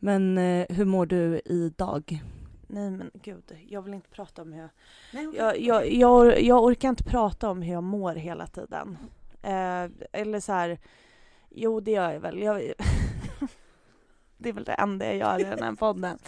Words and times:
Men 0.00 0.38
eh, 0.38 0.66
hur 0.68 0.84
mår 0.84 1.06
du 1.06 1.40
idag? 1.44 2.22
Nej 2.66 2.90
men 2.90 3.10
gud, 3.14 3.56
jag 3.68 3.82
vill 3.82 3.94
inte 3.94 4.08
prata 4.08 4.42
om 4.42 4.52
hur 4.52 4.60
jag... 4.60 4.70
Nej, 5.12 5.28
Jag, 5.36 5.60
jag, 5.60 5.92
jag, 5.92 6.42
jag 6.42 6.64
orkar 6.64 6.88
inte 6.88 7.04
prata 7.04 7.50
om 7.50 7.62
hur 7.62 7.72
jag 7.72 7.82
mår 7.82 8.14
hela 8.14 8.46
tiden. 8.46 8.98
Eh, 9.42 9.84
eller 10.12 10.40
så 10.40 10.52
här... 10.52 10.78
Jo, 11.48 11.80
det 11.80 11.90
gör 11.90 12.12
jag 12.12 12.20
väl. 12.20 12.38
Jag, 12.38 12.56
det 14.36 14.48
är 14.48 14.52
väl 14.52 14.64
det 14.64 14.72
enda 14.72 15.06
jag 15.06 15.16
gör 15.16 15.40
i 15.40 15.44
den 15.44 15.62
här 15.62 15.74
podden. 15.74 16.18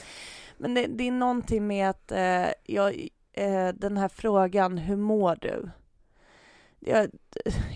Men 0.59 0.75
det, 0.75 0.87
det 0.87 1.09
är 1.09 1.13
någonting 1.13 1.67
med 1.67 1.91
att 1.91 2.13
eh, 2.13 2.47
jag, 2.65 3.09
eh, 3.33 3.69
den 3.69 3.97
här 3.97 4.09
frågan, 4.09 4.79
hur 4.79 4.97
mår 4.97 5.39
du? 5.41 5.71
Jag, 6.81 7.11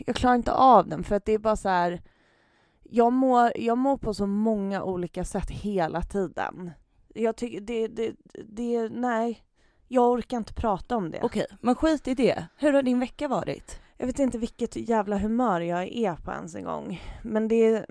jag 0.07 0.17
klarar 0.17 0.35
inte 0.35 0.53
av 0.53 0.89
den 0.89 1.05
för 1.05 1.17
att 1.17 1.25
det 1.25 1.33
är 1.33 1.39
bara 1.39 1.57
så 1.57 1.69
här... 1.69 2.01
Jag 2.91 3.13
mår, 3.13 3.53
jag 3.57 3.79
mår 3.79 3.97
på 3.97 4.15
så 4.15 4.27
många 4.27 4.83
olika 4.83 5.25
sätt 5.25 5.51
hela 5.51 6.03
tiden. 6.03 6.71
Jag 7.15 7.37
tycker 7.37 7.61
det, 7.61 7.89
det, 7.89 8.15
det, 8.45 8.89
nej. 8.89 9.43
Jag 9.89 10.11
orkar 10.11 10.37
inte 10.37 10.55
prata 10.55 10.97
om 10.97 11.11
det. 11.11 11.21
Okej, 11.23 11.47
men 11.61 11.75
skit 11.75 12.09
i 12.09 12.15
det. 12.15 12.47
Hur 12.57 12.73
har 12.73 12.83
din 12.83 13.01
vecka 13.01 13.29
varit? 13.29 13.81
Jag 13.97 14.07
vet 14.07 14.19
inte 14.19 14.39
vilket 14.39 14.77
jävla 14.77 15.19
humör 15.19 15.61
jag 15.61 15.89
är 15.89 16.17
på 16.17 16.31
ens 16.31 16.55
en 16.55 16.65
gång. 16.65 17.03
Men 17.23 17.49
det... 17.49 17.87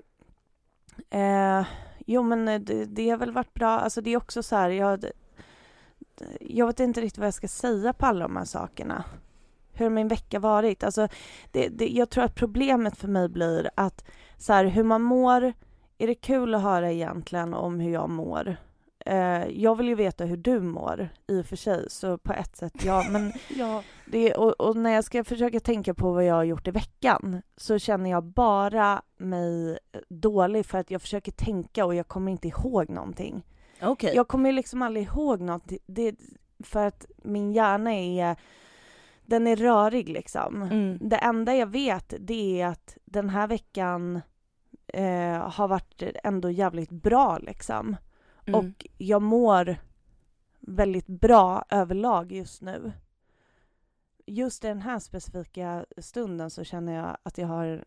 Eh, 1.10 1.66
jo, 2.06 2.22
men 2.22 2.64
det, 2.64 2.84
det 2.84 3.10
har 3.10 3.16
väl 3.16 3.32
varit 3.32 3.54
bra. 3.54 3.70
Alltså 3.70 4.00
det 4.00 4.10
är 4.10 4.16
också 4.16 4.42
så 4.42 4.56
här, 4.56 4.70
jag... 4.70 5.04
Jag 6.40 6.66
vet 6.66 6.80
inte 6.80 7.00
riktigt 7.00 7.18
vad 7.18 7.26
jag 7.26 7.34
ska 7.34 7.48
säga 7.48 7.92
på 7.92 8.06
alla 8.06 8.28
de 8.28 8.36
här 8.36 8.44
sakerna. 8.44 9.04
Hur 9.72 9.84
har 9.84 9.90
min 9.90 10.08
vecka 10.08 10.38
varit? 10.38 10.84
Alltså, 10.84 11.08
det, 11.50 11.68
det, 11.68 11.88
jag 11.88 12.10
tror 12.10 12.24
att 12.24 12.34
problemet 12.34 12.96
för 12.96 13.08
mig 13.08 13.28
blir 13.28 13.70
att 13.74 14.04
så 14.38 14.52
här, 14.52 14.64
hur 14.64 14.82
man 14.82 15.02
mår, 15.02 15.52
är 15.98 16.06
det 16.06 16.14
kul 16.14 16.54
att 16.54 16.62
höra 16.62 16.92
egentligen 16.92 17.54
om 17.54 17.80
hur 17.80 17.92
jag 17.92 18.10
mår? 18.10 18.56
Eh, 19.06 19.46
jag 19.48 19.76
vill 19.76 19.88
ju 19.88 19.94
veta 19.94 20.24
hur 20.24 20.36
du 20.36 20.60
mår 20.60 21.08
i 21.26 21.40
och 21.40 21.46
för 21.46 21.56
sig, 21.56 21.90
så 21.90 22.18
på 22.18 22.32
ett 22.32 22.56
sätt 22.56 22.84
ja, 22.84 23.04
men 23.10 23.32
Ja. 23.56 23.82
det, 24.06 24.34
och, 24.34 24.60
och 24.60 24.76
när 24.76 24.90
jag 24.90 25.04
ska 25.04 25.24
försöka 25.24 25.60
tänka 25.60 25.94
på 25.94 26.12
vad 26.12 26.24
jag 26.24 26.34
har 26.34 26.44
gjort 26.44 26.68
i 26.68 26.70
veckan 26.70 27.42
så 27.56 27.78
känner 27.78 28.10
jag 28.10 28.24
bara 28.24 29.02
mig 29.16 29.78
dålig 30.08 30.66
för 30.66 30.78
att 30.78 30.90
jag 30.90 31.02
försöker 31.02 31.32
tänka 31.32 31.84
och 31.84 31.94
jag 31.94 32.08
kommer 32.08 32.32
inte 32.32 32.48
ihåg 32.48 32.90
någonting. 32.90 33.42
Okej. 33.82 34.12
Jag 34.14 34.28
kommer 34.28 34.52
liksom 34.52 34.82
aldrig 34.82 35.06
ihåg 35.06 35.40
något, 35.40 35.72
det, 35.86 36.14
för 36.64 36.86
att 36.86 37.06
min 37.16 37.52
hjärna 37.52 37.94
är, 37.94 38.36
den 39.26 39.46
är 39.46 39.56
rörig 39.56 40.08
liksom. 40.08 40.62
Mm. 40.62 40.98
Det 41.00 41.16
enda 41.16 41.54
jag 41.54 41.66
vet 41.66 42.14
det 42.20 42.60
är 42.60 42.66
att 42.66 42.98
den 43.04 43.30
här 43.30 43.46
veckan 43.46 44.20
eh, 44.86 45.50
har 45.50 45.68
varit 45.68 46.02
ändå 46.24 46.50
jävligt 46.50 46.90
bra 46.90 47.38
liksom. 47.38 47.96
Mm. 48.46 48.60
Och 48.60 48.86
jag 48.98 49.22
mår 49.22 49.76
väldigt 50.60 51.06
bra 51.06 51.64
överlag 51.68 52.32
just 52.32 52.62
nu. 52.62 52.92
Just 54.26 54.64
i 54.64 54.68
den 54.68 54.82
här 54.82 54.98
specifika 54.98 55.86
stunden 55.98 56.50
så 56.50 56.64
känner 56.64 56.94
jag 56.94 57.16
att 57.22 57.38
jag 57.38 57.46
har... 57.46 57.84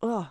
Åh, 0.00 0.24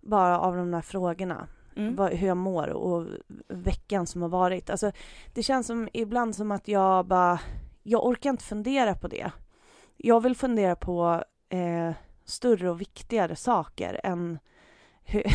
bara 0.00 0.40
av 0.40 0.56
de 0.56 0.70
där 0.70 0.80
frågorna, 0.80 1.48
Mm. 1.76 1.96
vad, 1.96 2.12
hur 2.12 2.26
jag 2.28 2.36
mår 2.36 2.68
och 2.68 3.06
veckan 3.48 4.06
som 4.06 4.22
har 4.22 4.28
varit. 4.28 4.70
Alltså, 4.70 4.92
det 5.34 5.42
känns 5.42 5.66
som 5.66 5.88
ibland 5.92 6.36
som 6.36 6.52
att 6.52 6.68
jag 6.68 7.06
bara... 7.06 7.40
Jag 7.86 8.06
orkar 8.06 8.30
inte 8.30 8.44
fundera 8.44 8.94
på 8.94 9.08
det. 9.08 9.32
Jag 9.96 10.20
vill 10.20 10.36
fundera 10.36 10.76
på 10.76 11.24
eh, 11.48 11.92
större 12.24 12.70
och 12.70 12.80
viktigare 12.80 13.36
saker 13.36 14.00
än 14.04 14.38
hur... 15.04 15.24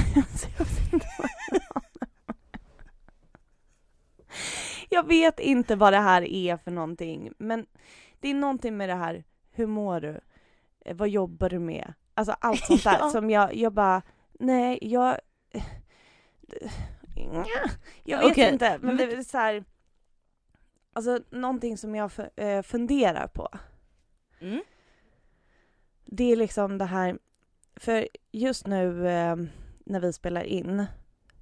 jag 4.89 5.07
vet 5.07 5.39
inte 5.39 5.75
vad- 5.75 5.93
det 5.93 5.99
här 5.99 6.21
är 6.21 6.57
för 6.57 6.71
någonting, 6.71 7.31
men 7.37 7.65
det 8.19 8.29
är 8.29 8.33
någonting 8.33 8.77
med 8.77 8.89
det 8.89 8.95
här, 8.95 9.23
hur 9.51 9.67
mår 9.67 10.01
du? 10.01 10.19
Eh, 10.85 10.95
Vad 10.95 11.09
jobbar 11.09 11.49
du 11.49 11.59
med? 11.59 11.93
Alltså 12.13 12.35
allt 12.41 12.65
sånt 12.65 12.83
där 12.83 12.97
Ja. 12.99 13.09
som 13.09 13.29
jag, 13.29 13.55
jag 13.55 13.73
bara, 13.73 14.01
nej, 14.39 14.79
jag... 14.81 15.17
Jag 18.03 18.17
vet 18.19 18.31
Okej, 18.31 18.53
inte, 18.53 18.77
men- 18.81 18.97
det 18.97 19.03
är 19.03 19.23
så 19.23 19.37
här... 19.37 19.63
Alltså 20.99 21.19
någonting 21.29 21.77
som 21.77 21.95
jag 21.95 22.11
eh, 22.35 22.61
funderar 22.61 23.27
på, 23.27 23.49
Mm. 24.41 24.61
det 26.05 26.31
är 26.31 26.35
liksom 26.35 26.77
det 26.77 26.85
här, 26.85 27.17
för 27.75 28.07
just 28.31 28.67
nu 28.67 29.07
eh, 29.09 29.35
när 29.85 29.99
vi 29.99 30.13
spelar 30.13 30.41
in 30.43 30.85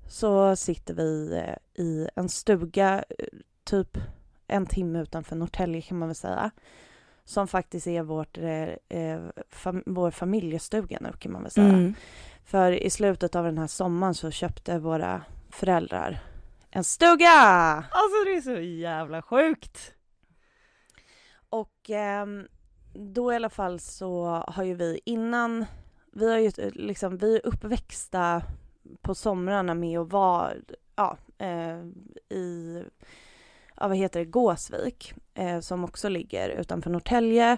så 0.10 0.56
sitter 0.56 0.94
vi 0.94 1.38
eh, 1.38 1.84
i 1.86 2.10
en 2.16 2.30
stuga 2.30 3.04
typ 3.64 3.98
en 4.48 4.66
timme 4.66 5.02
utanför 5.02 5.36
Norrtälje 5.36 5.82
kan 5.82 5.98
man 6.00 6.08
väl 6.08 6.16
säga. 6.16 6.52
Som 7.24 7.48
faktiskt 7.48 7.88
är 7.88 8.02
vårt, 8.04 8.38
eh, 8.38 9.20
fam- 9.52 9.84
vår 9.86 10.12
familjestuga 10.12 10.98
nu 11.02 11.12
kan 11.20 11.32
man 11.32 11.42
väl 11.42 11.52
säga. 11.52 11.68
Mm. 11.68 11.94
För 12.44 12.72
i 12.72 12.90
slutet 12.90 13.36
av 13.36 13.46
den 13.46 13.58
här 13.58 13.68
sommaren 13.68 14.14
så 14.14 14.32
köpte 14.32 14.80
våra 14.80 15.22
föräldrar 15.50 16.20
en 16.72 16.84
stuga! 16.84 17.32
Alltså 17.92 18.24
det 18.26 18.36
är 18.36 18.42
så 18.42 18.60
jävla 18.60 19.22
sjukt. 19.22 19.94
Och 21.50 21.90
ehm, 21.90 22.48
då 22.94 23.34
i 23.34 23.36
alla 23.36 23.50
fall 23.50 23.80
så 23.80 24.26
har 24.48 24.64
ju 24.64 24.74
vi 24.74 25.00
innan, 25.06 25.66
vi 26.12 26.32
har 26.32 26.38
ju 26.38 26.52
eh, 26.58 26.72
liksom, 26.74 27.18
vi 27.18 27.36
är 27.36 27.48
uppväxta 27.48 28.42
på 29.02 29.16
somrarna 29.16 29.74
med 29.74 30.00
att 30.00 30.12
vara, 30.12 30.54
ja, 30.96 31.18
eh, 31.38 31.80
i, 32.38 32.84
ja 33.76 33.88
vad 33.88 33.98
heter 33.98 34.20
det, 34.20 34.26
Gåsvik, 34.26 35.14
eh, 35.34 35.60
som 35.60 35.84
också 35.84 36.10
ligger 36.10 36.50
utanför 36.50 36.90
Norrtälje. 36.90 37.58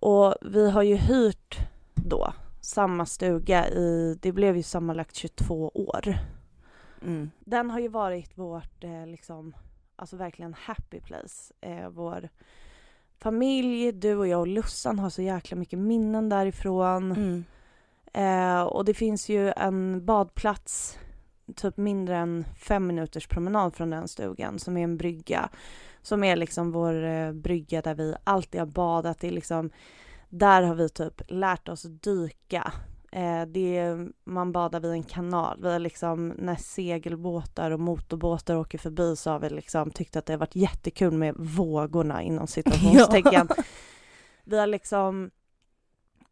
Och 0.00 0.34
vi 0.42 0.70
har 0.70 0.82
ju 0.82 0.96
hyrt 0.96 1.58
då 1.94 2.32
samma 2.60 3.06
stuga 3.06 3.68
i, 3.68 4.18
det 4.22 4.32
blev 4.32 4.56
ju 4.56 4.62
sammanlagt 4.62 5.14
22 5.14 5.70
år. 5.74 6.18
Mm. 7.06 7.30
Den 7.40 7.70
har 7.70 7.80
ju 7.80 7.88
varit 7.88 8.38
vårt, 8.38 8.84
eh, 8.84 9.06
liksom, 9.06 9.56
alltså 9.96 10.16
verkligen 10.16 10.54
happy 10.54 11.00
place. 11.00 11.52
Eh, 11.60 11.88
vår 11.88 12.28
familj, 13.18 13.92
du 13.92 14.16
och 14.16 14.28
jag 14.28 14.40
och 14.40 14.46
Lussan 14.46 14.98
har 14.98 15.10
så 15.10 15.22
jäkla 15.22 15.56
mycket 15.56 15.78
minnen 15.78 16.28
därifrån. 16.28 17.12
Mm. 17.12 17.44
Eh, 18.12 18.62
och 18.62 18.84
det 18.84 18.94
finns 18.94 19.28
ju 19.28 19.52
en 19.56 20.06
badplats 20.06 20.98
typ 21.54 21.76
mindre 21.76 22.16
än 22.16 22.44
fem 22.56 22.86
minuters 22.86 23.28
promenad 23.28 23.74
från 23.74 23.90
den 23.90 24.08
stugan 24.08 24.58
som 24.58 24.76
är 24.76 24.84
en 24.84 24.96
brygga. 24.96 25.48
Som 26.02 26.24
är 26.24 26.36
liksom 26.36 26.72
vår 26.72 27.04
eh, 27.04 27.32
brygga 27.32 27.82
där 27.82 27.94
vi 27.94 28.14
alltid 28.24 28.60
har 28.60 28.66
badat. 28.66 29.18
Det 29.18 29.26
är 29.26 29.32
liksom, 29.32 29.70
där 30.28 30.62
har 30.62 30.74
vi 30.74 30.88
typ 30.88 31.22
lärt 31.28 31.68
oss 31.68 31.82
dyka. 31.82 32.72
Eh, 33.16 33.46
det 33.46 33.76
är, 33.76 34.08
man 34.24 34.52
badar 34.52 34.80
vid 34.80 34.90
en 34.90 35.02
kanal. 35.02 35.58
Vi 35.62 35.72
har 35.72 35.78
liksom, 35.78 36.28
när 36.28 36.56
segelbåtar 36.56 37.70
och 37.70 37.80
motorbåtar 37.80 38.56
åker 38.56 38.78
förbi 38.78 39.16
så 39.16 39.30
har 39.30 39.38
vi 39.38 39.50
liksom 39.50 39.90
tyckt 39.90 40.16
att 40.16 40.26
det 40.26 40.32
har 40.32 40.38
varit 40.38 40.56
jättekul 40.56 41.12
med 41.12 41.34
vågorna 41.36 42.22
inom 42.22 42.46
situationstecken. 42.46 43.48
Vi 44.44 44.58
har 44.58 44.66
liksom 44.66 45.30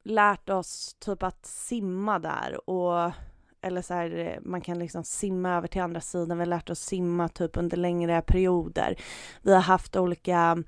lärt 0.02 0.50
oss 0.50 0.96
typ 0.98 1.22
att 1.22 1.46
simma 1.46 2.18
där 2.18 2.70
och 2.70 3.12
eller 3.60 3.82
så 3.82 3.94
här, 3.94 4.38
man 4.42 4.60
kan 4.60 4.78
liksom 4.78 5.04
simma 5.04 5.56
över 5.56 5.68
till 5.68 5.82
andra 5.82 6.00
sidan. 6.00 6.38
Vi 6.38 6.42
har 6.42 6.46
lärt 6.46 6.70
oss 6.70 6.80
simma 6.80 7.28
typ 7.28 7.56
under 7.56 7.76
längre 7.76 8.22
perioder. 8.22 8.96
Vi 9.42 9.54
har 9.54 9.60
haft 9.60 9.96
olika 9.96 10.62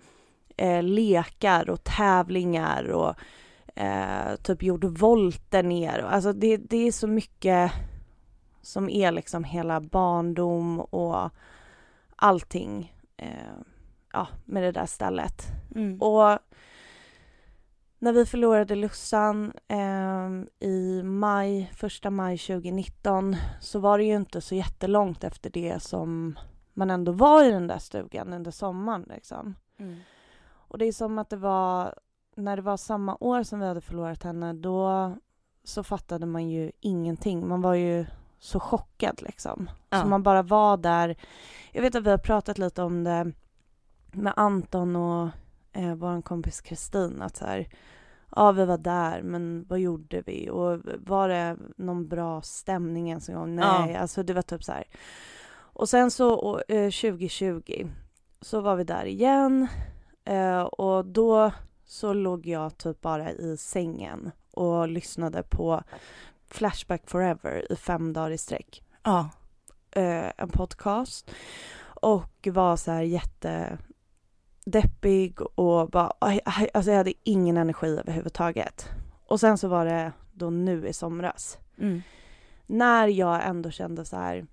eh, 0.57 0.83
lekar 0.83 1.71
och 1.71 1.85
tävlingar 1.85 2.85
och 2.85 3.15
eh, 3.77 4.37
typ 4.43 4.63
gjort 4.63 4.85
volter 4.85 5.63
ner. 5.63 5.99
Alltså 5.99 6.33
det, 6.33 6.57
det 6.57 6.77
är 6.77 6.93
så 6.93 7.07
mycket 7.07 7.73
som 8.63 8.89
är 8.89 9.13
liksom 9.13 9.45
hela 9.45 9.81
barndom 9.81 10.81
och 10.81 11.31
allting 12.17 12.95
eh, 13.17 13.57
ja, 14.13 14.29
med 14.45 14.63
det 14.63 14.73
där 14.73 14.87
stället. 14.87 15.43
Mm. 15.75 16.03
Och 16.03 16.39
när 17.99 18.13
vi 18.13 18.27
förlorade 18.27 18.75
Lussan 18.75 19.53
eh, 19.69 20.31
i 20.69 21.03
maj, 21.03 21.71
första 21.75 22.11
maj 22.11 22.39
2019 22.39 23.37
så 23.61 23.79
var 23.79 23.99
det 23.99 24.05
ju 24.05 24.15
inte 24.17 24.41
så 24.41 24.55
jättelångt 24.55 25.25
efter 25.25 25.51
det 25.51 25.83
som 25.83 26.39
man 26.75 26.91
ändå 26.91 27.13
var 27.13 27.45
i 27.45 27.51
den 27.51 27.67
där 27.67 27.79
stugan 27.79 28.33
under 28.33 28.51
sommaren 28.51 29.07
liksom. 29.15 29.55
Mm. 29.79 29.97
Och 30.69 30.79
det 30.79 30.85
är 30.85 30.93
som 30.93 31.19
att 31.19 31.31
det 31.31 31.37
var, 31.37 31.95
när 32.37 32.57
det 32.57 32.63
var 32.63 32.77
samma 32.77 33.17
år 33.21 33.43
som 33.43 33.61
vi 33.61 33.67
hade 33.67 33.81
förlorat 33.81 34.23
henne, 34.23 34.53
då 34.53 35.13
så 35.65 35.83
fattade 35.83 36.27
man 36.27 36.49
ju 36.49 36.73
ingenting. 36.81 37.49
Man 37.49 37.63
var 37.63 37.75
ju 37.75 38.07
så 38.39 38.61
chockad 38.61 39.23
liksom. 39.23 39.71
Ja. 39.91 40.03
Så 40.03 40.09
man 40.09 40.23
bara 40.23 40.43
var 40.43 40.77
där. 40.77 41.17
Jag 41.73 41.83
vet 41.83 41.95
att 41.95 42.07
vi 42.07 42.11
har 42.11 42.19
pratat 42.19 42.59
lite 42.59 42.83
om 42.83 43.05
det 43.05 43.33
med 44.13 44.33
Anton 44.37 44.97
och 44.97 45.29
eh, 45.73 45.95
vår 45.95 46.23
kompis 46.23 46.61
Kristin, 46.61 47.23
att 47.23 47.37
så 47.37 47.45
här, 47.45 47.69
ja 48.37 48.53
vi 48.53 48.65
var 48.65 48.79
där, 48.79 49.23
men 49.23 49.65
vad 49.69 49.79
gjorde 49.79 50.23
vi? 50.27 50.51
Och 50.51 50.81
var 50.99 51.29
det 51.29 51.57
någon 51.77 52.09
bra 52.09 52.43
stämning 52.43 53.09
ens 53.09 53.29
en 53.29 53.35
gång? 53.35 53.55
Nej, 53.55 53.97
alltså 53.97 54.23
det 54.23 54.33
var 54.33 54.43
typ 54.43 54.65
så 54.65 54.73
här. 54.73 54.85
Och 55.53 55.89
sen 55.89 56.11
så 56.11 56.61
eh, 56.69 56.91
2020 56.91 57.89
så 58.41 58.61
var 58.61 58.77
vi 58.77 58.85
där 58.85 59.05
igen 59.05 59.69
eh, 60.25 60.61
och 60.61 61.07
då 61.07 61.53
så 61.87 62.13
låg 62.13 62.47
jag 62.47 62.79
typ 62.79 63.01
bara 63.01 63.33
i 63.33 63.57
sängen 63.57 64.31
och 64.53 64.89
lyssnade 64.89 65.43
på 65.43 65.83
Flashback 66.49 67.03
Forever 67.11 67.73
i 67.73 67.77
fem 67.77 68.13
dagar 68.13 68.31
i 68.31 68.39
sträck. 68.39 68.83
Ja. 69.03 69.31
Eh, 69.91 70.33
en 70.37 70.49
podcast 70.49 71.31
och 72.01 72.49
var 72.53 72.77
så 72.77 72.91
här 72.91 73.03
jättedeppig 74.63 75.41
och 75.41 75.91
bara, 75.91 76.13
alltså 76.73 76.91
jag 76.91 76.97
hade 76.99 77.13
ingen 77.23 77.57
energi 77.57 77.87
överhuvudtaget. 77.99 78.89
Och 79.27 79.41
sen 79.41 79.59
så 79.59 79.69
var 79.69 79.85
det 79.85 80.13
då 80.33 80.51
nu 80.51 80.89
i 80.89 80.93
somras 80.93 81.59
Mm. 81.79 82.03
när 82.67 83.09
jag 83.09 83.47
ändå 83.47 83.71
kände 83.71 84.05
så 84.05 84.17
här, 84.17 84.47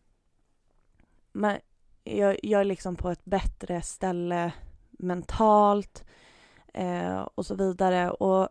men 1.32 1.58
jag, 2.04 2.38
jag 2.44 2.62
är 2.62 2.66
liksom 2.66 2.96
på 2.96 3.10
ett 3.10 3.26
bättre 3.26 3.82
ställe 3.82 4.52
mentalt 4.92 6.04
eh, 6.74 7.22
och 7.36 7.46
så 7.46 7.56
vidare. 7.56 8.12
Och 8.12 8.50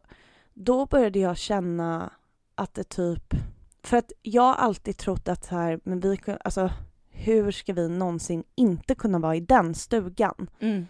då 0.54 0.86
började 0.86 1.18
jag 1.18 1.36
känna 1.36 2.12
att 2.54 2.74
det 2.74 2.84
typ, 2.84 3.34
för 3.82 3.96
att 3.96 4.12
jag 4.22 4.42
har 4.42 4.54
alltid 4.54 4.96
trott 4.96 5.28
att 5.28 5.44
så 5.44 5.54
här, 5.54 5.80
men 5.84 6.00
vi, 6.00 6.18
alltså 6.44 6.70
hur 7.10 7.50
ska 7.50 7.72
vi 7.72 7.88
någonsin 7.88 8.44
inte 8.54 8.94
kunna 8.94 9.18
vara 9.18 9.36
i 9.36 9.40
den 9.40 9.74
stugan? 9.74 10.50
Mm. 10.60 10.86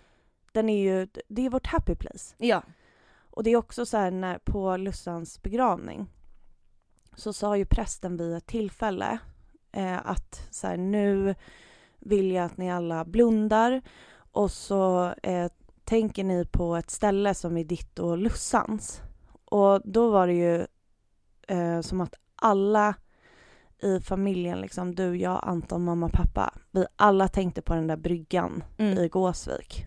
Den 0.53 0.69
är 0.69 0.83
ju, 0.83 1.09
det 1.29 1.47
är 1.47 1.51
vårt 1.51 1.67
happy 1.67 1.95
place. 1.95 2.35
Ja. 2.39 2.63
Och 3.31 3.43
det 3.43 3.51
är 3.51 3.57
också 3.57 3.87
så 3.87 3.97
här 3.97 4.11
när 4.11 4.39
på 4.39 4.77
Lussans 4.77 5.43
begravning 5.43 6.07
så 7.15 7.33
sa 7.33 7.57
ju 7.57 7.65
prästen 7.65 8.17
vid 8.17 8.37
ett 8.37 8.47
tillfälle 8.47 9.19
eh, 9.73 10.07
att 10.07 10.49
så 10.51 10.67
här, 10.67 10.77
nu 10.77 11.35
vill 11.99 12.33
jag 12.33 12.45
att 12.45 12.57
ni 12.57 12.73
alla 12.73 13.05
blundar 13.05 13.83
och 14.33 14.51
så 14.51 15.15
eh, 15.23 15.53
tänker 15.85 16.25
ni 16.25 16.45
på 16.45 16.77
ett 16.77 16.91
ställe 16.91 17.35
som 17.35 17.57
är 17.57 17.65
ditt 17.65 17.99
och 17.99 18.19
Lussans. 18.19 19.03
Och 19.45 19.81
då 19.85 20.11
var 20.11 20.27
det 20.27 20.33
ju 20.33 20.67
eh, 21.49 21.81
som 21.81 22.01
att 22.01 22.15
alla 22.37 22.95
i 23.83 24.01
familjen, 24.01 24.61
liksom 24.61 24.95
du, 24.95 25.17
jag, 25.17 25.41
Anton, 25.43 25.85
mamma, 25.85 26.09
pappa, 26.09 26.55
vi 26.71 26.87
alla 26.97 27.29
tänkte 27.29 27.63
på 27.63 27.75
den 27.75 27.87
där 27.87 27.97
bryggan 27.97 28.65
Mm. 28.79 28.99
i 28.99 29.09
Gåsvik. 29.09 29.87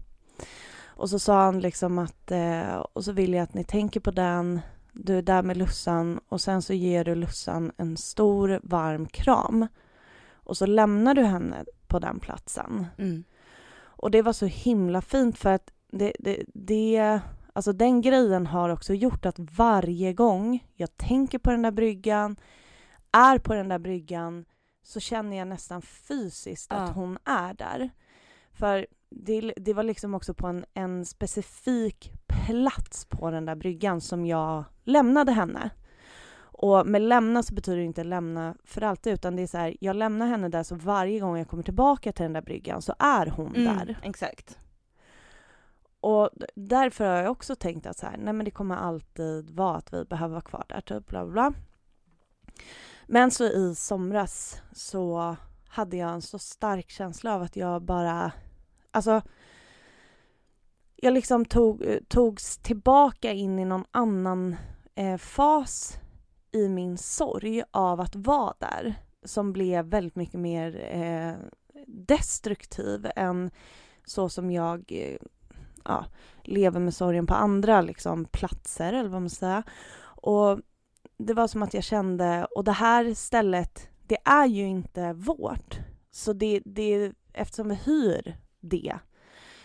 Och 0.86 1.09
så 1.09 1.19
sa 1.19 1.44
han 1.44 1.59
liksom 1.59 2.00
att, 2.00 2.31
eh, 2.31 2.75
och 2.75 3.03
så 3.03 3.12
vill 3.12 3.33
jag 3.33 3.44
att 3.44 3.53
ni 3.53 3.63
tänker 3.63 4.00
på 4.00 4.12
den, 4.12 4.59
du 4.91 5.18
är 5.18 5.21
där 5.21 5.44
med 5.44 5.57
Lussan 5.57 6.19
och 6.30 6.41
sen 6.41 6.62
så 6.62 6.74
ger 6.74 7.03
du 7.03 7.15
Lussan 7.15 7.71
en 7.77 7.98
stor 7.98 8.59
varm 8.63 9.06
kram. 9.06 9.68
Och 10.33 10.57
så 10.57 10.65
lämnar 10.65 11.13
du 11.13 11.24
henne 11.24 11.65
på 11.88 12.00
den 12.00 12.19
platsen. 12.19 12.88
Mm. 12.98 13.24
Och 13.77 14.12
det 14.12 14.21
var 14.21 14.33
så 14.33 14.45
himla 14.45 15.01
fint 15.01 15.38
för 15.38 15.53
att 15.53 15.71
det, 15.97 16.13
det, 16.19 16.44
det, 16.53 17.19
alltså 17.53 17.74
den 17.74 18.01
grejen 18.01 18.47
har 18.47 18.69
också 18.69 18.94
gjort 18.94 19.25
att 19.25 19.39
varje 19.39 20.13
gång 20.13 20.68
jag 20.75 20.97
tänker 20.97 21.39
på 21.39 21.51
den 21.51 21.62
där 21.62 21.71
bryggan, 21.71 22.36
är 23.12 23.38
på 23.38 23.53
den 23.53 23.69
där 23.69 23.80
bryggan, 23.80 24.45
så 24.83 25.00
känner 25.00 25.38
jag 25.38 25.47
nästan 25.47 25.81
fysiskt 25.81 26.68
Ja. 26.71 26.77
att 26.77 26.95
hon 26.95 27.18
är 27.25 27.53
där. 27.53 27.89
För 28.53 28.88
det, 29.09 29.53
det 29.57 29.74
var 29.74 29.83
liksom 29.83 30.13
också 30.15 30.33
på 30.33 30.47
en, 30.47 30.65
en 30.74 31.06
specifik 31.06 32.12
plats 32.27 33.06
på 33.06 33.31
den 33.31 33.45
där 33.45 33.56
bryggan 33.56 34.01
som 34.01 34.25
jag 34.25 34.63
lämnade 34.83 35.31
henne. 35.31 35.69
Och 36.57 36.88
med 36.88 37.01
lämna 37.01 37.44
så 37.44 37.53
betyder 37.53 37.77
det 37.77 37.83
inte 37.83 38.03
lämna 38.03 38.56
för 38.63 38.81
alltid 38.81 39.13
utan 39.13 39.36
det 39.36 39.41
är 39.41 39.48
så 39.48 39.57
här, 39.57 39.75
jag 39.80 39.95
lämnar 39.95 40.27
henne 40.27 40.50
där 40.50 40.63
så 40.63 40.75
varje 40.75 41.19
gång 41.19 41.38
jag 41.38 41.48
kommer 41.48 41.63
tillbaka 41.63 42.12
till 42.12 42.24
den 42.24 42.33
där 42.33 42.41
bryggan 42.41 42.81
så 42.81 42.95
är 43.00 43.25
hon 43.27 43.56
Mm. 43.56 43.77
där. 43.77 44.00
Exakt. 44.03 44.59
Och 46.06 46.30
därför 46.56 47.06
har 47.06 47.16
jag 47.16 47.31
också 47.31 47.56
tänkt 47.56 47.86
att 47.86 47.98
så 47.98 48.06
här, 48.06 48.18
nej 48.18 48.34
men 48.34 48.46
det 48.46 48.52
kommer 48.52 48.75
alltid 48.75 49.52
vara 49.52 49.75
att 49.75 49.94
vi 49.94 50.06
behöver 50.06 50.31
vara 50.31 50.42
kvar 50.42 50.66
där, 50.69 50.81
typ 50.81 51.07
bla 51.07 51.25
bla. 51.25 51.54
Men 53.07 53.31
så 53.31 53.44
i 53.44 53.75
somras 53.75 54.62
så 54.72 55.36
hade 55.68 55.98
jag 55.98 56.10
en 56.10 56.22
så 56.22 56.40
stark 56.40 56.90
känsla 56.90 57.36
av 57.36 57.42
att 57.42 57.56
jag 57.56 57.81
bara, 57.81 58.31
alltså 58.92 59.22
jag 60.96 61.13
liksom 61.13 61.46
tog, 61.46 61.86
togs 62.08 62.58
tillbaka 62.58 63.31
in 63.31 63.60
i 63.60 63.66
någon 63.66 63.86
annan 63.92 64.56
eh, 64.96 65.18
fas 65.18 66.00
i 66.51 66.69
min 66.69 66.98
sorg 66.98 67.63
av 67.72 68.01
att 68.01 68.16
vara 68.16 68.54
där 68.60 68.96
som 69.24 69.54
blev 69.54 69.86
väldigt 69.86 70.16
mycket 70.16 70.40
mer 70.40 70.88
eh, 70.92 71.34
destruktiv 71.88 73.08
än 73.16 73.51
så 74.06 74.30
som 74.30 74.51
jag 74.51 74.92
eh, 74.92 75.18
ja, 75.86 76.06
lever 76.44 76.80
med 76.80 76.94
sorgen 76.94 77.28
på 77.28 77.34
andra 77.34 77.82
liksom, 77.82 78.26
platser, 78.26 78.94
eller 78.94 79.10
vad 79.10 79.22
man 79.22 79.30
ska 79.30 79.40
säga. 79.40 79.64
Och 80.04 80.60
det 81.18 81.34
var 81.34 81.48
som 81.48 81.64
att 81.64 81.74
jag 81.74 81.84
kände, 81.84 82.48
och 82.56 82.64
det 82.64 82.72
här 82.72 83.14
stället, 83.14 83.90
det 84.08 84.18
är 84.26 84.46
ju 84.46 84.64
inte 84.64 85.14
vårt. 85.14 85.80
Så 86.12 86.34
det, 86.34 86.62
det, 86.66 87.12
eftersom 87.34 87.70
vi 87.70 87.76
hyr 87.76 88.38
det, 88.60 89.00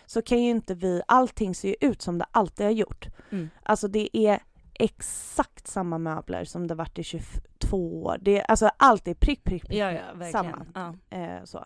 så 0.07 0.23
kan 0.23 0.43
ju 0.43 0.51
inte 0.51 0.75
vi, 0.75 1.03
allting 1.09 1.55
ser 1.55 1.69
ju 1.69 1.77
ut 1.81 2.03
som 2.03 2.19
det 2.19 2.27
alltid 2.31 2.67
har 2.67 2.73
gjort. 2.73 3.09
Mm. 3.31 3.51
Alltså 3.63 3.89
det 3.89 4.17
är 4.17 4.41
exakt 4.75 5.67
samma 5.67 5.99
möbler 5.99 6.45
som 6.45 6.67
det 6.67 6.75
varit 6.75 6.99
i 6.99 7.03
22 7.03 8.03
år. 8.03 8.19
Det, 8.21 8.43
alltså 8.43 8.71
allt 8.77 9.09
är 9.09 9.15
prick, 9.15 9.45
prick, 9.45 9.67
prick. 9.67 9.79
Ja, 9.79 9.93
ja, 9.93 10.03
verkligen. 10.15 10.33
Samma. 10.33 10.97
Ja. 11.11 11.17
Eh, 11.19 11.45
så. 11.45 11.65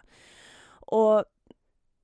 Och 0.86 1.24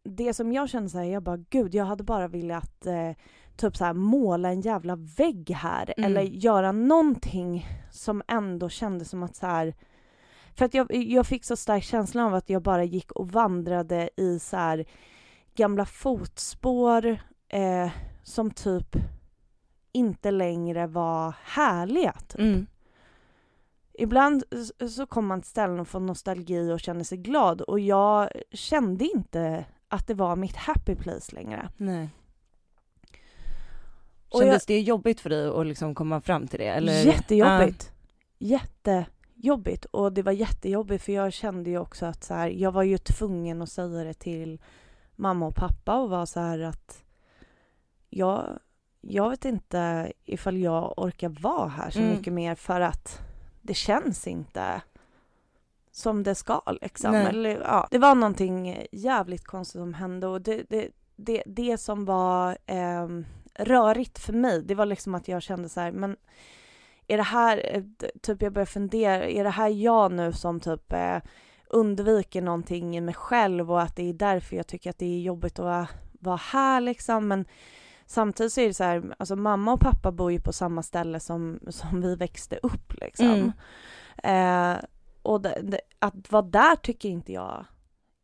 det 0.05 0.35
som 0.35 0.53
jag 0.53 0.69
kände 0.69 0.89
så 0.89 0.99
här, 0.99 1.05
jag 1.05 1.23
bara 1.23 1.37
gud, 1.37 1.75
jag 1.75 1.85
hade 1.85 2.05
bara 2.05 2.29
velat 2.29 2.87
eh, 2.87 3.11
typ 3.57 3.77
så 3.77 3.85
här 3.85 3.93
måla 3.93 4.49
en 4.49 4.61
jävla 4.61 4.97
vägg 4.97 5.51
här 5.51 5.95
Mm. 5.97 6.11
eller 6.11 6.23
göra 6.23 6.73
någonting 6.73 7.67
som 7.91 8.23
ändå 8.29 8.69
kändes 8.69 9.11
som 9.11 9.23
att 9.23 9.37
så 9.37 9.47
här 9.47 9.75
för 10.55 10.65
att 10.65 10.75
jag, 10.75 10.95
jag 10.95 11.27
fick 11.27 11.45
så 11.45 11.57
stark 11.57 11.85
känsla 11.85 12.27
av 12.27 12.35
att 12.35 12.51
jag 12.51 12.63
bara 12.63 12.85
gick 12.85 13.13
och 13.13 13.33
vandrade 13.33 14.11
i 14.17 14.39
så 14.39 14.57
här 14.57 14.85
gamla 15.55 15.85
fotspår 15.85 17.07
eh, 17.49 17.91
som 18.23 18.51
typ 18.51 18.97
inte 19.93 20.31
längre 20.31 20.87
var 20.87 21.35
härliga. 21.45 22.13
Typ. 22.13 22.41
Mm. 22.41 22.67
Ibland 23.93 24.45
så 24.91 25.07
kommer 25.07 25.29
man 25.29 25.41
till 25.43 25.51
ställen 25.51 25.81
och 25.81 25.89
får 25.89 26.01
nostalgi 26.01 26.73
och 26.73 26.81
känner 26.81 27.05
sig 27.05 27.19
glad 27.19 27.61
och 27.61 27.81
jag 27.81 28.31
kände 28.53 29.05
inte 29.05 29.65
att 29.91 30.07
det 30.07 30.15
var 30.15 30.37
mitt 30.37 30.57
happy 30.57 30.95
place 30.95 31.35
längre. 31.35 31.69
Nej. 31.77 32.09
Och 34.29 34.41
Kändes 34.41 34.67
det 34.67 34.81
jobbigt 34.81 35.21
för 35.21 35.31
dig 35.31 35.49
att 35.49 35.67
liksom 35.67 35.95
komma 35.95 36.21
fram 36.21 36.47
till 36.49 36.59
det? 36.59 36.67
Eller? 36.69 37.05
Jättejobbigt. 37.05 37.93
Jättejobbigt. 38.39 39.85
Och 39.85 40.13
det 40.13 40.23
var 40.23 40.33
jättejobbigt 40.33 41.05
för 41.05 41.13
jag 41.13 41.33
kände 41.33 41.71
ju 41.71 41.79
också 41.79 42.07
att 42.07 42.25
så 42.25 42.35
här, 42.35 42.49
jag 42.49 42.73
var 42.73 42.83
ju 42.83 42.99
tvungen 42.99 43.63
att 43.63 43.69
säga 43.71 44.05
det 44.05 44.15
till 44.15 44.61
mamma 45.17 45.47
och 45.47 45.55
pappa 45.55 45.97
och 46.01 46.11
var 46.11 46.27
så 46.27 46.41
här 46.41 46.59
att 46.59 47.05
jag, 48.11 48.59
jag 49.01 49.31
vet 49.31 49.45
inte 49.45 50.13
ifall 50.25 50.57
jag 50.59 50.95
orkar 50.99 51.29
vara 51.29 51.69
här 51.69 51.91
så 51.91 51.99
Mm. 51.99 52.11
mycket 52.11 52.33
mer 52.33 52.55
för 52.55 52.81
att 52.81 53.21
det 53.63 53.75
känns 53.75 54.27
inte 54.27 54.83
som 55.93 56.23
det 56.23 56.35
ska 56.35 56.63
liksom. 56.81 57.13
Nej. 57.13 57.27
Eller, 57.27 57.61
ja, 57.61 57.89
det 57.91 57.99
var 57.99 58.15
någonting 58.15 58.87
jävligt 58.93 59.45
konstigt 59.45 59.81
som 59.81 59.95
hände 59.95 60.27
och 60.27 60.41
det, 60.41 60.63
det, 60.69 60.89
det, 61.17 61.43
det 61.47 61.79
som 61.79 62.05
var 62.05 62.59
ehm, 62.67 63.25
rörigt 63.55 64.19
för 64.19 64.33
mig, 64.33 64.63
det 64.63 64.75
var 64.75 64.87
liksom 64.87 65.15
att 65.15 65.29
jag 65.29 65.43
kände 65.43 65.69
så 65.69 65.81
här, 65.81 65.93
men 65.93 66.17
är 67.07 67.17
det 67.17 67.23
här, 67.23 67.71
eh, 67.75 67.83
typ 68.23 68.43
jag 68.43 68.53
började 68.53 68.71
fundera, 68.71 69.29
är 69.29 69.45
det 69.45 69.51
här 69.51 69.69
jag 69.69 70.13
nu 70.13 70.33
som 70.33 70.61
typ 70.61 70.93
eh, 70.93 71.19
undviker 71.71 72.43
någonting 72.43 72.97
i 72.97 73.01
mig 73.01 73.15
själv 73.15 73.73
och 73.73 73.83
att 73.83 73.97
det 73.97 74.09
är 74.09 74.13
därför 74.13 74.57
jag 74.57 74.67
tycker 74.67 74.91
att 74.91 74.99
det 74.99 75.07
är 75.07 75.21
jobbigt 75.21 75.59
att 75.59 75.65
vara, 75.65 75.89
vara 76.13 76.37
här 76.37 76.81
liksom, 76.81 77.29
men 77.29 77.45
samtidigt 78.07 78.53
så 78.53 78.61
är 78.61 78.67
det 78.67 78.75
så 78.75 78.85
här, 78.85 79.15
alltså 79.19 79.37
mamma 79.37 79.73
och 79.73 79.81
pappa 79.81 80.13
bor 80.13 80.33
ju 80.33 80.41
på 80.41 80.53
samma 80.53 80.83
ställe 80.83 81.21
som, 81.21 81.61
som 81.69 82.01
vi 82.01 82.17
växte 82.17 82.59
upp 82.63 82.93
liksom. 83.01 83.53
Mm. 84.23 84.75
Eh, 84.75 84.85
och 85.23 85.41
det, 85.43 85.61
det, 85.63 85.81
att 85.99 86.33
vara 86.33 86.43
där 86.43 86.77
tycker 86.77 87.09
inte 87.09 87.33
jag 87.33 87.65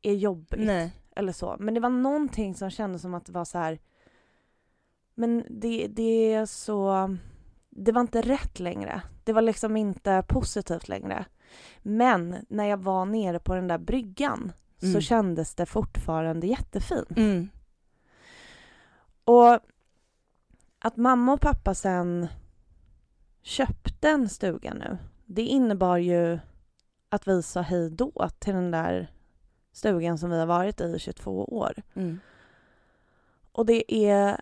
är 0.02 0.14
jobbigt 0.14 0.60
Nej. 0.66 0.92
eller 1.16 1.32
så. 1.32 1.56
Men 1.58 1.74
det 1.74 1.80
var 1.80 1.90
någonting 1.90 2.54
som 2.54 2.70
kändes 2.70 3.02
som 3.02 3.14
att 3.14 3.26
det 3.26 3.32
var 3.32 3.44
så 3.44 3.58
här. 3.58 3.78
Men 5.14 5.44
det, 5.50 5.86
det 5.86 6.32
är 6.32 6.46
så... 6.46 7.16
Det 7.70 7.92
var 7.92 8.00
inte 8.00 8.22
rätt 8.22 8.60
längre. 8.60 9.02
Det 9.24 9.32
var 9.32 9.42
liksom 9.42 9.76
inte 9.76 10.24
positivt 10.28 10.88
längre. 10.88 11.24
Men 11.82 12.36
när 12.48 12.64
jag 12.64 12.76
var 12.82 13.04
nere 13.04 13.38
på 13.38 13.54
den 13.54 13.68
där 13.68 13.78
bryggan 13.78 14.52
så 14.78 14.86
Mm. 14.86 15.00
kändes 15.00 15.54
det 15.54 15.66
fortfarande 15.66 16.46
jättefint. 16.46 17.10
Mm. 17.16 17.48
Och 19.24 19.58
att 20.78 20.96
mamma 20.96 21.32
och 21.32 21.40
pappa 21.40 21.74
sen 21.74 22.26
köpte 23.42 24.08
en 24.08 24.28
stuga 24.28 24.74
nu, 24.74 24.98
det 25.26 25.42
innebar 25.42 25.96
ju 25.96 26.38
att 27.16 27.28
vi 27.28 27.42
sa 27.42 27.60
hej 27.60 27.90
då 27.90 28.28
till 28.38 28.54
den 28.54 28.70
där 28.70 29.10
stugan 29.72 30.18
som 30.18 30.30
vi 30.30 30.38
har 30.38 30.46
varit 30.46 30.80
i 30.80 30.84
i 30.84 30.98
22 30.98 31.44
år. 31.44 31.82
Mm. 31.94 32.20
Och 33.52 33.66
det 33.66 33.94
är 33.94 34.40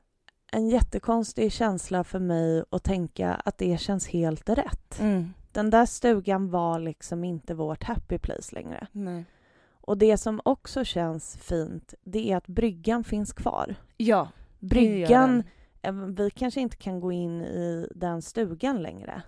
en 0.53 0.69
jättekonstig 0.69 1.53
känsla 1.53 2.05
för 2.05 2.19
mig 2.19 2.65
att 2.71 2.85
tänka 2.85 3.35
att 3.35 3.59
det 3.59 3.81
känns 3.81 4.09
helt 4.09 4.49
rätt. 4.49 5.01
Mm. 5.01 5.33
Den 5.53 5.71
där 5.71 5.87
stugan 5.87 6.51
var 6.51 6.79
liksom 6.79 7.25
inte 7.25 7.55
vårt 7.55 7.85
happy 7.85 8.19
place 8.19 8.55
längre. 8.55 8.87
Nej. 8.93 9.25
Och 9.81 9.99
det 9.99 10.17
som 10.17 10.41
också 10.45 10.85
känns 10.85 11.37
fint, 11.37 11.95
det 12.05 12.33
är 12.33 12.37
att 12.37 12.47
bryggan 12.47 13.05
finns 13.05 13.33
kvar. 13.33 13.75
Ja, 13.97 14.29
Bryggan, 14.59 15.43
eh, 15.83 15.93
vi 15.93 16.31
kanske 16.31 16.61
inte 16.61 16.77
kan 16.77 17.01
gå 17.01 17.13
in 17.13 17.43
i 17.43 17.89
den 17.95 18.23
stugan 18.23 18.83
längre. 18.83 19.23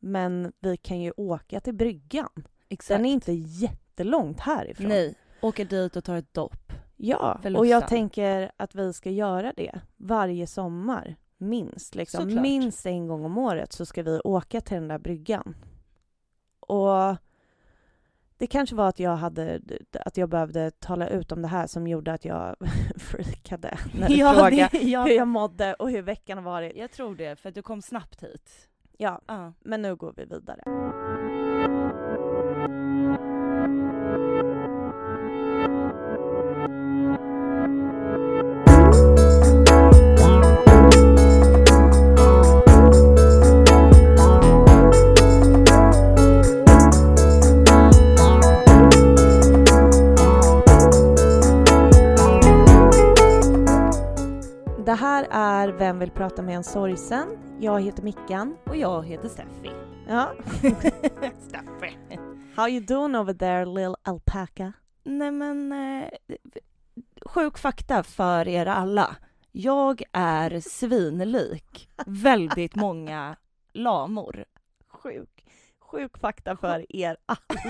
Men 0.00 0.52
vi 0.60 0.76
kan 0.76 1.00
ju 1.00 1.12
åka 1.16 1.60
till 1.60 1.74
bryggan. 1.74 2.28
Exakt. 2.72 2.98
Den 2.98 3.06
är 3.06 3.12
inte 3.12 3.32
jättelångt 3.32 4.40
härifrån. 4.40 4.88
Nej, 4.88 5.14
åka 5.40 5.64
dit 5.64 5.96
och 5.96 6.04
ta 6.04 6.18
ett 6.18 6.34
dopp. 6.34 6.72
Ja, 6.96 7.40
och 7.56 7.66
jag 7.66 7.88
tänker 7.88 8.52
att 8.56 8.74
vi 8.74 8.92
ska 8.92 9.10
göra 9.10 9.52
det 9.56 9.80
varje 9.96 10.46
sommar. 10.46 11.16
Minst. 11.38 11.94
Liksom. 11.94 12.22
Såklart. 12.22 12.42
Minst 12.42 12.86
en 12.86 13.06
gång 13.06 13.24
om 13.24 13.38
året 13.38 13.72
så 13.72 13.86
ska 13.86 14.02
vi 14.02 14.20
åka 14.20 14.60
till 14.60 14.74
den 14.74 14.88
där 14.88 14.98
bryggan. 14.98 15.56
Och 16.60 17.16
det 18.36 18.46
kanske 18.46 18.76
var 18.76 18.88
att 18.88 18.98
jag, 18.98 19.16
hade, 19.16 19.60
att 20.00 20.16
jag 20.16 20.28
behövde 20.28 20.70
tala 20.70 21.08
ut 21.08 21.32
om 21.32 21.42
det 21.42 21.48
här 21.48 21.66
som 21.66 21.86
gjorde 21.86 22.12
att 22.12 22.24
jag 22.24 22.56
freakade 22.96 23.78
när 23.94 24.08
du 24.08 24.16
frågade 24.16 24.68
det, 24.72 24.78
ja. 24.78 25.04
hur 25.04 25.12
jag 25.12 25.28
mådde 25.28 25.74
och 25.74 25.90
hur 25.90 26.02
veckan 26.02 26.38
har 26.38 26.44
varit. 26.44 26.76
Jag 26.76 26.90
tror 26.90 27.14
det, 27.16 27.36
för 27.36 27.48
att 27.48 27.54
du 27.54 27.62
kom 27.62 27.82
snabbt 27.82 28.22
hit. 28.22 28.68
Ja, 28.96 29.20
Ja. 29.26 29.52
men 29.60 29.82
nu 29.82 29.96
går 29.96 30.14
vi 30.16 30.24
vidare. 30.24 30.62
Vem 55.92 55.98
vill 55.98 56.10
prata 56.10 56.42
med 56.42 56.56
en 56.56 56.64
sorgsen? 56.64 57.38
Jag 57.60 57.80
heter 57.80 58.02
Mickan. 58.02 58.56
Och 58.64 58.76
jag 58.76 59.06
heter 59.06 59.28
Steffi. 59.28 59.70
Ja. 60.08 60.34
Steffi. 61.38 62.18
How 62.56 62.68
you 62.68 62.80
doing 62.80 63.16
over 63.16 63.34
there, 63.34 63.64
little 63.64 63.94
alpaca? 64.02 64.72
Nej 65.02 65.30
men, 65.30 65.72
eh, 65.72 66.08
sjuk 67.26 67.58
fakta 67.58 68.02
för 68.02 68.48
er 68.48 68.66
alla. 68.66 69.16
Jag 69.50 70.02
är 70.12 70.60
svinlik 70.60 71.90
väldigt 72.06 72.74
många 72.74 73.36
lamor. 73.72 74.44
Sjuk. 74.88 75.46
Sjuk 75.80 76.18
fakta 76.18 76.56
för 76.56 76.96
er 76.96 77.16
alla. 77.26 77.60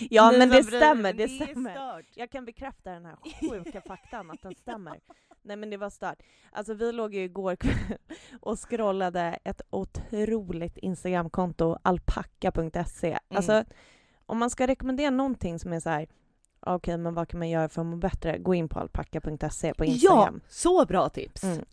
ja, 0.10 0.32
men 0.38 0.48
det 0.48 0.64
stämmer. 0.64 1.12
Det 1.12 1.28
stämmer. 1.28 2.04
Jag 2.14 2.30
kan 2.30 2.44
bekräfta 2.44 2.90
den 2.90 3.04
här 3.04 3.16
sjuka 3.40 3.80
faktan, 3.80 4.30
att 4.30 4.42
den 4.42 4.54
stämmer. 4.54 5.00
Nej 5.42 5.56
men 5.56 5.70
det 5.70 5.76
var 5.76 5.90
stört. 5.90 6.22
Alltså 6.52 6.74
vi 6.74 6.92
låg 6.92 7.14
ju 7.14 7.24
igår 7.24 7.56
kväll 7.56 7.98
och 8.40 8.58
scrollade 8.70 9.38
ett 9.44 9.60
otroligt 9.70 10.76
Instagramkonto, 10.76 11.76
alpacka.se. 11.82 13.18
Alltså 13.28 13.64
om 14.26 14.38
man 14.38 14.50
ska 14.50 14.66
rekommendera 14.66 15.10
någonting 15.10 15.58
som 15.58 15.72
är 15.72 15.80
så 15.80 15.90
här, 15.90 16.06
okej 16.60 16.96
men 16.98 17.14
vad 17.14 17.28
kan 17.28 17.38
man 17.38 17.48
göra 17.50 17.68
för 17.68 17.80
att 17.80 17.86
må 17.86 17.96
bättre? 17.96 18.38
Gå 18.38 18.54
in 18.54 18.68
på 18.68 18.78
alpacka.se 18.80 19.74
på 19.74 19.84
Ja, 19.84 19.88
Instagram. 19.88 20.40
så 20.48 20.86
bra 20.86 21.08
tips. 21.08 21.44
Mm. 21.44 21.64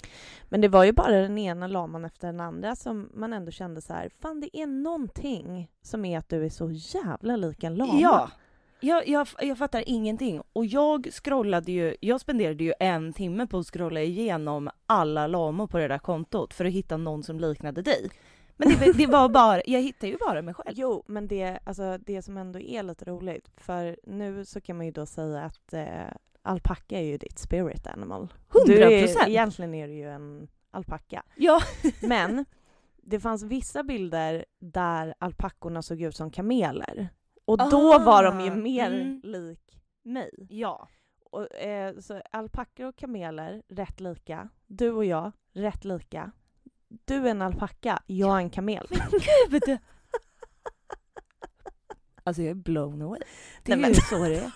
Men 0.49 0.61
det 0.61 0.67
var 0.67 0.83
ju 0.83 0.91
bara 0.91 1.11
den 1.11 1.37
ena 1.37 1.67
laman 1.67 2.05
efter 2.05 2.27
den 2.27 2.39
andra 2.39 2.75
som 2.75 3.09
man 3.13 3.33
ändå 3.33 3.51
kände 3.51 3.81
så 3.81 3.93
här, 3.93 4.09
fan 4.09 4.41
det 4.41 4.57
är 4.57 4.67
någonting 4.67 5.71
som 5.81 6.05
är 6.05 6.17
att 6.19 6.29
du 6.29 6.45
är 6.45 6.49
så 6.49 6.71
jävla 6.71 7.35
lik 7.35 7.63
en 7.63 7.75
lama. 7.75 7.99
Ja. 7.99 8.29
Jag, 8.79 9.07
jag, 9.07 9.27
jag 9.39 9.57
fattar 9.57 9.83
ingenting. 9.85 10.41
Och 10.53 10.65
jag 10.65 11.07
scrollade 11.11 11.71
ju, 11.71 11.95
jag 11.99 12.21
spenderade 12.21 12.63
ju 12.63 12.73
en 12.79 13.13
timme 13.13 13.47
på 13.47 13.57
att 13.57 13.67
scrolla 13.67 14.01
igenom 14.01 14.69
alla 14.85 15.27
lamor 15.27 15.67
på 15.67 15.77
det 15.77 15.87
där 15.87 15.97
kontot 15.97 16.53
för 16.53 16.65
att 16.65 16.71
hitta 16.73 16.97
någon 16.97 17.23
som 17.23 17.39
liknade 17.39 17.81
dig. 17.81 18.09
Men 18.57 18.69
det, 18.69 18.93
det 18.97 19.07
var 19.07 19.29
bara, 19.29 19.61
jag 19.65 19.81
hittade 19.81 20.11
ju 20.11 20.17
bara 20.17 20.41
mig 20.41 20.53
själv. 20.53 20.75
Jo, 20.77 21.03
men 21.07 21.27
det, 21.27 21.59
alltså, 21.63 21.97
det 21.97 22.21
som 22.21 22.37
ändå 22.37 22.59
är 22.59 22.83
lite 22.83 23.05
roligt, 23.05 23.51
för 23.57 23.97
nu 24.03 24.45
så 24.45 24.61
kan 24.61 24.77
man 24.77 24.85
ju 24.85 24.91
då 24.91 25.05
säga 25.05 25.43
att 25.43 25.73
eh, 25.73 26.07
alpacka 26.41 26.99
är 26.99 27.03
ju 27.03 27.17
ditt 27.17 27.39
spirit 27.39 27.87
animal. 27.87 28.33
Du 28.65 28.73
100 28.73 28.91
är, 28.91 29.01
procent. 29.01 29.27
egentligen 29.27 29.73
är 29.73 29.87
du 29.87 29.93
ju 29.93 30.09
en 30.09 30.47
alpacka. 30.71 31.23
Ja. 31.35 31.61
Men 32.01 32.45
det 33.03 33.19
fanns 33.19 33.43
vissa 33.43 33.83
bilder 33.83 34.45
där 34.59 35.13
alpackorna 35.19 35.81
såg 35.81 36.01
ut 36.01 36.15
som 36.15 36.31
kameler. 36.31 37.09
Och 37.47 37.57
då 37.57 37.93
Ah, 37.93 37.99
var 37.99 38.23
de 38.23 38.39
ju 38.41 38.51
mer 38.51 38.91
mm. 38.91 39.19
lik 39.23 39.79
mig. 40.03 40.47
Ja. 40.49 40.89
Och, 41.23 41.55
eh, 41.55 41.99
så 41.99 42.21
alpackor 42.31 42.85
och 42.85 42.95
kameler, 42.95 43.63
rätt 43.67 43.99
lika. 43.99 44.49
Du 44.67 44.91
och 44.91 45.05
jag, 45.05 45.31
rätt 45.53 45.85
lika. 45.85 46.31
Du 46.87 47.15
är 47.15 47.25
en 47.31 47.41
alpacka, 47.41 47.99
jag 48.07 48.31
är 48.35 48.37
en 48.37 48.49
kamel. 48.49 48.87
Gud! 49.49 49.79
Alltså 52.23 52.41
jag 52.41 52.49
är 52.51 52.55
blown 52.55 53.01
away. 53.01 53.19
Det 53.63 53.71
är 53.71 53.75
Nej, 53.77 53.81
men- 53.81 53.89
ju 53.93 53.95
så 54.09 54.23
det 54.23 54.37
är. 54.37 54.51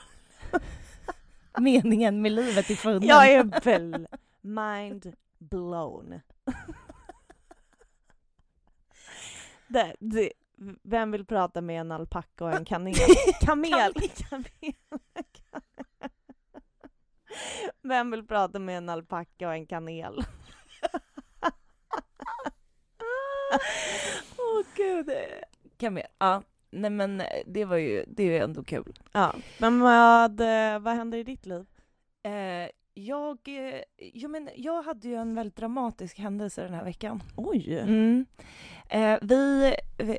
Meningen 1.62 2.22
med 2.22 2.32
livet 2.32 2.70
är 2.70 2.76
funnen. 2.76 3.04
Jag 3.08 3.34
är 3.34 3.62
väl 3.64 4.08
mind 4.42 5.14
blown. 5.40 6.20
det, 9.68 9.96
det, 10.00 10.32
vem 10.84 11.12
vill 11.12 11.26
prata 11.26 11.62
med 11.62 11.82
en 11.82 11.92
alpacka 11.92 12.46
och 12.46 12.54
en 12.54 12.66
kanel? 12.66 12.96
Kamel! 13.42 13.94
Kamel. 14.30 14.48
Vem 17.82 18.12
vill 18.12 18.28
prata 18.28 18.60
med 18.60 18.78
en 18.78 18.90
alpacka 18.90 19.48
och 19.48 19.54
en 19.54 19.66
kanel? 19.66 20.14
Åh 24.38 24.64
gud. 24.76 25.10
Kamel. 25.78 26.06
Ja. 26.18 26.44
Nej 26.72 26.90
men 26.90 27.24
det 27.46 27.66
var 27.66 27.78
ju, 27.78 28.06
det 28.08 28.24
är 28.24 28.28
ju 28.28 28.38
ändå 28.38 28.64
kul. 28.64 29.00
Ja, 29.12 29.36
men 29.58 29.80
vad, 29.80 30.42
eh, 30.42 30.80
vad 30.80 30.94
händer 30.94 31.18
i 31.18 31.24
ditt 31.24 31.46
liv? 31.46 31.66
Eh, 32.24 32.70
jag, 32.94 33.38
eh, 33.46 33.82
jo, 33.98 34.30
men 34.30 34.50
jag 34.56 34.84
hade 34.84 35.08
ju 35.08 35.16
en 35.16 35.36
väldigt 35.36 35.56
dramatisk 35.56 36.20
händelse 36.20 36.64
den 36.64 36.74
här 36.74 36.84
veckan. 36.84 37.24
Oj! 37.36 37.80
Mm. 37.80 38.26
Eh, 38.92 39.18
vi, 39.22 39.76
eh, 39.98 40.16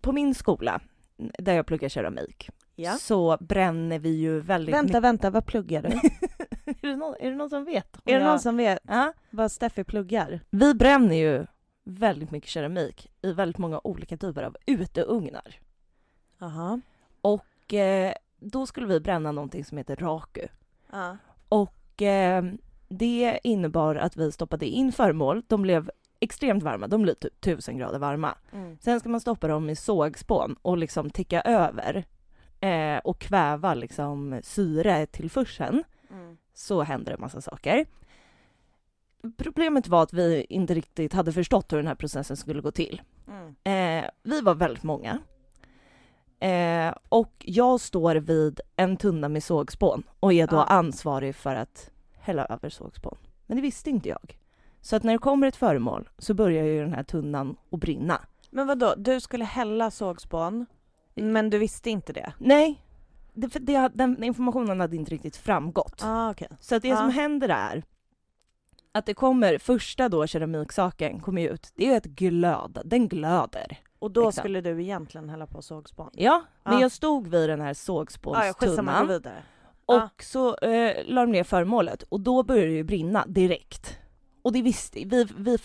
på 0.00 0.12
min 0.12 0.34
skola, 0.34 0.80
där 1.16 1.54
jag 1.54 1.66
pluggar 1.66 1.88
keramik, 1.88 2.48
Ja. 2.76 2.92
så 2.92 3.36
bränner 3.40 3.98
vi 3.98 4.08
ju 4.16 4.40
väldigt 4.40 4.74
Vänta, 4.74 5.00
vänta, 5.00 5.30
vad 5.30 5.46
pluggar 5.46 5.82
du? 5.82 5.88
mycket. 5.88 6.22
är, 6.84 6.88
det 6.88 6.96
någon, 6.96 7.14
är 7.20 7.30
det 7.30 7.36
någon 7.36 7.50
som 7.50 7.64
vet? 7.64 7.96
Är 7.96 8.00
det 8.04 8.12
jag- 8.12 8.22
någon 8.22 8.40
som 8.40 8.56
vet 8.56 8.78
Ja. 8.88 9.12
vad 9.30 9.52
Steffi 9.52 9.84
pluggar? 9.84 10.40
Vi 10.50 10.74
bränner 10.74 11.14
ju 11.16 11.46
väldigt 11.84 12.30
mycket 12.30 12.50
keramik 12.50 13.10
i 13.22 13.32
väldigt 13.32 13.58
många 13.58 13.80
olika 13.84 14.16
typer 14.16 14.42
av 14.42 14.56
uteugnar. 14.66 15.54
Jaha. 16.38 16.80
Och 17.20 17.74
eh, 17.74 18.12
då 18.38 18.66
skulle 18.66 18.86
vi 18.86 19.00
bränna 19.00 19.32
någonting 19.32 19.64
som 19.64 19.78
heter 19.78 19.96
raku. 19.96 20.46
Ja. 20.92 21.16
Och 21.48 22.02
eh, 22.02 22.44
det 22.88 23.38
innebar 23.42 23.94
att 23.96 24.16
vi 24.16 24.32
stoppade 24.32 24.66
in 24.66 24.92
föremål. 24.92 25.42
De 25.46 25.62
blev 25.62 25.90
extremt 26.20 26.62
varma, 26.62 26.86
de 26.86 27.02
blev 27.02 27.14
typ 27.14 27.46
1000 27.46 27.78
grader 27.78 27.98
varma. 27.98 28.34
Mm. 28.52 28.78
Sen 28.80 29.00
ska 29.00 29.08
man 29.08 29.20
stoppa 29.20 29.48
dem 29.48 29.70
i 29.70 29.76
sågspån 29.76 30.56
och 30.62 30.78
liksom 30.78 31.10
ticka 31.10 31.40
över 31.40 32.04
eh, 32.60 32.98
och 33.04 33.18
kväva 33.18 33.74
liksom 33.74 34.40
syretillförseln. 34.42 35.84
Mm. 36.10 36.36
Så 36.54 36.82
händer 36.82 37.12
det 37.12 37.18
massa 37.18 37.40
saker. 37.40 37.86
Problemet 39.36 39.88
var 39.88 40.02
att 40.02 40.12
vi 40.12 40.46
inte 40.48 40.74
riktigt 40.74 41.12
hade 41.12 41.32
förstått 41.32 41.72
hur 41.72 41.76
den 41.76 41.86
här 41.86 41.94
processen 41.94 42.36
skulle 42.36 42.60
gå 42.62 42.70
till. 42.70 43.02
Mm. 43.28 43.54
Eh, 44.04 44.10
vi 44.22 44.40
var 44.40 44.54
väldigt 44.54 44.82
många. 44.82 45.18
Eh, 46.40 46.94
och 47.08 47.32
jag 47.38 47.80
står 47.80 48.14
vid 48.14 48.60
en 48.76 48.96
tunna 48.96 49.28
med 49.28 49.42
sågspån 49.44 50.02
och 50.20 50.32
är 50.32 50.46
då 50.46 50.56
Ja. 50.56 50.64
ansvarig 50.64 51.34
för 51.34 51.54
att 51.54 51.90
hälla 52.18 52.44
över 52.46 52.68
sågspån. 52.70 53.18
Men 53.46 53.56
det 53.56 53.62
visste 53.62 53.90
inte 53.90 54.08
jag. 54.08 54.38
Så 54.80 54.96
att 54.96 55.02
när 55.02 55.12
det 55.12 55.18
kommer 55.18 55.46
ett 55.46 55.56
föremål 55.56 56.08
så 56.18 56.34
börjar 56.34 56.64
ju 56.64 56.80
den 56.80 56.92
här 56.94 57.02
tunnan 57.02 57.56
att 57.72 57.80
brinna. 57.80 58.20
Men 58.50 58.66
vad 58.66 58.78
då? 58.78 58.94
du 58.96 59.20
skulle 59.20 59.44
hälla 59.44 59.90
sågspån, 59.90 60.66
men 61.14 61.50
du 61.50 61.58
visste 61.58 61.90
inte 61.90 62.12
det? 62.12 62.32
Nej, 62.38 62.82
det, 63.34 63.48
för 63.48 63.60
det, 63.60 63.90
den 63.94 64.22
informationen 64.24 64.80
hade 64.80 64.96
inte 64.96 65.10
riktigt 65.10 65.36
framgått. 65.36 66.02
Ah, 66.04 66.30
okej. 66.30 66.48
Så 66.60 66.74
att 66.74 66.82
det 66.82 66.88
Ja. 66.88 66.96
som 66.96 67.10
händer 67.10 67.48
är 67.48 67.82
att 68.92 69.06
det 69.06 69.14
kommer, 69.14 69.58
första 69.58 70.08
då 70.08 70.26
keramiksaken 70.26 71.20
kommer 71.20 71.48
ut, 71.48 71.72
det 71.74 71.92
är 71.92 71.96
ett 71.96 72.04
glöd, 72.04 72.78
den 72.84 73.08
glöder. 73.08 73.78
Och 73.98 74.10
då 74.10 74.28
Exakt. 74.28 74.38
skulle 74.44 74.60
du 74.60 74.82
egentligen 74.82 75.28
hälla 75.28 75.46
på 75.46 75.62
sågspån? 75.62 76.10
Ja, 76.12 76.42
men 76.64 76.72
Ja. 76.74 76.80
jag 76.80 76.92
stod 76.92 77.26
vid 77.26 77.48
den 77.48 77.60
här 77.60 77.66
Ja, 77.66 77.70
ja, 77.70 77.74
sågspånstunnan 77.74 79.06
gå 79.06 79.12
vidare. 79.12 79.42
och 79.86 79.94
Ja. 79.94 80.08
så 80.22 80.56
eh, 80.56 80.96
la 81.06 81.20
de 81.20 81.32
ner 81.32 81.44
föremålet 81.44 82.02
och 82.02 82.20
då 82.20 82.42
började 82.42 82.68
det 82.68 82.74
ju 82.74 82.84
brinna 82.84 83.24
direkt. 83.26 83.98
Och 84.42 84.52
det 84.52 84.62
visste 84.62 85.04
vi, 85.04 85.26
vi, 85.36 85.58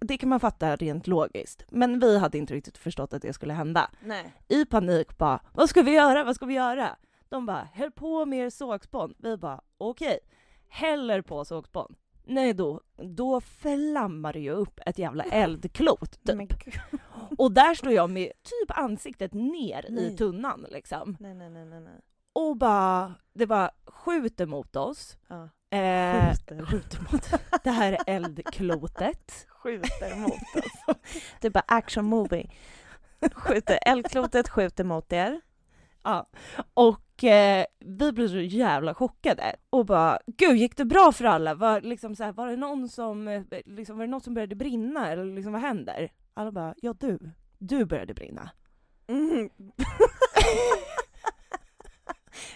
det 0.00 0.18
kan 0.18 0.28
man 0.28 0.40
fatta 0.40 0.76
rent 0.76 1.06
logiskt. 1.06 1.64
Men 1.70 2.00
vi 2.00 2.18
hade 2.18 2.38
inte 2.38 2.54
riktigt 2.54 2.78
förstått 2.78 3.12
att 3.12 3.22
det 3.22 3.32
skulle 3.32 3.52
hända. 3.52 3.90
Nej. 4.00 4.34
I 4.48 4.64
panik 4.64 5.18
bara, 5.18 5.40
vad 5.52 5.68
ska 5.68 5.82
vi 5.82 5.90
göra, 5.90 6.24
vad 6.24 6.36
ska 6.36 6.46
vi 6.46 6.54
göra? 6.54 6.96
De 7.28 7.46
bara, 7.46 7.68
häll 7.72 7.90
på 7.90 8.26
mer 8.26 8.50
sågspån. 8.50 9.14
Vi 9.18 9.36
bara, 9.36 9.60
okej. 9.78 10.18
Häller 10.68 11.22
på 11.22 11.44
sågspån. 11.44 11.94
Nej 12.26 12.54
då, 12.54 12.80
då 12.96 13.40
flammar 13.40 14.32
det 14.32 14.40
ju 14.40 14.50
upp 14.50 14.80
ett 14.86 14.98
jävla 14.98 15.24
eldklot 15.30 16.24
typ. 16.24 16.52
Och 17.38 17.52
där 17.52 17.74
står 17.74 17.92
jag 17.92 18.10
med 18.10 18.32
typ 18.42 18.78
ansiktet 18.78 19.32
ner 19.32 19.86
Nej. 19.88 20.12
i 20.12 20.16
tunnan 20.16 20.66
liksom. 20.70 21.16
nej, 21.20 21.34
nej, 21.34 21.50
nej, 21.50 21.64
nej, 21.64 21.80
nej. 21.80 22.00
Och 22.32 22.56
bara, 22.56 23.14
det 23.32 23.46
bara 23.46 23.70
skjuter 23.86 24.46
mot 24.46 24.76
oss. 24.76 25.16
Ja. 25.28 25.48
Eh, 25.74 26.34
Skjuter. 26.34 26.66
skjuter 26.66 27.12
mot 27.12 27.30
det 27.64 27.70
här 27.70 27.98
eldklotet. 28.06 29.46
Skjuter 29.48 30.16
mot 30.16 30.32
oss. 30.32 30.96
Det 31.40 31.46
är 31.46 31.50
bara 31.50 31.64
action 31.66 32.04
movie. 32.04 32.50
Skjuter, 33.34 33.78
eldklotet 33.86 34.48
skjuter 34.48 34.84
mot 34.84 35.12
er. 35.12 35.40
Ja. 36.02 36.26
Och 36.74 37.24
eh, 37.24 37.64
vi 37.80 38.12
blev 38.12 38.28
så 38.28 38.38
jävla 38.38 38.94
chockade 38.94 39.56
och 39.70 39.86
bara 39.86 40.18
gud 40.26 40.56
gick 40.56 40.76
det 40.76 40.84
bra 40.84 41.12
för 41.12 41.24
alla? 41.24 41.54
Var, 41.54 41.80
liksom 41.80 42.16
så 42.16 42.24
här, 42.24 42.32
var 42.32 42.46
det 42.46 42.56
någon 42.56 42.88
som, 42.88 43.28
eh, 43.28 43.42
liksom, 43.64 43.96
var 43.98 44.04
det 44.04 44.10
något 44.10 44.24
som 44.24 44.34
började 44.34 44.54
brinna 44.54 45.12
eller 45.12 45.24
liksom 45.24 45.52
vad 45.52 45.62
händer? 45.62 46.12
Alla 46.34 46.52
bara 46.52 46.74
ja 46.82 46.94
du, 47.00 47.18
du 47.58 47.84
började 47.84 48.14
brinna. 48.14 48.50
Mm. 49.06 49.50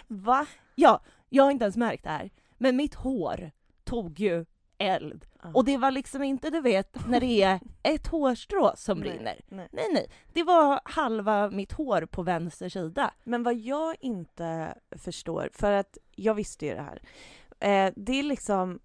Va? 0.07 0.45
Ja, 0.75 1.01
jag 1.29 1.43
har 1.43 1.51
inte 1.51 1.65
ens 1.65 1.77
märkt 1.77 2.03
det 2.03 2.09
här 2.09 2.29
men 2.59 2.75
mitt 2.75 2.93
hår 2.95 3.51
tog 3.83 4.19
ju 4.19 4.45
eld 4.77 5.25
och 5.53 5.65
det 5.65 5.77
var 5.77 5.91
liksom 5.91 6.23
inte 6.23 6.49
du 6.49 6.61
vet 6.61 7.07
när 7.07 7.19
det 7.19 7.41
är 7.43 7.59
ett 7.83 8.07
hårstrå 8.07 8.71
som 8.75 8.99
Nej, 8.99 9.09
brinner. 9.09 9.41
nej. 9.47 9.67
Nej 9.71 9.85
nej, 9.93 10.09
det 10.33 10.43
var 10.43 10.81
halva 10.83 11.49
mitt 11.49 11.71
hår 11.71 12.05
på 12.11 12.21
vänster 12.23 12.69
sida. 12.69 13.13
Men 13.23 13.43
vad 13.43 13.55
jag 13.55 13.95
inte 13.99 14.77
förstår, 14.91 15.49
för 15.53 15.71
att 15.71 15.97
jag 16.15 16.33
visste 16.33 16.65
ju 16.65 16.75
det 16.75 16.81
här. 16.81 17.01
Eh, 17.59 17.93
det 17.95 18.19
är 18.19 18.23
liksom 18.23 18.79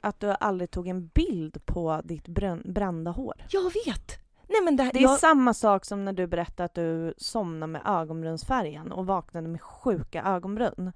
att 0.00 0.20
du 0.20 0.30
aldrig 0.40 0.70
tog 0.70 0.88
en 0.88 1.06
bild 1.06 1.66
på 1.66 2.00
ditt 2.04 2.28
brän- 2.28 2.72
brända 2.72 3.10
hår. 3.10 3.34
Jag 3.50 3.62
vet! 3.86 4.18
Nej 4.48 4.60
men 4.64 4.76
det, 4.76 4.82
här, 4.82 4.92
Det 4.92 4.98
är 4.98 5.02
jag, 5.02 5.18
samma 5.18 5.54
sak 5.54 5.84
som 5.84 6.04
när 6.04 6.12
du 6.12 6.26
berättade 6.26 6.64
att 6.64 6.74
du 6.74 7.14
somnade 7.16 7.72
med 7.72 7.82
ögonbrynsfärgen 7.86 8.92
och 8.92 9.06
vaknade 9.06 9.48
med 9.48 9.62
sjuka 9.62 10.22
ögonbryn. 10.22 10.92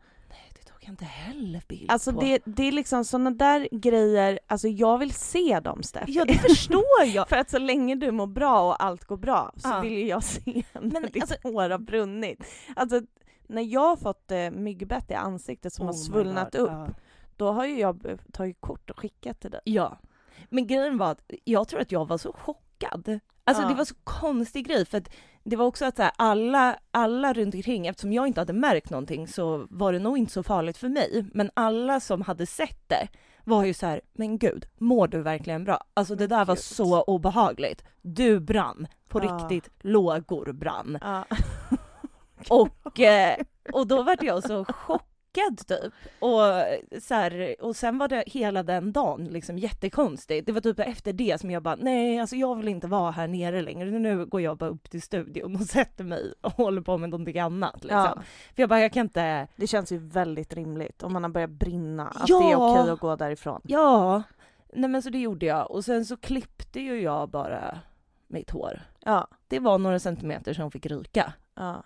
Jag 0.89 0.93
inte 0.93 1.05
heller 1.05 1.63
bild 1.69 1.91
Alltså 1.91 2.13
på. 2.13 2.21
det, 2.21 2.39
det 2.45 2.63
är 2.69 2.73
liksom 2.73 3.05
såna 3.05 3.31
där 3.31 3.69
grejer, 3.73 4.39
alltså 4.47 4.69
jag 4.69 4.99
vill 4.99 5.13
se 5.13 5.61
dem 5.61 5.83
Steffi. 5.83 6.13
Ja, 6.13 6.25
det 6.25 6.35
förstår 6.39 7.05
jag. 7.15 7.29
För 7.29 7.37
att 7.37 7.51
så 7.51 7.59
länge 7.59 7.95
du 7.95 8.11
mår 8.13 8.27
bra 8.27 8.69
och 8.69 8.83
allt 8.85 9.05
går 9.05 9.17
bra 9.17 9.53
så 9.57 9.69
Ja. 9.69 9.81
vill 9.81 9.93
ju 9.93 10.07
jag 10.07 10.23
se 10.25 10.63
när 10.73 11.01
Men 11.01 11.03
ditt 11.03 11.23
alltså- 11.23 11.37
hår 11.43 11.71
har 11.71 11.79
brunnit. 11.79 12.45
Alltså 12.77 13.01
när 13.49 13.63
jag 13.63 13.81
har 13.81 13.97
fått 13.97 14.31
eh, 14.31 14.51
myggbett 14.51 15.11
i 15.11 15.15
ansiktet 15.15 15.73
som 15.73 15.83
Oh 15.83 15.89
har 15.89 15.93
svullnat 15.93 16.55
upp, 16.55 16.71
ja. 16.71 16.89
då 17.37 17.53
har 17.53 17.65
ju 17.67 17.79
jag 17.81 17.97
b- 17.99 18.17
tagit 18.33 18.61
kort 18.61 18.91
och 18.91 18.99
skickat 18.99 19.41
till 19.41 19.51
dig. 19.51 19.61
Ja. 19.65 19.99
Men 20.49 20.67
grejen 20.67 20.99
var 20.99 21.11
att 21.11 21.31
jag 21.45 21.69
tror 21.69 21.81
att 21.81 21.93
jag 21.93 22.09
var 22.09 22.19
så 22.19 22.33
chockad. 22.33 23.21
Alltså 23.45 23.63
Ja. 23.63 23.69
det 23.69 23.75
var 23.75 23.85
så 23.85 23.95
konstig 24.05 24.67
grej 24.67 24.87
för 24.87 24.99
att 24.99 25.09
det 25.49 25.57
var 25.57 25.67
också 25.67 25.85
att 25.85 25.97
så 25.97 26.03
här, 26.03 26.13
alla, 26.17 26.79
alla 26.91 27.33
runt 27.33 27.55
omkring, 27.55 27.87
eftersom 27.87 28.13
jag 28.13 28.27
inte 28.27 28.41
hade 28.41 28.53
märkt 28.53 28.91
någonting 28.91 29.29
så 29.29 29.67
var 29.71 29.93
det 29.93 29.99
nog 29.99 30.19
inte 30.19 30.33
så 30.33 30.43
farligt 30.43 30.79
för 30.79 30.89
mig. 30.89 31.25
Men 31.35 31.51
alla 31.55 32.01
som 32.01 32.23
hade 32.23 32.47
sett 32.47 32.89
det 32.89 33.09
var 33.45 33.65
ju 33.65 33.75
så 33.75 33.87
här, 33.87 34.01
men 34.13 34.39
gud, 34.39 34.67
mår 34.79 35.09
du 35.09 35.23
verkligen 35.23 35.65
bra? 35.65 35.85
Alltså 35.95 36.15
det 36.15 36.27
där 36.27 36.45
var 36.45 36.57
så 36.57 37.03
obehagligt. 37.03 37.85
Du 38.03 38.41
brann, 38.41 38.87
på 39.09 39.25
Ja. 39.25 39.25
riktigt, 39.25 39.71
lågor 39.81 40.53
brann. 40.53 40.99
Ja. 41.01 41.25
Och, 42.49 43.01
eh, 43.01 43.37
och 43.73 43.87
då 43.87 44.03
var 44.03 44.17
jag 44.21 44.43
så 44.43 44.65
chockad 44.65 45.09
typ. 45.67 45.93
Och, 46.21 46.41
så 47.03 47.15
här, 47.15 47.57
och 47.61 47.77
sen 47.77 47.99
var 47.99 48.09
det 48.09 48.25
hela 48.27 48.63
den 48.63 48.93
dagen 48.93 49.25
liksom 49.25 49.59
jättekonstigt. 49.59 50.47
Det 50.47 50.53
var 50.53 50.61
typ 50.61 50.79
efter 50.81 51.13
det 51.13 51.41
som 51.41 51.51
jag 51.51 51.63
bara, 51.63 51.77
nej 51.77 52.21
alltså 52.21 52.37
jag 52.37 52.57
vill 52.57 52.69
inte 52.69 52.87
vara 52.87 53.11
här 53.11 53.29
nere 53.29 53.63
längre. 53.63 53.91
Nu 53.91 54.27
går 54.27 54.41
jag 54.41 54.57
bara 54.59 54.71
upp 54.71 54.91
till 54.91 55.03
studion 55.03 55.57
och 55.57 55.63
sätter 55.67 56.05
mig 56.05 56.35
och 56.41 56.53
håller 56.53 56.83
på 56.83 56.99
med 56.99 57.11
någonting 57.11 57.39
annat. 57.39 57.75
Liksom. 57.85 57.99
Ja. 57.99 58.15
För 58.55 58.63
jag 58.63 58.69
bara, 58.69 58.81
jag 58.81 58.93
kan 58.93 59.07
inte, 59.07 59.49
Det 59.57 59.67
känns 59.67 59.93
ju 59.93 59.99
väldigt 59.99 60.55
rimligt 60.55 61.03
om 61.03 61.13
man 61.13 61.23
har 61.23 61.31
börjat 61.31 61.51
brinna, 61.51 62.09
att 62.09 62.29
Ja. 62.29 62.39
det 62.41 62.51
är 62.53 62.57
okej 62.57 62.93
att 62.93 63.01
gå 63.01 63.17
därifrån. 63.17 63.61
ja. 63.65 64.23
Nej 64.73 64.91
men 64.91 65.03
så 65.03 65.11
det 65.11 65.19
gjorde 65.19 65.47
jag. 65.47 65.71
Och 65.71 65.85
sen 65.85 66.05
så 66.07 66.17
klippte 66.17 66.81
ju 66.81 67.01
jag 67.01 67.29
bara 67.31 67.79
mitt 68.27 68.51
hår. 68.51 68.81
Ja. 69.01 69.29
Det 69.49 69.59
var 69.59 69.79
några 69.79 69.99
centimeter 69.99 70.55
som 70.55 70.71
fick 70.71 70.87
ryka. 70.87 71.33
ja. 71.55 71.83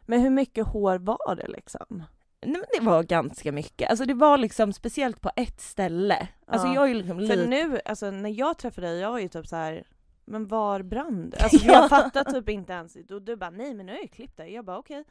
Men 0.00 0.20
hur 0.20 0.30
mycket 0.30 0.66
hår 0.66 0.98
var 0.98 1.34
det 1.36 1.48
liksom? 1.48 2.02
Nej 2.42 2.52
men 2.72 2.80
det 2.84 2.90
var 2.90 3.02
ganska 3.02 3.52
mycket. 3.52 3.90
Alltså 3.90 4.04
det 4.04 4.14
var 4.14 4.38
liksom 4.38 4.72
speciellt 4.72 5.20
på 5.20 5.30
ett 5.36 5.60
ställe. 5.60 6.28
Alltså 6.46 6.66
Ja. 6.68 6.74
jag 6.74 6.90
är 6.90 6.94
liksom 6.94 7.16
För 7.18 7.36
lite... 7.36 7.46
nu, 7.46 7.80
alltså 7.84 8.10
när 8.10 8.30
jag 8.30 8.58
träffade 8.58 8.86
dig, 8.86 9.00
jag 9.00 9.10
var 9.10 9.18
ju 9.18 9.28
typ 9.28 9.46
så 9.46 9.56
här. 9.56 9.84
men 10.24 10.46
var 10.46 10.82
brann 10.82 11.30
det? 11.30 11.36
Alltså 11.42 11.58
för 11.58 11.66
Ja. 11.66 11.72
jag 11.72 11.88
fattar 11.88 12.24
typ 12.24 12.48
inte 12.48 12.72
ens, 12.72 12.96
och 13.10 13.22
du 13.22 13.36
bara 13.36 13.50
nej 13.50 13.74
men 13.74 13.86
nu 13.86 13.92
har 13.92 13.98
jag 13.98 14.10
klippt 14.10 14.36
dig. 14.36 14.52
Jag 14.54 14.64
bara 14.64 14.78
okej. 14.78 15.04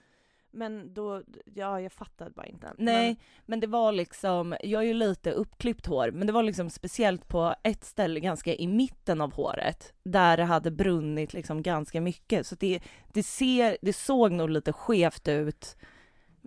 Men 0.51 0.93
då, 0.93 1.21
ja 1.55 1.81
jag 1.81 1.91
fattade 1.91 2.31
bara 2.31 2.45
inte. 2.45 2.73
Nej, 2.77 3.19
men 3.45 3.59
det 3.59 3.67
var 3.67 3.91
liksom, 3.91 4.55
jag 4.63 4.81
är 4.81 4.87
ju 4.87 4.93
lite 4.93 5.31
uppklippt 5.31 5.85
hår, 5.85 6.11
men 6.11 6.27
det 6.27 6.33
var 6.33 6.43
liksom 6.43 6.69
speciellt 6.69 7.27
på 7.27 7.55
ett 7.63 7.83
ställe 7.83 8.19
ganska 8.19 8.55
i 8.55 8.67
mitten 8.67 9.21
av 9.21 9.33
håret, 9.33 9.93
där 10.03 10.37
det 10.37 10.43
hade 10.43 10.71
brunnit 10.71 11.33
liksom 11.33 11.61
ganska 11.63 12.01
mycket. 12.01 12.47
Så 12.47 12.55
det, 12.55 12.79
det, 13.13 13.23
ser, 13.23 13.77
det 13.81 13.93
såg 13.93 14.31
nog 14.31 14.49
lite 14.49 14.73
skevt 14.73 15.27
ut, 15.27 15.77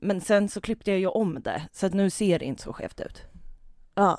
men 0.03 0.21
sen 0.21 0.49
så 0.49 0.61
klippte 0.61 0.91
jag 0.91 1.01
ju 1.01 1.07
om 1.07 1.43
det, 1.43 1.69
så 1.73 1.87
att 1.87 1.95
nu 1.95 2.11
ser 2.11 2.39
det 2.39 2.45
inte 2.45 2.63
så 2.63 2.73
skevt 2.73 3.01
ut. 3.01 3.23
Ja. 3.95 4.19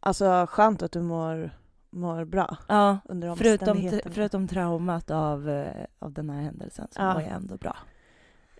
Alltså 0.00 0.46
skönt 0.48 0.82
att 0.82 0.92
du 0.92 1.00
mår, 1.02 1.50
mår 1.90 2.24
bra 2.24 2.56
Ja, 2.68 2.98
under 3.04 3.34
förutom, 3.34 3.90
förutom 4.12 4.48
traumat 4.48 5.10
av, 5.10 5.48
eh, 5.48 5.84
av 5.98 6.12
den 6.12 6.30
här 6.30 6.42
händelsen 6.42 6.88
så 6.90 7.00
Ja. 7.00 7.14
var 7.14 7.20
jag 7.20 7.30
ändå 7.30 7.56
bra. 7.56 7.76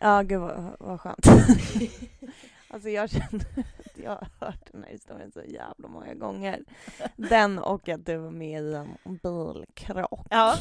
Ja 0.00 0.22
gud 0.22 0.40
vad, 0.40 0.76
vad 0.80 1.00
skönt. 1.00 1.26
alltså 2.70 2.88
jag 2.88 3.10
känner 3.10 3.40
att 3.84 3.98
jag 4.04 4.10
har 4.10 4.28
hört 4.46 4.72
den 4.72 4.82
här 4.84 4.90
historien 4.90 5.32
så 5.32 5.40
jävla 5.40 5.88
många 5.88 6.14
gånger. 6.14 6.64
Den 7.16 7.58
och 7.58 7.88
att 7.88 8.06
du 8.06 8.16
var 8.16 8.30
med 8.30 8.62
i 8.62 8.74
en 8.74 8.88
bilkrock. 9.22 10.26
Ja, 10.30 10.54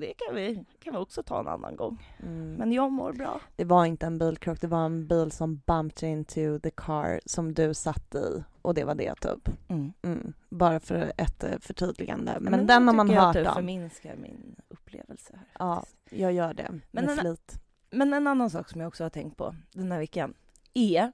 det 0.00 0.14
kan 0.16 0.34
vi, 0.34 0.64
kan 0.80 0.92
vi 0.94 0.98
också 0.98 1.22
ta 1.22 1.40
en 1.40 1.48
annan 1.48 1.76
gång. 1.76 2.06
Mm. 2.22 2.54
Men 2.54 2.72
jag 2.72 2.92
mår 2.92 3.12
bra. 3.12 3.40
Det 3.56 3.64
var 3.64 3.84
inte 3.84 4.06
en 4.06 4.18
bilkrock, 4.18 4.60
det 4.60 4.66
var 4.66 4.84
en 4.84 5.06
bil 5.08 5.30
som 5.32 5.56
bumped 5.66 6.08
into 6.10 6.58
the 6.62 6.70
car 6.70 7.20
som 7.26 7.54
du 7.54 7.74
satt 7.74 8.14
i 8.14 8.44
och 8.62 8.74
det 8.74 8.84
var 8.84 8.94
det 8.94 9.14
typ. 9.14 9.48
Mm. 9.68 9.92
Mm. 10.02 10.32
Bara 10.48 10.80
för 10.80 11.12
ett 11.16 11.44
eh, 11.44 11.58
förtydligande. 11.60 12.36
Men, 12.40 12.50
Men 12.52 12.66
den 12.66 12.86
har 12.88 12.94
man 12.94 13.06
tycker 13.06 13.16
jag 13.20 13.26
hört 13.26 13.36
att 13.36 13.42
du 13.44 13.48
om. 13.48 13.54
förminskar 13.54 14.16
min 14.16 14.56
upplevelse 14.68 15.32
här. 15.36 15.46
Ja, 15.58 15.84
jag 16.10 16.32
gör 16.32 16.54
det 16.54 16.68
Men 16.70 16.80
med 17.04 17.04
den- 17.04 17.18
flit. 17.18 17.60
Men 17.90 18.12
en 18.14 18.26
annan 18.26 18.50
sak 18.50 18.68
som 18.68 18.80
jag 18.80 18.88
också 18.88 19.04
har 19.04 19.10
tänkt 19.10 19.36
på 19.36 19.54
den 19.72 19.92
här 19.92 19.98
veckan 19.98 20.34
är 20.74 21.12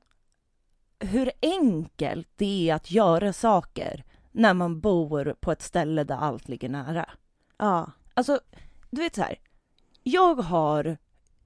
hur 1.00 1.30
enkelt 1.42 2.28
det 2.36 2.70
är 2.70 2.74
att 2.74 2.90
göra 2.90 3.32
saker 3.32 4.04
när 4.32 4.54
man 4.54 4.80
bor 4.80 5.34
på 5.40 5.52
ett 5.52 5.62
ställe 5.62 6.04
där 6.04 6.16
allt 6.16 6.48
ligger 6.48 6.68
nära. 6.68 7.10
Ja. 7.58 7.90
Alltså, 8.16 8.40
du 8.90 9.00
vet 9.00 9.14
så 9.14 9.22
här. 9.22 9.38
Jag 10.02 10.34
har 10.34 10.96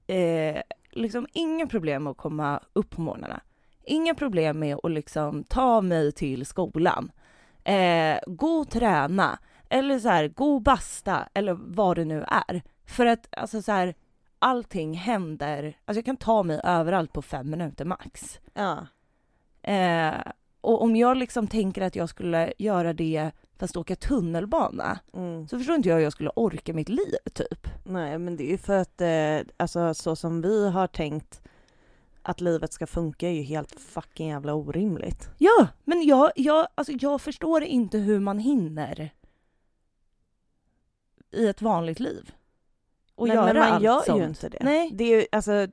eh, 0.07 0.61
liksom 0.91 1.27
inga 1.33 1.67
problem 1.67 2.03
med 2.03 2.11
att 2.11 2.17
komma 2.17 2.59
upp 2.73 2.89
på 2.89 3.01
morgnarna. 3.01 3.41
Inga 3.83 4.15
problem 4.15 4.59
med 4.59 4.77
att 4.83 4.91
liksom 4.91 5.43
ta 5.43 5.81
mig 5.81 6.11
till 6.11 6.45
skolan. 6.45 7.11
Eh, 7.63 8.19
gå 8.27 8.47
och 8.47 8.69
träna. 8.69 9.39
Eller 9.69 9.99
så 9.99 10.09
här, 10.09 10.27
gå 10.27 10.53
och 10.53 10.61
basta. 10.61 11.29
Eller 11.33 11.53
vad 11.53 11.95
det 11.95 12.05
nu 12.05 12.25
är. 12.27 12.61
För 12.85 13.05
att 13.05 13.27
alltså 13.31 13.61
så 13.61 13.71
här, 13.71 13.95
allting 14.39 14.93
händer. 14.93 15.77
Alltså 15.85 15.97
jag 15.97 16.05
kan 16.05 16.17
ta 16.17 16.43
mig 16.43 16.61
överallt 16.63 17.13
på 17.13 17.21
fem 17.21 17.49
minuter 17.49 17.85
max. 17.85 18.39
Ja. 18.53 18.87
Eh, 19.71 20.31
och 20.61 20.83
om 20.83 20.95
jag 20.95 21.17
liksom 21.17 21.47
tänker 21.47 21.81
att 21.81 21.95
jag 21.95 22.09
skulle 22.09 22.53
göra 22.57 22.93
det 22.93 23.31
fast 23.61 23.77
åka 23.77 23.95
tunnelbana 23.95 24.99
Mm. 25.13 25.47
så 25.47 25.57
förstår 25.57 25.75
inte 25.75 25.89
jag 25.89 25.95
hur 25.95 26.03
jag 26.03 26.13
skulle 26.13 26.29
orka 26.35 26.73
mitt 26.73 26.89
liv 26.89 27.15
typ. 27.33 27.67
Nej, 27.83 28.17
men 28.19 28.37
det 28.37 28.43
är 28.43 28.51
ju 28.51 28.57
för 28.57 28.77
att 28.77 29.01
eh, 29.01 29.53
alltså, 29.57 29.93
så 29.93 30.15
som 30.15 30.41
vi 30.41 30.69
har 30.69 30.87
tänkt 30.87 31.41
att 32.21 32.41
livet 32.41 32.73
ska 32.73 32.87
funka 32.87 33.27
är 33.27 33.31
ju 33.33 33.41
helt 33.41 33.79
fucking 33.79 34.29
jävla 34.29 34.53
orimligt. 34.53 35.29
Ja, 35.37 35.67
men 35.83 36.01
jag, 36.05 36.31
jag, 36.35 36.67
alltså 36.75 36.93
jag 36.99 37.21
förstår 37.21 37.63
inte 37.63 37.97
hur 37.97 38.19
man 38.19 38.39
hinner 38.39 39.13
i 41.31 41.47
ett 41.47 41.61
vanligt 41.61 41.99
liv. 41.99 42.31
och 43.15 43.27
Nej, 43.27 43.35
göra 43.35 43.45
men 43.45 43.55
man 43.57 43.71
allt 43.71 43.83
gör 43.83 44.01
sånt. 44.01 44.21
ju 44.21 44.25
inte 44.25 44.49
det. 44.49 44.57
Nej. 44.61 44.89
det 44.93 45.03
är 45.03 45.19
ju, 45.21 45.25
alltså, 45.31 45.67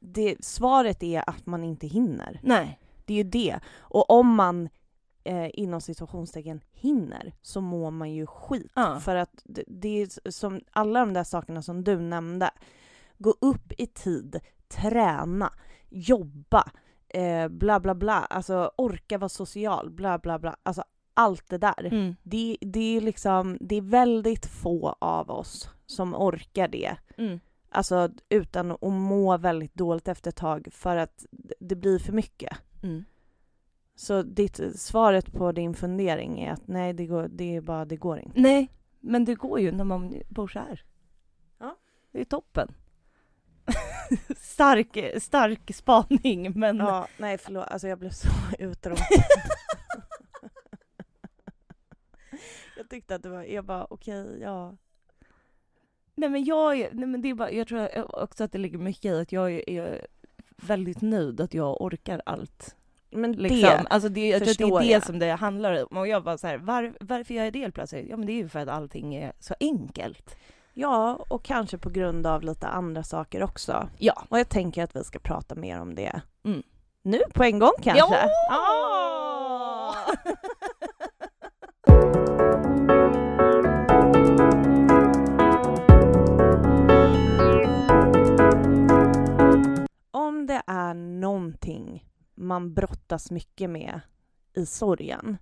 det, 0.00 0.44
svaret 0.44 1.02
är 1.02 1.30
att 1.30 1.46
man 1.46 1.64
inte 1.64 1.86
hinner. 1.86 2.40
Nej. 2.42 2.78
Det 3.04 3.12
är 3.12 3.16
ju 3.16 3.30
det. 3.30 3.60
Och 3.78 4.10
om 4.10 4.34
man 4.34 4.68
eh, 5.24 5.50
inom 5.54 5.80
situationstecken 5.80 6.60
hinner 6.72 7.32
så 7.42 7.60
mår 7.60 7.90
man 7.90 8.12
ju 8.12 8.26
skit. 8.26 8.72
Ja. 8.74 9.00
För 9.00 9.16
att 9.16 9.42
det, 9.44 9.64
det 9.66 9.88
är 10.02 10.30
som 10.30 10.60
alla 10.70 11.00
de 11.00 11.12
där 11.12 11.24
sakerna 11.24 11.62
som 11.62 11.84
du 11.84 12.00
nämnde. 12.00 12.50
Gå 13.18 13.34
upp 13.40 13.72
i 13.78 13.86
tid, 13.86 14.40
träna, 14.68 15.52
jobba, 15.88 16.70
eh, 17.08 17.48
bla 17.48 17.80
bla 17.80 17.94
bla. 17.94 18.18
Alltså 18.18 18.72
orka 18.76 19.18
vara 19.18 19.28
social, 19.28 19.90
bla 19.90 20.18
bla 20.18 20.38
bla. 20.38 20.56
Alltså 20.62 20.84
allt 21.14 21.48
det 21.48 21.58
där. 21.58 21.84
Mm. 21.84 22.16
Det, 22.22 22.56
det 22.60 22.96
är 22.96 23.00
liksom, 23.00 23.58
det 23.60 23.76
är 23.76 23.82
väldigt 23.82 24.46
få 24.46 24.96
av 24.98 25.30
oss 25.30 25.68
som 25.86 26.14
orkar 26.14 26.68
det. 26.68 26.96
Mm. 27.18 27.40
Alltså 27.70 28.10
utan 28.28 28.70
att 28.70 28.82
må 28.82 29.36
väldigt 29.36 29.74
dåligt 29.74 30.08
efter 30.08 30.28
ett 30.30 30.36
tag 30.36 30.68
för 30.72 30.96
att 30.96 31.26
det- 31.60 31.76
blir 31.76 31.98
för 31.98 32.12
mycket. 32.12 32.56
Mm. 32.82 33.04
Så 33.94 34.22
ditt, 34.22 34.60
svaret 34.80 35.32
på 35.32 35.52
din 35.52 35.74
fundering 35.74 36.40
är 36.40 36.52
att 36.52 36.68
nej, 36.68 36.92
det, 36.92 37.06
går, 37.06 37.28
det 37.28 37.56
är 37.56 37.60
bara, 37.60 37.84
det 37.84 37.96
går 37.96 38.18
inte. 38.18 38.40
Nej, 38.40 38.70
men 39.00 39.24
det 39.24 39.34
går 39.34 39.60
ju 39.60 39.72
när 39.72 39.84
man 39.84 40.22
bor 40.28 40.48
så 40.48 40.58
här. 40.58 40.84
Ja. 41.58 41.76
Det 42.12 42.20
är 42.20 42.24
toppen. 42.24 42.74
stark, 44.36 44.98
stark 45.22 45.74
spaning, 45.74 46.58
men... 46.60 46.76
Ja, 46.76 47.08
nej 47.18 47.38
förlåt, 47.38 47.68
alltså 47.68 47.88
jag 47.88 47.98
blev 47.98 48.10
så 48.10 48.28
uttråkad. 48.58 49.06
jag 52.76 52.88
tyckte 52.90 53.14
att 53.14 53.22
det 53.22 53.28
var, 53.28 53.42
jag 53.42 53.64
bara 53.64 53.86
okej, 53.90 54.38
ja. 54.40 54.76
Nej 56.14 56.28
men 56.28 56.44
jag, 56.44 56.88
nej 56.92 57.06
men 57.06 57.22
det 57.22 57.28
är 57.28 57.34
bara, 57.34 57.50
jag 57.50 57.68
tror 57.68 58.14
också 58.22 58.44
att 58.44 58.52
det 58.52 58.58
ligger 58.58 58.78
mycket 58.78 59.04
i 59.04 59.20
att 59.20 59.32
jag 59.32 59.52
är, 59.52 59.70
är 59.70 60.06
väldigt 60.56 61.00
nöjd 61.00 61.40
att 61.40 61.54
jag 61.54 61.80
orkar 61.80 62.22
allt. 62.26 62.76
Men 63.12 63.32
Liksom. 63.32 63.60
det, 63.60 63.86
alltså 63.90 64.08
det, 64.08 64.28
jag 64.28 64.40
tror 64.40 64.50
att 64.50 64.58
det 64.58 64.64
är 64.64 64.80
det 64.88 64.92
jag. 64.92 65.06
som 65.06 65.18
det 65.18 65.30
handlar 65.30 65.82
om. 65.90 65.96
Och 65.98 66.08
jag 66.08 66.24
bara 66.24 66.38
så 66.38 66.46
här, 66.46 66.58
var, 66.58 66.92
varför 67.00 67.34
gör 67.34 67.44
jag 67.44 67.52
det 67.52 67.70
plötsligt? 67.70 68.06
Ja 68.10 68.16
men 68.16 68.26
det 68.26 68.32
är 68.32 68.36
ju 68.36 68.48
för 68.48 68.58
att 68.58 68.68
allting 68.68 69.14
är 69.14 69.32
så 69.40 69.54
enkelt. 69.60 70.36
ja, 70.74 71.18
och 71.28 71.44
kanske 71.44 71.78
på 71.78 71.90
grund 71.90 72.26
av 72.26 72.42
lite 72.42 72.66
andra 72.68 73.02
saker 73.02 73.42
också. 73.42 73.88
Ja. 73.98 74.22
Och 74.28 74.38
jag 74.38 74.48
tänker 74.48 74.84
att 74.84 74.96
vi 74.96 75.04
ska 75.04 75.18
prata 75.18 75.54
mer 75.54 75.80
om 75.80 75.94
det 75.94 76.20
Mm. 76.44 76.62
nu 77.02 77.20
på 77.34 77.44
en 77.44 77.58
gång 77.58 77.72
kanske. 77.82 78.14
Ja! 78.14 78.28
Ah! 78.50 79.94
Om 90.10 90.46
det 90.46 90.62
är 90.66 90.94
någonting 90.94 92.04
man 92.34 92.74
brottas 92.74 93.30
mycket 93.30 93.70
med 93.70 94.00
i 94.54 94.66
sorgen 94.66 95.38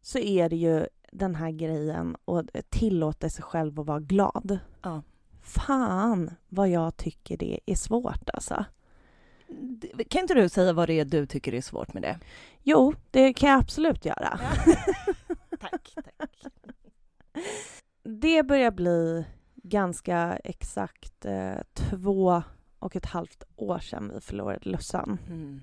så 0.00 0.18
är 0.18 0.48
det 0.48 0.56
ju 0.56 0.86
den 1.12 1.34
här 1.34 1.50
grejen 1.50 2.16
och 2.24 2.42
tillåta 2.68 3.30
sig 3.30 3.44
själv 3.44 3.80
att 3.80 3.86
vara 3.86 4.00
glad. 4.00 4.58
Ja. 4.82 5.02
Fan 5.42 6.30
vad 6.48 6.68
jag 6.68 6.96
tycker 6.96 7.36
det 7.36 7.60
är 7.66 7.74
svårt 7.74 8.30
alltså. 8.30 8.64
Kan 10.08 10.20
inte 10.20 10.34
du 10.34 10.48
säga 10.48 10.72
vad 10.72 10.88
det 10.88 11.00
är 11.00 11.04
du 11.04 11.26
tycker 11.26 11.54
är 11.54 11.60
svårt 11.60 11.94
med 11.94 12.02
det? 12.02 12.18
Jo, 12.62 12.94
det 13.10 13.32
kan 13.32 13.50
jag 13.50 13.60
absolut 13.60 14.04
göra. 14.04 14.40
tack, 15.60 15.94
tack. 16.18 16.42
Det 18.02 18.42
börjar 18.42 18.70
bli 18.70 19.26
ganska 19.54 20.36
exakt 20.44 21.24
eh, 21.24 21.56
två 21.72 22.42
och 22.78 22.96
ett 22.96 23.06
halvt 23.06 23.44
år 23.56 23.78
sedan 23.78 24.10
vi 24.14 24.20
förlorade 24.20 24.70
Lussan. 24.70 25.18
Mm. 25.28 25.60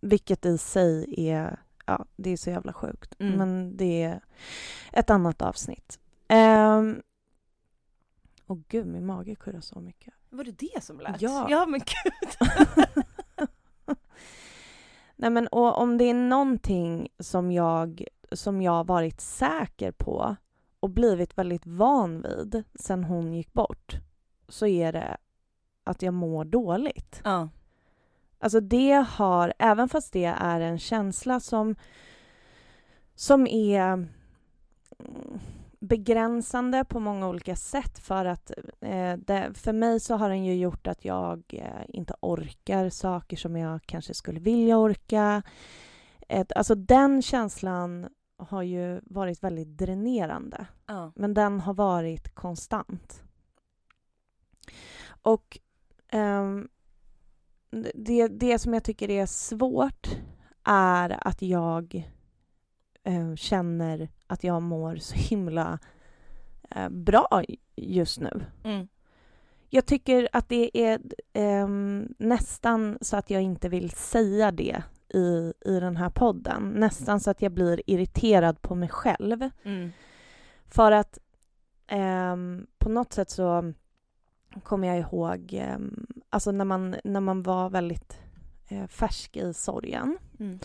Vilket 0.00 0.46
i 0.46 0.58
sig 0.58 1.14
är, 1.28 1.60
ja, 1.86 2.04
det 2.16 2.30
är 2.30 2.36
så 2.36 2.50
jävla 2.50 2.72
sjukt. 2.72 3.14
Mm. 3.18 3.38
Men 3.38 3.76
det 3.76 4.02
är 4.02 4.20
ett 4.92 5.10
annat 5.10 5.42
avsnitt. 5.42 5.98
Um, 6.28 7.02
och 8.46 8.58
gud, 8.68 8.86
min 8.86 9.06
mage 9.06 9.34
kurrar 9.34 9.60
så 9.60 9.80
mycket. 9.80 10.14
Var 10.30 10.44
det 10.44 10.58
det 10.58 10.84
som 10.84 11.00
lät? 11.00 11.22
Ja. 11.22 11.46
Ja 11.50 11.66
men 11.66 11.80
gud. 11.80 12.48
Nej 15.16 15.30
men 15.30 15.46
och 15.46 15.78
om 15.78 15.98
det 15.98 16.04
är 16.04 16.14
någonting 16.14 17.08
som 17.18 17.52
jag, 17.52 18.04
som 18.32 18.62
jag 18.62 18.86
varit 18.86 19.20
säker 19.20 19.92
på 19.92 20.36
och 20.80 20.90
blivit 20.90 21.38
väldigt 21.38 21.66
van 21.66 22.22
vid 22.22 22.64
sen 22.74 23.04
hon 23.04 23.34
gick 23.34 23.52
bort 23.52 23.96
så 24.48 24.66
är 24.66 24.92
det 24.92 25.16
att 25.84 26.02
jag 26.02 26.14
mår 26.14 26.44
dåligt. 26.44 27.20
Ja. 27.24 27.48
Alltså 28.42 28.60
det 28.60 29.06
har, 29.08 29.52
även 29.58 29.88
fast 29.88 30.12
det 30.12 30.24
är 30.24 30.60
en 30.60 30.78
känsla 30.78 31.40
som, 31.40 31.76
som 33.14 33.46
är 33.46 33.82
mm, 33.82 34.08
begränsande 35.80 36.84
på 36.84 37.00
många 37.00 37.28
olika 37.28 37.56
sätt 37.56 37.98
för 37.98 38.24
att 38.24 38.50
eh, 38.80 39.12
det, 39.16 39.50
för 39.54 39.72
mig 39.72 40.00
så 40.00 40.16
har 40.16 40.28
den 40.28 40.44
ju 40.44 40.54
gjort 40.54 40.86
att 40.86 41.04
jag 41.04 41.42
eh, 41.48 41.84
inte 41.88 42.14
orkar 42.20 42.90
saker 42.90 43.36
som 43.36 43.56
jag 43.56 43.80
kanske 43.86 44.14
skulle 44.14 44.40
vilja 44.40 44.78
orka. 44.78 45.42
Ett, 46.28 46.52
alltså 46.52 46.74
den 46.74 47.22
känslan 47.22 48.08
har 48.36 48.62
ju 48.62 49.00
varit 49.02 49.42
väldigt 49.42 49.78
dränerande 49.78 50.66
Ja. 50.86 51.12
men 51.16 51.34
den 51.34 51.60
har 51.60 51.74
varit 51.74 52.34
konstant. 52.34 53.22
Och 55.22 55.58
ehm, 56.08 56.68
det, 57.94 58.28
det 58.28 58.58
som 58.58 58.74
jag 58.74 58.84
tycker 58.84 59.10
är 59.10 59.26
svårt 59.26 60.08
är 60.64 61.26
att 61.28 61.42
jag 61.42 62.10
eh, 63.04 63.34
känner 63.34 64.08
att 64.26 64.44
jag 64.44 64.62
mår 64.62 64.96
så 64.96 65.14
himla 65.14 65.78
eh, 66.70 66.88
bra 66.88 67.42
just 67.76 68.20
nu. 68.20 68.44
Mm. 68.64 68.88
Jag 69.68 69.86
tycker 69.86 70.28
att 70.32 70.48
det 70.48 70.70
är 70.74 71.00
ehm, 71.32 72.14
nästan 72.18 72.98
så 73.00 73.16
att 73.16 73.30
jag 73.30 73.42
inte 73.42 73.68
vill 73.68 73.90
säga 73.90 74.52
det 74.52 74.82
i, 75.08 75.52
i 75.60 75.80
den 75.80 75.96
här 75.96 76.10
podden. 76.10 76.68
Nästan 76.68 77.20
så 77.20 77.30
att 77.30 77.42
jag 77.42 77.52
blir 77.52 77.82
irriterad 77.86 78.62
på 78.62 78.74
mig 78.74 78.88
själv. 78.88 79.50
Mm. 79.62 79.90
För 80.66 80.92
att 80.92 81.18
ehm, 81.86 82.66
på 82.78 82.88
något 82.88 83.12
sätt 83.12 83.30
så 83.30 83.72
kommer 84.62 84.88
jag 84.88 84.98
ihåg 84.98 85.52
ehm, 85.52 86.06
alltså 86.30 86.52
när 86.52 86.64
man, 86.64 86.96
när 87.04 87.20
man 87.20 87.42
var 87.42 87.70
väldigt 87.70 88.18
eh, 88.68 88.86
färsk 88.86 89.36
i 89.36 89.54
sorgen 89.54 90.18
Mm. 90.40 90.58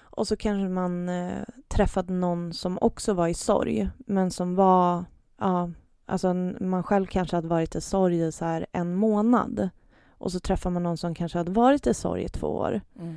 och 0.00 0.28
så 0.28 0.36
kanske 0.36 0.68
man 0.68 1.08
eh, 1.08 1.42
träffade 1.68 2.12
någon 2.12 2.52
som 2.52 2.78
också 2.80 3.12
var 3.14 3.28
i 3.28 3.34
sorg 3.34 3.90
men 3.98 4.30
som 4.30 4.54
var, 4.54 5.04
ja, 5.38 5.70
alltså 6.06 6.34
man 6.60 6.82
själv 6.82 7.06
kanske 7.06 7.36
hade 7.36 7.48
varit 7.48 7.74
i 7.74 7.80
sorg 7.80 8.20
i 8.20 8.32
så 8.32 8.44
här 8.44 8.66
en 8.72 8.94
månad 8.94 9.68
och 10.08 10.32
så 10.32 10.40
träffar 10.40 10.70
man 10.70 10.82
någon 10.82 10.96
som 10.96 11.14
kanske 11.14 11.38
hade 11.38 11.50
varit 11.52 11.86
i 11.86 11.94
sorg 11.94 12.22
i 12.24 12.28
två 12.28 12.46
år 12.48 12.80
Mm. 12.98 13.16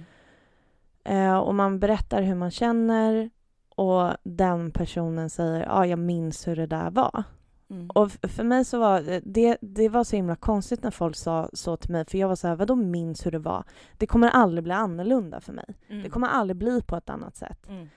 eh, 1.04 1.38
och 1.38 1.56
man 1.56 1.80
berättar 1.80 2.22
hur 2.22 2.36
man 2.36 2.52
känner 2.52 3.30
och 3.76 4.12
den 4.24 4.72
personen 4.72 5.30
säger 5.30 5.66
ja, 5.66 5.86
jag 5.86 6.00
minns 6.00 6.48
hur 6.48 6.56
det 6.56 6.66
där 6.68 6.90
var. 6.92 7.24
Mm. 7.70 7.90
Och 7.90 8.12
för 8.12 8.44
mig 8.44 8.66
så 8.66 8.80
var 8.80 9.22
det, 9.24 9.58
det 9.62 9.90
var 9.90 10.04
så 10.04 10.16
himla 10.16 10.36
konstigt 10.36 10.84
när 10.84 10.92
folk 10.92 11.16
sa 11.16 11.50
så 11.54 11.78
till 11.78 11.92
mig 11.92 12.06
för 12.06 12.18
jag 12.18 12.28
var 12.28 12.36
så 12.36 12.48
här, 12.48 12.56
vadå 12.56 12.76
minns 12.76 13.26
hur 13.26 13.32
det 13.32 13.40
var? 13.40 13.64
Det 13.98 14.08
kommer 14.08 14.30
aldrig 14.30 14.64
bli 14.64 14.74
annorlunda 14.74 15.42
för 15.42 15.54
mig. 15.54 15.76
Mm. 15.88 16.04
Det 16.04 16.10
kommer 16.10 16.28
aldrig 16.28 16.58
bli 16.58 16.82
på 16.82 16.96
ett 16.96 17.10
annat 17.10 17.36
sätt. 17.36 17.68
Mm. 17.70 17.90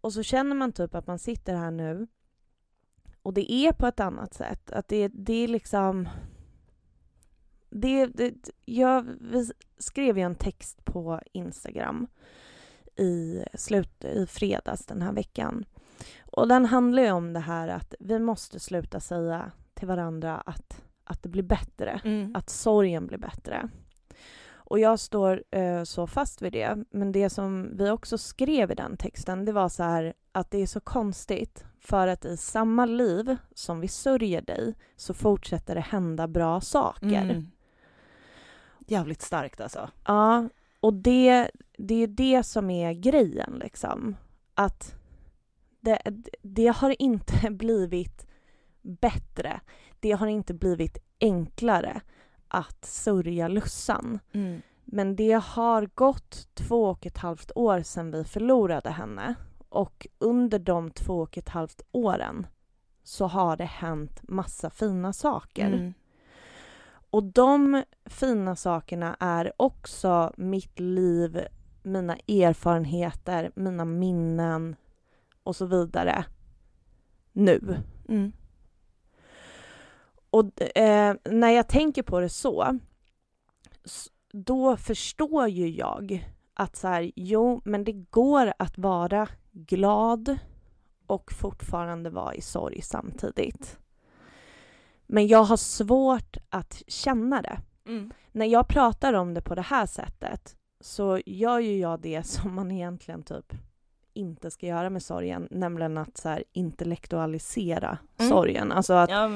Och 0.00 0.12
så 0.12 0.22
känner 0.22 0.56
man 0.56 0.72
typ 0.72 0.94
att 0.94 1.06
man 1.06 1.18
sitter 1.18 1.56
här 1.56 1.70
nu 1.70 2.06
och 3.22 3.34
det 3.34 3.52
är 3.52 3.72
på 3.72 3.86
ett 3.86 4.00
annat 4.00 4.34
sätt. 4.34 4.72
Att 4.72 4.88
det, 4.88 5.08
det 5.08 5.34
är 5.34 5.48
liksom... 5.48 6.08
Det, 7.70 8.06
det, 8.06 8.50
jag 8.64 9.06
skrev 9.78 10.18
ju 10.18 10.24
en 10.24 10.34
text 10.34 10.84
på 10.84 11.20
Instagram 11.32 12.06
i, 12.96 13.44
slut, 13.54 14.04
i 14.04 14.26
fredags 14.26 14.86
den 14.86 15.02
här 15.02 15.12
veckan. 15.12 15.64
Och 16.20 16.48
den 16.48 16.66
handlar 16.66 17.02
ju 17.02 17.10
om 17.10 17.32
det 17.32 17.40
här 17.40 17.68
att 17.68 17.94
vi 18.00 18.18
måste 18.18 18.60
sluta 18.60 19.00
säga 19.00 19.52
till 19.74 19.88
varandra 19.88 20.36
att, 20.36 20.82
att 21.04 21.22
det 21.22 21.28
blir 21.28 21.42
bättre 21.42 22.00
Mm. 22.04 22.36
att 22.36 22.50
sorgen 22.50 23.06
blir 23.06 23.18
bättre. 23.18 23.68
Och 24.70 24.78
jag 24.78 24.98
står 24.98 25.42
eh, 25.50 25.82
så 25.82 26.06
fast 26.06 26.42
vid 26.42 26.52
det. 26.52 26.84
Men 26.90 27.12
det 27.12 27.30
som 27.30 27.76
vi 27.76 27.90
också 27.90 28.18
skrev 28.18 28.70
i 28.70 28.74
den 28.74 28.96
texten, 28.96 29.44
det 29.44 29.52
var 29.52 29.68
så 29.68 29.82
här 29.82 30.14
att 30.32 30.50
det 30.50 30.58
är 30.62 30.66
så 30.66 30.80
konstigt 30.80 31.64
för 31.80 32.08
att 32.08 32.24
i 32.24 32.36
samma 32.36 32.86
liv 32.86 33.36
som 33.54 33.80
vi 33.80 33.88
sörjer 33.88 34.42
dig 34.42 34.74
så 34.96 35.14
fortsätter 35.14 35.74
det 35.74 35.80
hända 35.80 36.28
bra 36.28 36.60
saker. 36.60 37.22
Mm. 37.22 37.50
Jävligt 38.86 39.22
starkt 39.22 39.60
alltså. 39.60 39.90
Ja, 40.06 40.48
och 40.80 40.94
det, 40.94 41.50
det 41.78 41.94
är 41.94 42.06
det 42.06 42.42
som 42.42 42.70
är 42.70 42.92
grejen 42.92 43.58
liksom. 43.62 44.16
Att 44.54 44.94
det, 45.80 45.98
det 46.42 46.66
har 46.66 47.02
inte 47.02 47.50
blivit 47.50 48.26
bättre. 48.82 49.60
det 50.00 50.12
har 50.12 50.26
inte 50.26 50.54
blivit 50.54 50.98
enklare 51.20 52.00
att 52.48 52.84
sörja 52.84 53.48
Lussan. 53.48 54.18
Mm. 54.32 54.62
Men 54.84 55.16
det 55.16 55.42
har 55.44 55.88
gått 55.94 56.48
två 56.54 56.84
och 56.84 57.06
ett 57.06 57.18
halvt 57.18 57.52
år 57.54 57.82
sedan 57.82 58.10
vi 58.10 58.24
förlorade 58.24 58.90
henne 58.90 59.34
och 59.68 60.06
under 60.18 60.58
de 60.58 60.90
två 60.90 61.20
och 61.20 61.38
ett 61.38 61.48
halvt 61.48 61.82
åren 61.92 62.46
så 63.02 63.26
har 63.26 63.56
det 63.56 63.64
hänt 63.64 64.20
massa 64.22 64.70
fina 64.70 65.12
saker. 65.12 65.66
Mm. 65.66 65.94
Och 67.10 67.22
de 67.22 67.82
fina 68.04 68.56
sakerna 68.56 69.16
är 69.20 69.52
också 69.56 70.32
mitt 70.36 70.80
liv, 70.80 71.40
mina 71.82 72.16
erfarenheter, 72.16 73.52
mina 73.54 73.84
minnen 73.84 74.76
och 75.42 75.56
så 75.56 75.66
vidare 75.66 76.24
nu. 77.32 77.82
Mm. 78.08 78.32
Och 80.30 80.78
eh, 80.78 81.14
när 81.24 81.50
jag 81.50 81.68
tänker 81.68 82.02
på 82.02 82.20
det 82.20 82.28
så, 82.28 82.78
då 84.32 84.76
förstår 84.76 85.48
ju 85.48 85.68
jag 85.68 86.32
att 86.54 86.76
så 86.76 86.88
här, 86.88 87.12
jo, 87.16 87.60
men 87.64 87.84
det 87.84 87.92
går 87.92 88.52
att 88.58 88.78
vara 88.78 89.28
glad 89.52 90.38
och 91.06 91.32
fortfarande 91.32 92.10
vara 92.10 92.34
i 92.34 92.40
sorg 92.40 92.82
samtidigt. 92.82 93.78
Men 95.06 95.26
jag 95.26 95.44
har 95.44 95.56
svårt 95.56 96.36
att 96.48 96.82
känna 96.86 97.42
det. 97.42 97.60
Mm. 97.86 98.12
När 98.32 98.46
jag 98.46 98.68
pratar 98.68 99.12
om 99.14 99.34
det 99.34 99.42
på 99.42 99.54
det 99.54 99.62
här 99.62 99.86
sättet 99.86 100.56
så 100.80 101.20
gör 101.26 101.58
ju 101.58 101.78
jag 101.78 102.00
det 102.00 102.26
som 102.26 102.54
man 102.54 102.70
egentligen 102.70 103.22
typ 103.22 103.52
inte 104.12 104.50
ska 104.50 104.66
göra 104.66 104.90
med 104.90 105.02
sorgen, 105.02 105.48
nämligen 105.50 105.98
att 105.98 106.16
så 106.16 106.28
här 106.28 106.44
intellektualisera 106.52 107.98
Mm. 108.18 108.30
sorgen. 108.30 108.72
Alltså 108.72 108.92
att 108.92 109.10
Ja 109.10 109.28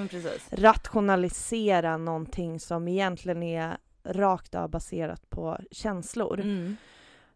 rationalisera 0.51 1.97
någonting 1.97 2.61
som 2.61 2.89
egentligen 2.89 3.43
är 3.43 3.77
rakt 4.05 4.55
av 4.55 4.71
baserat 4.71 5.31
på 5.31 5.59
känslor. 5.71 6.41
Mm. 6.41 6.77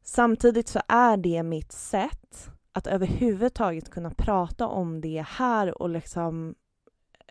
Samtidigt 0.03 0.69
så 0.69 0.81
är 0.89 1.17
det 1.17 1.43
mitt 1.43 1.73
sätt 1.73 2.51
att 2.73 2.87
överhuvudtaget 2.87 3.91
kunna 3.91 4.11
prata 4.11 4.67
om 4.67 5.01
det 5.01 5.25
här 5.29 5.83
och 5.83 5.89
liksom 5.89 6.55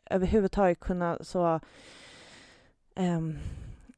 överhuvudtaget 0.10 0.80
kunna 0.80 1.18
så 1.22 1.60
ehm, 2.96 3.38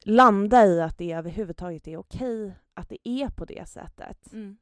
landa 0.03 0.65
i 0.65 0.81
att 0.81 0.97
det 0.97 1.11
överhuvudtaget 1.13 1.87
är 1.87 1.97
okej 1.97 2.53
att 2.73 2.89
det 2.89 3.09
är 3.09 3.29
på 3.29 3.45
det 3.45 3.69
sättet. 3.69 4.33
Mm. 4.33 4.57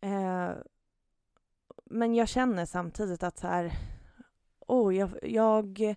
Eh, 0.00 0.50
men 1.84 2.14
jag 2.14 2.28
känner 2.28 2.66
samtidigt 2.66 3.22
att 3.22 3.38
så 3.38 3.46
här, 3.46 3.72
oh, 4.66 4.96
jag, 4.96 5.10
jag, 5.22 5.94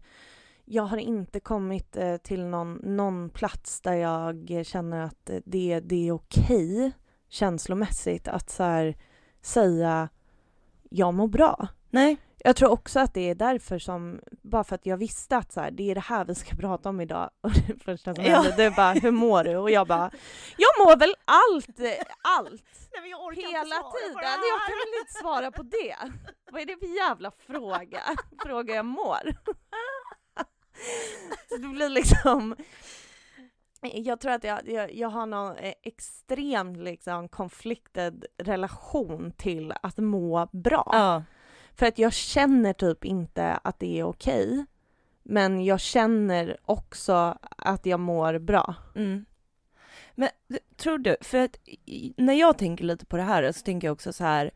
jag 0.65 0.83
har 0.83 0.97
inte 0.97 1.39
kommit 1.39 1.97
eh, 1.97 2.17
till 2.17 2.45
någon, 2.45 2.73
någon 2.73 3.29
plats 3.29 3.81
där 3.81 3.93
jag 3.93 4.61
känner 4.65 5.01
att 5.01 5.31
det, 5.45 5.79
det 5.79 6.07
är 6.07 6.11
okej 6.11 6.91
känslomässigt 7.29 8.27
att 8.27 8.49
så 8.49 8.63
här, 8.63 8.97
säga 9.41 10.09
jag 10.89 11.13
mår 11.13 11.27
bra. 11.27 11.67
Nej. 11.89 12.17
Jag 12.43 12.55
tror 12.55 12.69
också 12.71 12.99
att 12.99 13.13
det 13.13 13.29
är 13.29 13.35
därför 13.35 13.79
som, 13.79 14.19
bara 14.41 14.63
för 14.63 14.75
att 14.75 14.85
jag 14.85 14.97
visste 14.97 15.37
att 15.37 15.51
så 15.51 15.61
här, 15.61 15.71
det 15.71 15.91
är 15.91 15.95
det 15.95 16.01
här 16.01 16.25
vi 16.25 16.35
ska 16.35 16.55
prata 16.59 16.89
om 16.89 17.01
idag 17.01 17.29
och 17.41 17.51
det 17.51 17.83
första 17.83 18.15
som 18.15 18.23
Ja. 18.25 18.41
hände, 18.41 18.63
du 18.69 18.75
bara 18.75 18.91
hur 18.93 19.11
mår 19.11 19.43
du? 19.43 19.57
Och 19.57 19.71
jag 19.71 19.87
bara, 19.87 20.11
jag 20.57 20.85
mår 20.87 20.97
väl 20.97 21.15
allt, 21.25 21.79
allt 22.37 22.63
Nej, 23.01 23.09
jag 23.11 23.35
hela 23.35 23.75
tiden. 23.75 24.23
Jag 24.23 24.61
kan 24.67 24.77
väl 24.77 24.99
inte 25.01 25.13
svara 25.21 25.51
på 25.51 25.63
det. 25.63 25.95
Vad 26.51 26.61
är 26.61 26.65
det 26.65 26.77
för 26.77 26.95
jävla 26.95 27.31
fråga? 27.47 28.01
Fråga 28.43 28.75
jag 28.75 28.85
mår. 28.85 29.35
Så 31.49 31.57
det 31.57 31.67
blir 31.67 31.89
liksom... 31.89 32.55
Jag 33.81 34.19
tror 34.19 34.31
att 34.31 34.43
jag, 34.43 34.69
jag, 34.69 34.93
jag 34.93 35.09
har 35.09 35.25
någon 35.25 35.55
eh, 35.57 35.73
extremt 35.83 36.77
liksom 36.77 37.29
conflicted 37.29 38.25
relation 38.37 39.31
till 39.31 39.73
att 39.83 39.97
må 39.97 40.49
bra. 40.51 40.89
Ja. 40.93 41.23
För 41.81 41.85
att 41.87 41.99
jag 41.99 42.13
känner 42.13 42.73
typ 42.73 43.05
inte 43.05 43.53
att 43.53 43.79
det 43.79 43.99
är 43.99 44.03
okej. 44.03 44.65
Men 45.23 45.65
jag 45.65 45.79
känner 45.79 46.57
också 46.65 47.37
att 47.57 47.85
jag 47.85 47.99
mår 47.99 48.39
bra. 48.39 48.75
Mm. 48.95 49.25
Men 50.15 50.29
tror 50.75 50.97
du, 50.97 51.15
för 51.21 51.37
att 51.37 51.57
när 52.17 52.33
jag 52.33 52.57
tänker 52.57 52.83
lite 52.83 53.05
på 53.05 53.17
det 53.17 53.23
här 53.23 53.51
så 53.51 53.61
tänker 53.61 53.87
jag 53.87 53.93
också 53.93 54.13
så 54.13 54.23
här, 54.23 54.51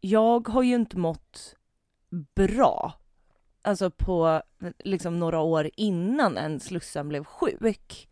jag 0.00 0.48
har 0.48 0.62
ju 0.62 0.74
inte 0.74 0.98
mått 0.98 1.56
bra, 2.34 2.92
alltså 3.62 3.90
på 3.90 4.42
liksom 4.78 5.18
några 5.18 5.40
år 5.40 5.70
innan 5.76 6.38
ens 6.38 6.70
Lussan 6.70 7.08
blev 7.08 7.24
sjuk. 7.24 8.08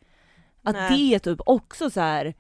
Att 0.63 0.77
Nej. 0.77 1.11
det 1.11 1.19
typ 1.19 1.41
också 1.47 1.91
så 1.91 2.01
här 2.01 2.35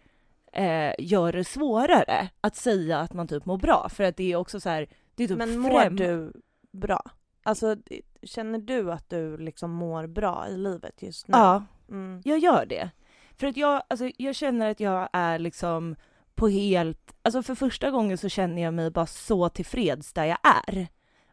eh, 0.52 0.94
gör 0.98 1.32
det 1.32 1.44
svårare 1.44 2.28
att 2.40 2.56
säga 2.56 2.98
att 2.98 3.12
man 3.12 3.28
typ 3.28 3.44
mår 3.44 3.58
bra, 3.58 3.88
för 3.88 4.04
att 4.04 4.16
det 4.16 4.32
är 4.32 4.36
också 4.36 4.60
så 4.60 4.68
här, 4.68 4.88
det 5.14 5.24
är 5.24 5.28
typ 5.28 5.38
Men 5.38 5.58
mår 5.58 5.70
främ- 5.80 5.96
du 5.96 6.32
bra? 6.72 7.02
Alltså, 7.42 7.76
känner 8.22 8.58
du 8.58 8.92
att 8.92 9.10
du 9.10 9.36
liksom 9.36 9.70
mår 9.70 10.06
bra 10.06 10.46
i 10.48 10.56
livet 10.56 11.02
just 11.02 11.28
nu? 11.28 11.32
Ja, 11.38 11.64
Mm. 11.88 12.22
jag 12.24 12.38
gör 12.38 12.66
det. 12.66 12.90
För 13.36 13.46
att 13.46 13.56
jag, 13.56 13.82
alltså, 13.88 14.10
jag 14.18 14.34
känner 14.34 14.70
att 14.70 14.80
jag 14.80 15.08
är 15.12 15.38
liksom 15.38 15.96
på 16.34 16.48
helt, 16.48 17.14
alltså 17.22 17.42
för 17.42 17.54
första 17.54 17.90
gången 17.90 18.18
så 18.18 18.28
känner 18.28 18.62
jag 18.62 18.74
mig 18.74 18.90
bara 18.90 19.06
så 19.06 19.48
tillfreds 19.48 20.12
där 20.12 20.24
jag 20.24 20.38
är. 20.42 20.86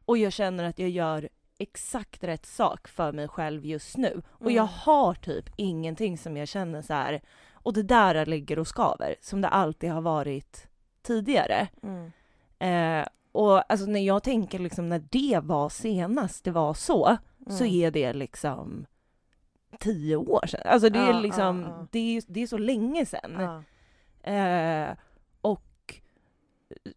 Och 0.05 0.17
jag 0.17 0.33
känner 0.33 0.63
att 0.63 0.79
jag 0.79 0.89
gör 0.89 1.29
exakt 1.57 2.23
rätt 2.23 2.45
sak 2.45 2.87
för 2.87 3.11
mig 3.11 3.27
själv 3.27 3.65
just 3.65 3.97
nu. 3.97 4.21
Och 4.29 4.41
Mm. 4.41 4.55
jag 4.55 4.63
har 4.63 5.13
typ 5.13 5.49
ingenting 5.55 6.17
som 6.17 6.37
jag 6.37 6.47
känner 6.47 6.81
så 6.81 6.93
här, 6.93 7.21
och 7.53 7.73
det 7.73 7.83
där 7.83 8.25
ligger 8.25 8.59
och 8.59 8.67
skaver, 8.67 9.15
som 9.21 9.41
det 9.41 9.47
alltid 9.47 9.91
har 9.91 10.01
varit 10.01 10.67
tidigare. 11.01 11.67
Mm. 11.83 12.11
Eh, 12.59 13.07
och 13.31 13.71
alltså 13.71 13.85
när 13.87 13.99
jag 13.99 14.23
tänker 14.23 14.59
liksom 14.59 14.89
när 14.89 15.03
det 15.09 15.39
var 15.43 15.69
senast 15.69 16.43
det 16.43 16.51
var 16.51 16.73
så, 16.73 17.17
så 17.49 17.63
Mm. 17.63 17.75
är 17.75 17.91
det 17.91 18.13
liksom 18.13 18.85
tio 19.79 20.15
år 20.15 20.45
sedan. 20.47 20.61
Alltså 20.65 20.89
det 20.89 20.99
är 20.99 21.21
liksom. 21.21 21.87
Det, 21.91 22.17
är, 22.17 22.23
det 22.27 22.41
är 22.43 22.47
så 22.47 22.57
länge 22.57 23.05
sedan. 23.05 23.63
Eh, 24.23 24.89
och 25.41 25.95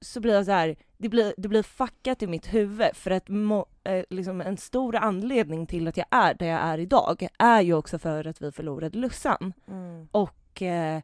så 0.00 0.20
blir 0.20 0.34
jag 0.34 0.44
så 0.44 0.52
här, 0.52 0.76
det 0.98 1.08
blir, 1.08 1.34
det 1.36 1.48
blir 1.48 1.62
fuckat 1.62 2.22
i 2.22 2.26
mitt 2.26 2.54
huvud 2.54 2.88
för 2.94 3.10
att 3.10 3.28
må, 3.28 3.66
eh, 3.84 4.04
liksom 4.10 4.40
en 4.40 4.56
stor 4.56 4.96
anledning 4.96 5.66
till 5.66 5.88
att 5.88 5.96
jag 5.96 6.06
är 6.10 6.34
där 6.34 6.46
jag 6.46 6.60
är 6.60 6.78
idag 6.78 7.28
är 7.38 7.60
ju 7.60 7.74
också 7.74 7.98
för 7.98 8.26
att 8.26 8.42
vi 8.42 8.52
förlorade 8.52 8.98
Lussan. 8.98 9.52
Mm. 9.68 10.08
Och 10.12 10.62
eh, 10.62 11.02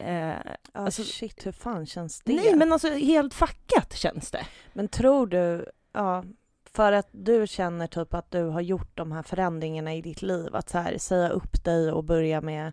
eh, 0.00 0.36
Ja, 0.72 0.80
Alltså- 0.80 1.02
shit, 1.04 1.46
hur 1.46 1.52
fan 1.52 1.86
känns 1.86 2.20
det? 2.20 2.32
nej 2.34 2.56
men 2.56 2.72
alltså 2.72 2.88
helt 2.88 3.34
fuckat 3.34 3.92
känns 3.94 4.30
det. 4.30 4.46
Men 4.72 4.88
tror 4.88 5.26
du, 5.26 5.66
ja, 5.92 6.24
för 6.72 6.92
att 6.92 7.08
du 7.12 7.46
känner 7.46 7.86
typ 7.86 8.14
att 8.14 8.30
du 8.30 8.42
har 8.44 8.60
gjort 8.60 8.96
de 8.96 9.12
här 9.12 9.22
förändringarna 9.22 9.94
i 9.94 10.02
ditt 10.02 10.22
liv, 10.22 10.56
att 10.56 10.68
så 10.68 10.78
här, 10.78 10.98
säga 10.98 11.28
upp 11.28 11.64
dig 11.64 11.92
och 11.92 12.04
börja 12.04 12.40
med 12.40 12.72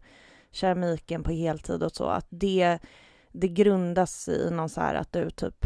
keramiken 0.51 1.23
på 1.23 1.31
heltid 1.31 1.83
och 1.83 1.91
så, 1.91 2.05
att 2.05 2.27
det, 2.29 2.79
det 3.31 3.47
grundas 3.47 4.27
i 4.27 4.49
någon 4.51 4.69
så 4.69 4.81
här 4.81 4.95
att 4.95 5.11
du 5.13 5.29
typ 5.29 5.65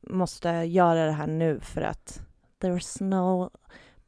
måste 0.00 0.48
göra 0.48 1.06
det 1.06 1.12
här 1.12 1.26
nu 1.26 1.60
för 1.60 1.80
att 1.82 2.20
there's 2.60 3.02
no 3.02 3.50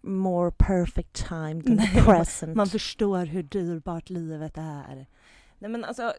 more 0.03 0.51
perfect 0.59 1.27
time 1.29 1.62
than 1.62 1.79
the 1.79 2.01
present. 2.03 2.57
Man 2.57 2.67
förstår 2.67 3.25
hur 3.27 3.43
dyrbart 3.43 4.11
livet 4.11 4.53
är. 4.59 5.07
Nej 5.64 5.70
men 5.70 5.85
alltså, 5.85 6.14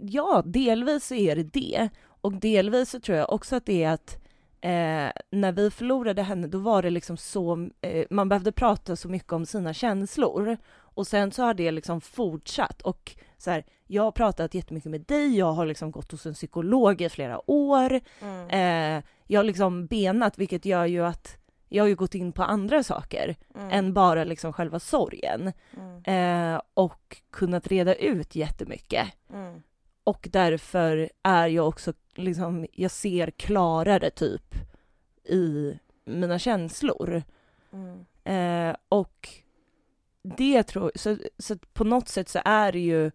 ja, 0.00 0.42
delvis 0.46 1.06
så 1.06 1.14
är 1.14 1.36
det 1.36 1.42
det. 1.42 1.88
Och 2.20 2.32
delvis 2.32 2.90
så 2.90 3.00
tror 3.00 3.18
jag 3.18 3.32
också 3.32 3.56
att 3.56 3.66
det 3.66 3.84
är 3.84 3.90
att 3.90 4.18
eh, 4.60 5.22
när 5.30 5.52
vi 5.52 5.70
förlorade 5.70 6.22
henne, 6.22 6.46
då 6.46 6.58
var 6.58 6.82
det 6.82 6.90
liksom 6.90 7.16
så, 7.16 7.68
eh, 7.80 8.06
man 8.10 8.28
behövde 8.28 8.52
prata 8.52 8.96
så 8.96 9.08
mycket 9.08 9.32
om 9.32 9.46
sina 9.46 9.74
känslor. 9.74 10.56
Och 10.74 11.06
sen 11.06 11.32
så 11.32 11.42
har 11.42 11.54
det 11.54 11.70
liksom 11.70 12.00
fortsatt 12.00 12.82
och 12.82 13.16
så 13.38 13.50
här, 13.50 13.64
jag 13.86 14.02
har 14.02 14.12
pratat 14.12 14.54
jättemycket 14.54 14.90
med 14.90 15.00
dig, 15.00 15.38
jag 15.38 15.52
har 15.52 15.66
liksom 15.66 15.90
gått 15.90 16.12
hos 16.12 16.26
en 16.26 16.34
psykolog 16.34 17.00
i 17.00 17.08
flera 17.08 17.50
år. 17.50 18.00
Mm. 18.22 18.48
Eh, 18.48 19.04
jag 19.26 19.38
har 19.38 19.44
liksom 19.44 19.86
benat, 19.86 20.38
vilket 20.38 20.64
gör 20.64 20.86
ju 20.86 21.04
att 21.04 21.38
jag 21.68 21.84
har 21.84 21.88
ju 21.88 21.94
gått 21.94 22.14
in 22.14 22.32
på 22.32 22.42
andra 22.42 22.82
saker 22.82 23.36
Mm. 23.54 23.70
än 23.70 23.94
bara 23.94 24.24
liksom 24.24 24.52
själva 24.52 24.78
sorgen. 24.78 25.52
Mm. 25.76 26.54
Eh, 26.54 26.60
och 26.74 27.16
kunnat 27.30 27.66
reda 27.66 27.94
ut 27.94 28.34
jättemycket. 28.36 29.06
Mm. 29.32 29.62
Och 30.04 30.28
därför 30.32 31.10
är 31.22 31.46
jag 31.46 31.68
också 31.68 31.92
liksom, 32.14 32.66
jag 32.72 32.90
ser 32.90 33.30
klarare 33.30 34.10
typ 34.10 34.54
i 35.24 35.78
mina 36.04 36.38
känslor. 36.38 37.22
Mm. 37.72 38.04
Eh, 38.24 38.76
och 38.88 39.28
det 40.22 40.62
tror 40.62 40.92
så, 40.94 41.16
så 41.38 41.56
på 41.72 41.84
något 41.84 42.08
sätt 42.08 42.28
så 42.28 42.40
är 42.44 42.72
det 42.72 42.78
ju 42.80 43.10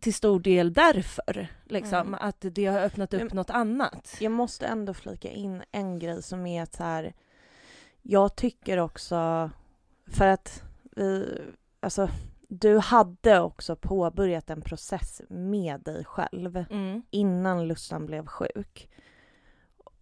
till 0.00 0.14
stor 0.14 0.40
del 0.40 0.72
därför, 0.72 1.48
liksom, 1.64 1.98
Mm. 1.98 2.14
att 2.14 2.36
det 2.40 2.66
har 2.66 2.80
öppnat 2.80 3.14
upp 3.14 3.20
Men- 3.22 3.36
något 3.36 3.50
annat. 3.50 4.16
Jag 4.20 4.32
måste 4.32 4.66
ändå 4.66 4.94
flika 4.94 5.30
in 5.30 5.62
en 5.72 5.98
grej 5.98 6.22
som 6.22 6.46
är 6.46 6.62
att 6.62 6.72
så 6.74 6.82
här, 6.82 7.12
jag 8.02 8.36
tycker 8.36 8.78
också, 8.78 9.50
för 10.06 10.26
att 10.26 10.62
vi, 10.96 11.38
alltså 11.80 12.08
du 12.48 12.78
hade 12.78 13.40
också 13.40 13.76
påbörjat 13.76 14.50
en 14.50 14.62
process 14.62 15.22
med 15.28 15.80
dig 15.80 16.04
själv 16.04 16.64
Mm. 16.70 17.02
innan 17.10 17.68
Lussan 17.68 18.06
blev 18.06 18.26
sjuk. 18.26 18.90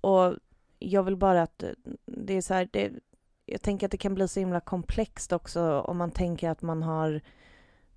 Och 0.00 0.34
jag 0.78 1.02
vill 1.02 1.16
bara 1.16 1.42
att 1.42 1.64
det 2.06 2.34
är 2.34 2.40
så 2.40 2.54
här, 2.54 2.68
det, 2.72 2.92
jag 3.46 3.62
tänker 3.62 3.86
att 3.86 3.90
det 3.90 3.96
kan 3.98 4.14
bli 4.14 4.28
så 4.28 4.40
himla 4.40 4.60
komplext 4.60 5.32
också 5.32 5.80
om 5.80 5.96
man 5.96 6.10
tänker 6.10 6.50
att 6.50 6.62
man 6.62 6.82
har 6.82 7.20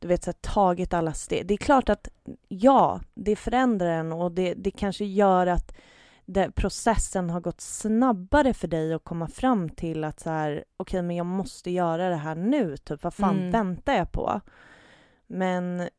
du 0.02 0.08
vet, 0.08 0.24
så 0.24 0.28
här, 0.28 0.54
tagit 0.54 0.94
alla 0.94 1.14
steg. 1.14 1.48
Det 1.48 1.54
är 1.54 1.58
klart 1.58 1.90
att 1.90 2.08
ja, 2.48 3.02
det 3.14 3.36
förändrar 3.36 3.88
en 3.88 4.12
och 4.12 4.32
det, 4.32 4.54
det 4.54 4.72
kanske 4.72 5.06
gör 5.06 5.48
att 5.48 5.76
det, 6.26 6.52
processen 6.52 7.30
har 7.30 7.42
gått 7.42 7.62
snabbare 7.62 8.54
för 8.54 8.68
dig 8.68 8.94
att 8.94 9.04
komma 9.04 9.28
fram 9.28 9.70
till 9.70 10.04
att 10.04 10.20
så 10.20 10.30
här, 10.30 10.64
okej, 10.78 11.02
men 11.02 11.16
jag 11.16 11.26
måste 11.26 11.72
göra 11.72 12.10
det 12.10 12.16
här 12.16 12.36
nu, 12.36 12.78
typ, 12.78 13.04
vad 13.04 13.14
fan 13.14 13.38
Mm. 13.38 13.52
väntar 13.52 13.94
jag 13.94 14.12
på? 14.12 14.42
Men 15.28 15.90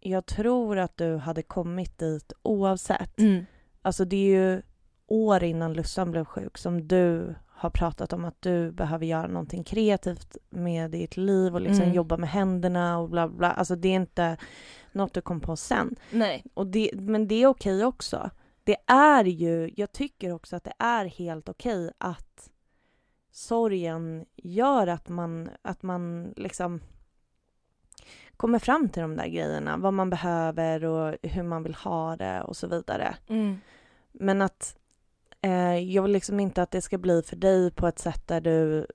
jag 0.00 0.26
tror 0.26 0.78
att 0.78 0.96
du 0.96 1.16
hade 1.16 1.42
kommit 1.42 1.98
dit 1.98 2.32
oavsett. 2.42 3.18
Mm. 3.20 3.44
Alltså 3.82 4.04
det 4.04 4.16
är 4.16 4.40
ju 4.54 4.62
år 5.06 5.44
innan 5.44 5.72
Lussan 5.72 6.10
blev 6.10 6.24
sjuk 6.24 6.58
som 6.58 6.88
du 6.88 7.34
har 7.64 7.70
pratat 7.70 8.12
om 8.12 8.24
att 8.24 8.42
du 8.42 8.72
behöver 8.72 9.06
göra 9.06 9.26
någonting 9.26 9.64
kreativt 9.64 10.36
med 10.50 10.90
ditt 10.90 11.16
liv 11.16 11.54
och 11.54 11.60
liksom 11.60 11.82
Mm. 11.82 11.94
jobba 11.94 12.16
med 12.16 12.28
händerna 12.30 12.98
och 12.98 13.08
bla 13.10 13.28
bla. 13.28 13.52
Alltså 13.52 13.76
det 13.76 13.88
är 13.88 13.94
inte 13.96 14.36
något 14.92 15.14
du 15.14 15.20
kom 15.20 15.40
på 15.40 15.56
sen. 15.56 15.96
Nej. 16.10 16.44
Och 16.54 16.66
det, 16.66 16.90
men 16.94 17.28
det 17.28 17.34
är 17.42 17.46
okej 17.46 17.84
också. 17.84 18.30
Det 18.64 18.76
är 18.86 19.24
ju, 19.24 19.70
jag 19.76 19.92
tycker 19.92 20.32
också 20.32 20.56
att 20.56 20.64
det 20.64 20.72
är 20.78 21.04
helt 21.04 21.48
okej 21.48 21.90
att 21.98 22.50
sorgen 23.30 24.24
gör 24.36 24.86
att 24.86 25.08
man, 25.08 25.50
att 25.62 25.82
man 25.82 26.32
liksom 26.36 26.80
kommer 28.36 28.58
fram 28.58 28.88
till 28.88 29.02
de 29.02 29.16
där 29.16 29.26
grejerna, 29.28 29.76
vad 29.76 29.94
man 29.94 30.10
behöver 30.10 30.84
och 30.84 31.16
hur 31.22 31.42
man 31.42 31.62
vill 31.62 31.74
ha 31.74 32.16
det 32.16 32.42
och 32.42 32.56
så 32.56 32.66
vidare. 32.66 33.14
Mm. 33.28 33.58
Men 34.12 34.42
att 34.42 34.76
jag 35.78 36.02
vill 36.02 36.12
liksom 36.12 36.40
inte 36.40 36.62
att 36.62 36.70
det 36.70 36.80
ska 36.80 36.98
bli 36.98 37.22
för 37.22 37.36
dig 37.36 37.70
på 37.70 37.86
ett 37.86 37.98
sätt 37.98 38.28
där 38.28 38.40
du 38.40 38.86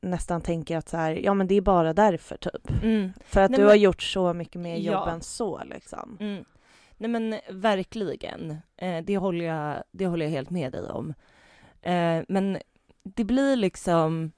nästan 0.00 0.40
tänker 0.40 0.76
att 0.76 0.88
så 0.88 0.96
här, 0.96 1.10
ja 1.12 1.34
men 1.34 1.46
det 1.46 1.54
är 1.54 1.60
bara 1.60 1.92
därför 1.94 2.36
typ. 2.36 2.82
Mm. 2.82 3.12
För 3.24 3.40
att 3.40 3.50
Nej, 3.50 3.58
du 3.58 3.62
men- 3.64 3.70
har 3.70 3.76
gjort 3.76 4.02
så 4.02 4.32
mycket 4.32 4.60
mer 4.60 4.76
jobb 4.76 4.94
Ja. 5.06 5.10
än 5.10 5.20
så 5.20 5.62
liksom. 5.64 6.16
Mm. 6.20 6.44
Nej 6.96 7.10
men 7.10 7.40
verkligen. 7.50 8.56
Eh, 8.76 9.04
det, 9.04 9.16
håller 9.16 9.44
jag, 9.44 9.82
det 9.90 10.06
håller 10.06 10.26
jag 10.26 10.30
helt 10.30 10.50
med 10.50 10.72
dig 10.72 10.90
om. 10.90 11.14
Eh, 11.82 12.22
men 12.28 12.58
det 13.02 13.24
blir 13.24 13.56
liksom 13.56 14.32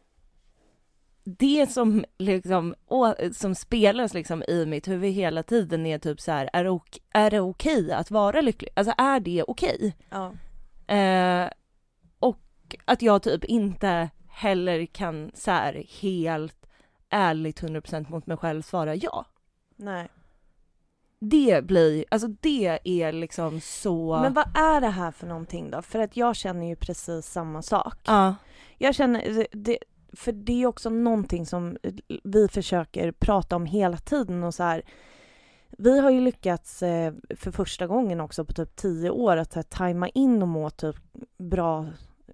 det 1.25 1.71
som 1.71 2.05
liksom 2.19 2.75
å, 2.87 3.15
som 3.33 3.55
spelas 3.55 4.15
liksom 4.15 4.43
i 4.49 4.67
mitt 4.67 4.89
huvud 4.89 5.13
hela 5.13 5.43
tiden 5.43 5.87
är 5.87 5.99
typ 5.99 6.21
så 6.21 6.33
här, 6.33 6.51
är 6.53 6.65
det, 6.65 6.81
är 7.13 7.31
det 7.31 7.41
okej 7.41 7.93
att 7.93 8.11
vara 8.11 8.41
lycklig? 8.41 8.71
Alltså 8.77 8.95
är 8.99 9.21
det 9.21 9.43
okej? 9.49 9.97
Ja. 10.11 10.33
Eh, 10.89 11.51
och 12.19 12.77
att 12.85 13.03
jag 13.03 13.23
typ 13.23 13.45
inte 13.45 14.11
heller 14.29 14.87
kan 14.87 15.31
så 15.35 15.51
här 15.51 15.85
helt 16.01 16.67
ärligt 17.11 17.63
100% 17.63 18.11
mot 18.11 18.27
mig 18.27 18.37
själv 18.37 18.63
svara 18.63 18.95
ja. 18.95 19.27
Nej. 19.77 20.09
Det 21.21 21.65
blir, 21.65 22.05
alltså 22.09 22.29
det 22.29 22.79
är 22.85 23.13
liksom 23.13 23.61
så... 23.61 24.21
Men 24.23 24.35
vad 24.35 24.57
är 24.57 24.81
det 24.81 24.89
här 24.89 25.11
för 25.11 25.27
någonting 25.27 25.71
då? 25.71 25.83
För 25.83 25.99
att 25.99 26.17
jag 26.17 26.37
känner 26.37 26.67
ju 26.67 26.77
precis 26.77 27.27
samma 27.27 27.63
sak. 27.63 27.97
Ja. 28.07 28.35
Jag 28.79 28.95
känner, 28.95 29.47
det, 29.53 29.79
för 30.13 30.33
det 30.33 30.63
är 30.63 30.67
också 30.67 30.91
någonting 30.91 31.47
som 31.47 31.77
vi 32.25 32.49
försöker 32.49 33.13
prata 33.13 33.57
om 33.57 33.67
hela 33.67 33.97
tiden 33.97 34.45
och 34.45 34.55
så 34.55 34.63
här. 34.63 34.83
Vi 35.81 36.01
har 36.01 36.11
ju 36.11 36.21
lyckats 36.21 36.83
eh, 36.83 37.13
för 37.37 37.51
första 37.51 37.87
gången 37.87 38.21
också 38.21 38.45
på 38.45 38.53
typ 38.53 38.77
tio 38.77 39.11
år 39.11 39.37
att 39.37 39.55
här, 39.55 39.63
tajma 39.63 40.09
in 40.09 40.43
och 40.43 40.49
må 40.49 40.71
typ 40.71 40.97
bra 41.39 41.87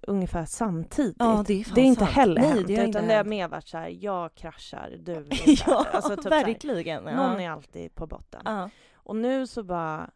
ungefär 0.07 0.45
samtidigt. 0.45 1.15
Ja, 1.19 1.43
det 1.47 1.53
är 1.53 1.75
det 1.75 1.81
är 1.81 1.85
inte 1.85 1.99
sant. 1.99 2.11
heller 2.11 2.41
Nej, 2.41 2.49
hänt, 2.49 2.67
det 2.67 2.87
utan 2.87 3.07
det 3.07 3.13
har 3.13 3.23
mer 3.23 3.47
varit 3.47 3.67
så 3.67 3.77
här, 3.77 3.97
jag 3.99 4.35
kraschar, 4.35 4.97
du 5.03 5.13
ja, 5.67 5.85
Alltså, 5.93 6.15
typ 6.15 6.23
så 6.23 6.29
här, 6.29 6.45
verkligen. 6.45 7.05
Ja. 7.05 7.15
Någon 7.15 7.39
är 7.41 7.49
alltid 7.49 7.95
på 7.95 8.07
botten. 8.07 8.41
ja. 8.45 8.69
Och 8.95 9.15
nu 9.15 9.47
så 9.47 9.63
bara, 9.63 10.09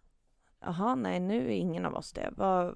jaha 0.66 0.96
nej 0.96 1.20
nu 1.20 1.46
är 1.46 1.50
ingen 1.58 1.86
av 1.86 1.96
oss 1.96 2.14
det. 2.14 2.30
Vad, 2.38 2.76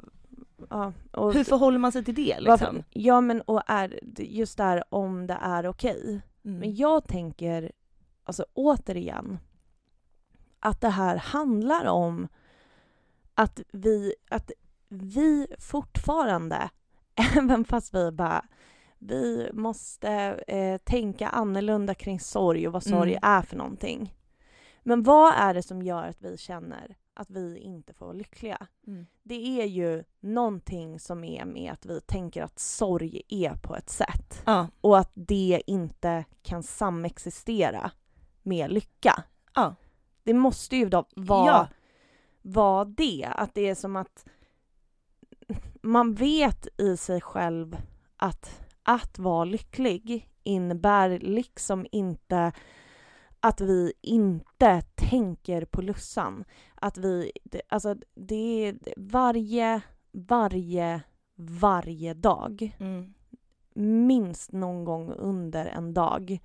ja, 0.70 0.94
och, 1.12 1.34
Hur 1.34 1.44
förhåller 1.44 1.78
man 1.80 1.92
sig 1.92 2.04
till 2.04 2.16
det 2.16 2.38
varför- 2.48 2.66
liksom? 2.74 2.84
Ja 2.89 3.22
men 3.22 3.42
och 3.42 3.62
är, 3.68 4.00
just 4.18 4.58
där 4.58 4.84
om 4.89 5.28
det 5.28 5.38
är 5.42 5.68
okej. 5.68 6.22
Mm. 6.46 6.60
Men 6.60 6.76
jag 6.76 7.08
tänker, 7.08 7.72
alltså 8.24 8.46
återigen, 8.54 9.39
att 10.63 10.82
det 10.82 10.89
här 10.89 11.15
handlar 11.17 11.86
om 11.86 12.28
att 13.36 13.60
vi, 13.71 14.13
att 14.30 14.52
vi 14.89 15.47
fortfarande, 15.60 16.69
även 17.38 17.65
fast 17.65 17.93
vi 17.95 18.12
bara 18.12 18.45
vi 18.97 19.49
måste 19.54 20.10
eh, 20.47 20.78
tänka 20.78 21.28
annorlunda 21.28 21.93
kring 21.95 22.19
sorg 22.19 22.67
och 22.67 22.73
vad 22.73 22.84
sorg 22.84 23.12
Mm. 23.12 23.19
är 23.23 23.41
för 23.41 23.56
någonting. 23.58 24.13
Men 24.84 25.04
vad 25.04 25.34
är 25.38 25.54
det 25.54 25.63
som 25.63 25.82
gör 25.82 26.04
att 26.04 26.21
vi 26.21 26.38
känner 26.38 26.95
att 27.13 27.30
vi 27.30 27.58
inte 27.58 27.93
får 27.93 28.06
vara 28.06 28.15
lyckliga? 28.17 28.67
Mm. 28.88 29.06
Det 29.23 29.62
är 29.62 29.65
ju 29.65 30.04
någonting 30.19 30.99
som 30.99 31.23
är 31.23 31.45
med 31.45 31.71
att 31.73 31.86
vi 31.86 32.02
tänker 32.02 32.43
att 32.43 32.60
sorg 32.60 33.21
är 33.30 33.54
på 33.56 33.76
ett 33.76 33.89
sätt 33.89 34.41
Ja. 34.45 34.67
och 34.82 34.97
att 34.99 35.12
det 35.13 35.62
inte 35.67 36.26
kan 36.41 36.63
samexistera 36.63 37.91
med 38.43 38.71
lycka. 38.71 39.23
Ja. 39.56 39.76
Det 40.24 40.34
måste 40.34 40.76
ju 40.76 40.90
då 40.90 41.06
vara, 41.16 41.46
Ja. 41.48 41.68
vara 42.42 42.86
det, 42.86 43.30
att 43.36 43.54
det 43.54 43.70
är 43.70 43.76
som 43.76 43.96
att 43.96 44.26
man 45.82 46.14
vet 46.14 46.68
i 46.82 46.98
sig 46.98 47.22
själv 47.22 47.78
att 48.18 48.60
att 48.84 49.20
vara 49.20 49.46
lycklig 49.46 50.30
innebär 50.44 51.20
liksom 51.20 51.86
inte 51.92 52.52
att 53.40 53.62
vi 53.62 53.94
inte 54.02 54.82
tänker 54.96 55.66
på 55.66 55.82
Lussan. 55.82 56.44
Att 56.76 56.98
vi, 56.98 57.32
alltså 57.70 57.96
det 58.16 58.36
är 58.68 58.78
varje, 58.98 59.82
varje, 60.12 61.02
varje 61.36 62.14
dag 62.14 62.76
Mm. 62.80 63.14
minst 64.08 64.52
någon 64.52 64.86
gång 64.86 65.12
under 65.12 65.66
en 65.66 65.94
dag 65.94 66.40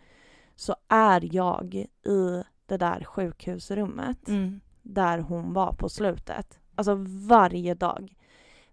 så 0.57 0.77
är 0.89 1.35
jag 1.35 1.75
i 2.07 2.43
det 2.69 2.77
där 2.77 3.05
sjukhusrummet 3.05 4.29
Mm. 4.29 4.61
där 4.83 5.19
hon 5.19 5.53
var 5.53 5.73
på 5.73 5.89
slutet. 5.89 6.59
Alltså 6.75 6.95
varje 7.29 7.75
dag. 7.75 8.15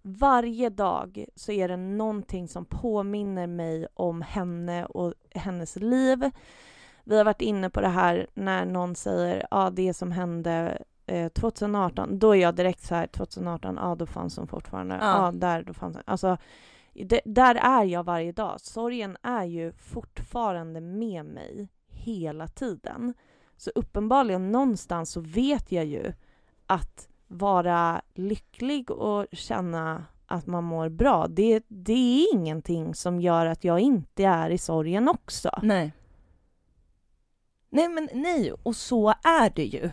Varje 0.02 0.70
dag 0.70 1.26
så 1.36 1.52
är 1.52 1.68
det 1.68 1.78
någonting 1.78 2.48
som 2.48 2.66
påminner 2.66 3.48
mig 3.48 3.88
om 3.94 4.22
henne 4.22 4.86
och 4.86 5.14
hennes 5.36 5.76
liv. 5.76 6.32
Vi 7.04 7.18
har 7.18 7.26
varit 7.26 7.42
inne 7.42 7.70
på 7.70 7.82
det 7.82 7.88
här 7.88 8.28
när 8.34 8.66
någon 8.66 8.96
säger 8.96 9.40
ja 9.40 9.48
ah, 9.52 9.70
det 9.70 9.94
som 9.94 10.12
hände 10.12 10.84
eh, 11.06 11.30
2018, 11.30 12.20
då 12.20 12.36
är 12.36 12.42
jag 12.42 12.56
direkt 12.56 12.84
så 12.84 12.96
här 12.96 13.08
2018, 13.08 13.76
ja 13.76 13.82
ah, 13.92 13.96
då 13.96 14.06
fanns 14.06 14.38
hon 14.38 14.48
fortfarande, 14.48 14.96
ja 14.96 15.28
ah, 15.28 15.32
där 15.32 15.64
då 15.64 15.74
fanns 15.74 15.96
hon. 15.96 16.04
Alltså 16.08 16.38
det, 16.94 17.22
där 17.26 17.56
är 17.56 17.84
jag 17.84 18.04
varje 18.04 18.32
dag. 18.32 18.62
Sorgen 18.62 19.18
är 19.22 19.44
ju 19.44 19.72
fortfarande 19.72 20.82
med 20.82 21.26
mig 21.26 21.68
hela 21.88 22.48
tiden. 22.48 23.14
Så 23.58 23.72
uppenbarligen 23.76 24.52
någonstans 24.52 25.12
så 25.12 25.22
vet 25.22 25.72
jag 25.72 25.86
ju 25.86 26.14
att 26.68 27.10
vara 27.28 28.02
lycklig 28.14 28.92
och 28.92 29.26
känna 29.32 30.06
att 30.28 30.46
man 30.46 30.64
mår 30.64 30.90
bra, 30.90 31.28
det, 31.28 31.64
det 31.68 31.94
är 31.94 32.34
ingenting 32.34 32.96
som 32.96 33.22
gör 33.22 33.46
att 33.46 33.64
jag 33.64 33.80
inte 33.80 34.24
är 34.24 34.50
i 34.50 34.58
sorgen 34.58 35.10
också. 35.10 35.50
Nej. 35.64 35.94
Nej 37.70 37.90
men 37.90 38.10
nej, 38.14 38.54
och 38.64 38.76
så 38.76 39.10
är 39.10 39.50
det 39.56 39.66
ju. 39.66 39.90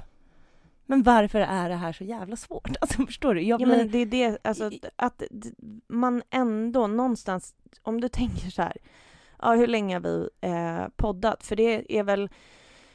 Men 0.86 1.02
varför 1.02 1.40
är 1.40 1.68
det 1.68 1.74
här 1.74 1.92
så 1.92 2.04
jävla 2.04 2.36
svårt? 2.36 2.76
Alltså 2.80 3.06
förstår 3.06 3.34
du? 3.34 3.42
Jag 3.42 3.60
Ja, 3.60 3.66
blir... 3.66 3.76
men 3.76 3.90
det 3.90 3.98
är 3.98 4.06
det, 4.06 4.38
alltså 4.44 4.70
att 4.96 5.22
man 5.88 6.22
ändå 6.30 6.86
någonstans, 6.86 7.54
om 7.82 8.00
du 8.00 8.08
tänker 8.12 8.50
så 8.50 8.62
här, 8.62 8.76
ja 9.38 9.54
hur 9.54 9.66
länge 9.66 9.94
har 9.96 10.00
vi 10.00 10.28
eh, 10.40 10.88
poddat? 10.96 11.46
För 11.46 11.56
det 11.56 11.98
är 11.98 12.02
väl 12.02 12.30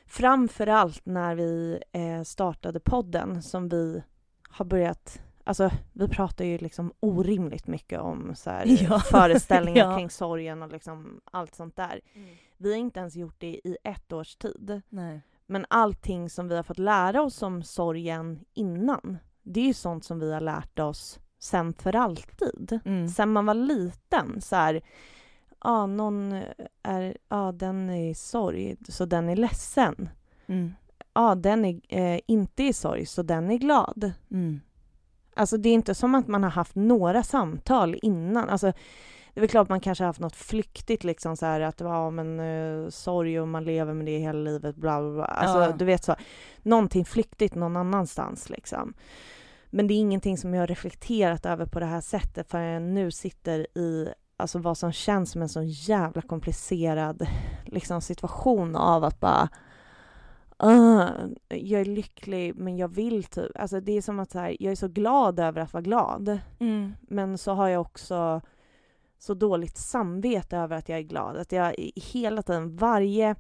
framför 0.08 0.68
allt 0.68 1.06
när 1.06 1.36
vi 1.36 1.80
eh, 1.92 2.24
startade 2.24 2.80
podden 2.80 3.42
som 3.42 3.70
vi 3.70 4.04
har 4.50 4.66
börjat 4.66 5.22
Alltså 5.44 5.72
vi 5.94 6.08
pratar 6.08 6.46
ju 6.46 6.58
liksom 6.58 6.94
orimligt 7.00 7.68
mycket 7.68 8.00
om 8.00 8.36
så 8.36 8.50
här, 8.50 8.66
Ja. 8.90 9.00
föreställningar 9.00 9.86
Ja. 9.92 9.98
kring 9.98 10.10
sorgen 10.10 10.64
och 10.64 10.72
liksom 10.72 11.22
allt 11.32 11.56
sånt 11.56 11.76
där. 11.76 12.02
Vi 12.58 12.72
har 12.72 12.78
inte 12.78 13.00
ens 13.00 13.16
gjort 13.16 13.36
det 13.38 13.48
i 13.64 13.78
ett 13.84 14.14
års 14.14 14.36
tid. 14.36 14.82
Nej. 14.90 15.22
Men 15.46 15.66
allting 15.70 16.30
som 16.30 16.48
vi 16.48 16.56
har 16.56 16.64
fått 16.64 16.78
lära 16.80 17.22
oss 17.22 17.42
om 17.42 17.64
sorgen 17.64 18.40
innan, 18.54 19.18
det 19.44 19.60
är 19.60 19.66
ju 19.66 19.74
sånt 19.74 20.06
som 20.06 20.20
vi 20.20 20.34
har 20.34 20.42
lärt 20.42 20.80
oss 20.80 21.20
sen 21.40 21.74
för 21.74 21.96
alltid. 21.96 22.80
Mm. 22.86 23.08
Sen 23.08 23.32
man 23.34 23.46
var 23.46 23.54
liten, 23.54 24.42
så 24.42 24.56
här, 24.56 24.82
ja 25.68 25.86
någon 25.86 26.44
är, 26.84 27.18
ja 27.30 27.52
den 27.52 27.90
är 27.90 28.10
i 28.10 28.14
sorg 28.14 28.76
så 28.90 29.06
den 29.06 29.30
är 29.30 29.36
ledsen. 29.36 30.10
Mm. 30.48 30.74
Ja 31.14 31.36
den 31.36 31.66
är 31.66 31.80
eh, 31.90 32.20
inte 32.28 32.64
i 32.64 32.74
sorg 32.74 33.06
så 33.06 33.24
den 33.24 33.52
är 33.52 33.58
glad. 33.58 34.12
Mm. 34.32 34.62
Alltså 35.36 35.58
det 35.58 35.70
är 35.70 35.74
inte 35.74 35.96
som 35.96 36.16
att 36.16 36.28
man 36.28 36.44
har 36.44 36.50
haft 36.50 36.76
några 36.76 37.24
samtal 37.24 37.96
innan. 38.02 38.50
Alltså, 38.50 38.68
det 39.34 39.40
är 39.40 39.42
väl 39.42 39.50
klart 39.50 39.70
man 39.70 39.80
kanske 39.80 40.04
har 40.04 40.08
haft 40.08 40.20
något 40.20 40.36
flyktigt 40.36 41.04
liksom 41.04 41.38
så 41.38 41.46
här 41.46 41.62
att 41.62 41.80
ja 41.80 42.10
men 42.10 42.40
uh, 42.40 42.90
sorg 42.90 43.40
och 43.40 43.48
man 43.48 43.64
lever 43.64 43.94
med 43.94 44.06
det 44.06 44.18
hela 44.18 44.40
livet 44.40 44.76
bla 44.76 45.02
bla 45.02 45.12
bla. 45.12 45.26
Alltså 45.26 45.60
Ja. 45.60 45.72
du 45.72 45.86
vet 45.86 46.04
så. 46.04 46.16
Någonting 46.62 47.06
flyktigt 47.06 47.56
någon 47.56 47.78
annanstans 47.78 48.50
liksom. 48.50 48.94
Men 49.70 49.88
det 49.88 49.94
är 49.94 50.00
ingenting 50.00 50.38
som 50.38 50.54
jag 50.54 50.62
har 50.62 50.68
reflekterat 50.68 51.46
över 51.46 51.66
på 51.66 51.80
det 51.80 51.86
här 51.86 52.02
sättet 52.02 52.50
förrän 52.50 52.74
jag 52.74 52.82
nu 52.82 53.12
sitter 53.12 53.78
i 53.78 54.10
alltså 54.38 54.60
vad 54.60 54.78
som 54.78 54.92
känns 54.92 55.32
som 55.32 55.42
en 55.42 55.50
så 55.50 55.62
jävla 55.64 56.22
komplicerad 56.22 57.28
liksom 57.66 58.02
situation 58.02 58.76
av 58.76 59.04
att 59.04 59.20
bara 59.20 59.50
"Ah, 60.58 61.08
jag 61.50 61.82
är 61.82 61.86
lycklig 61.86 62.56
men 62.56 62.78
jag 62.78 62.88
vill 62.88 63.24
typ, 63.24 63.52
alltså 63.60 63.80
det 63.80 63.92
är 63.92 64.02
som 64.02 64.20
att 64.20 64.32
så 64.32 64.40
här, 64.40 64.58
jag 64.60 64.72
är 64.72 64.76
så 64.76 64.88
glad 64.88 65.40
över 65.40 65.62
att 65.62 65.74
vara 65.74 65.82
glad 65.84 66.40
Mm. 66.60 66.94
men 67.02 67.38
så 67.38 67.54
har 67.54 67.68
jag 67.68 67.82
också 67.82 68.42
så 69.20 69.34
dåligt 69.34 69.78
samvete 69.78 70.58
över 70.58 70.76
att 70.78 70.90
jag 70.90 70.98
är 70.98 71.04
glad. 71.04 71.38
Att 71.38 71.52
jag 71.52 71.76
hela 71.96 72.42
tiden, 72.44 72.76
varje 72.78 73.36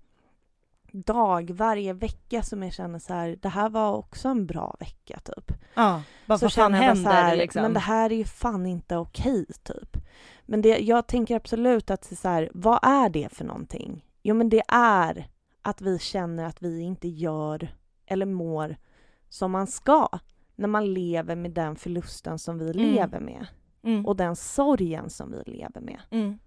dag, 0.91 1.51
varje 1.51 1.93
vecka 1.93 2.43
som 2.43 2.63
jag 2.63 2.73
känner 2.73 2.99
så 2.99 3.13
här, 3.13 3.37
det 3.41 3.49
här 3.49 3.69
var 3.69 3.93
också 3.93 4.27
en 4.27 4.45
bra 4.45 4.75
vecka 4.79 5.19
typ. 5.23 5.51
Ja, 5.73 6.01
bara 6.25 6.37
så 6.37 6.45
vad 6.45 6.53
fan 6.53 6.73
händer 6.73 7.03
så 7.03 7.09
här, 7.09 7.35
liksom? 7.35 7.61
men 7.61 7.73
det 7.73 7.79
här 7.79 8.09
är 8.11 8.15
ju 8.15 8.25
fan 8.25 8.65
inte 8.65 8.97
okej 8.97 9.45
typ. 9.63 9.97
Men 10.49 10.61
det, 10.61 10.77
jag 10.77 11.07
tänker 11.07 11.35
absolut 11.35 11.91
att 11.91 12.05
så 12.05 12.27
här, 12.27 12.49
vad 12.53 12.79
är 12.83 13.09
det 13.09 13.29
för 13.33 13.45
någonting? 13.45 14.05
Jo 14.23 14.35
men 14.35 14.49
det 14.49 14.63
är 14.67 15.27
att 15.61 15.81
vi 15.81 15.99
känner 15.99 16.43
att 16.45 16.61
vi 16.61 16.81
inte 16.81 17.07
gör 17.07 17.67
eller 18.05 18.25
mår 18.25 18.75
som 19.29 19.51
man 19.51 19.67
ska 19.67 20.09
när 20.55 20.67
man 20.67 20.93
lever 20.93 21.35
med 21.35 21.51
den 21.51 21.75
förlusten 21.75 22.39
som 22.39 22.57
vi 22.59 22.71
Mm. 22.71 22.93
lever 22.93 23.19
med 23.19 23.45
Mm. 23.83 24.05
och 24.05 24.15
den 24.15 24.35
sorgen 24.35 25.09
som 25.09 25.31
vi 25.31 25.43
lever 25.51 25.81
med. 25.81 25.99
Mm. 26.11 26.39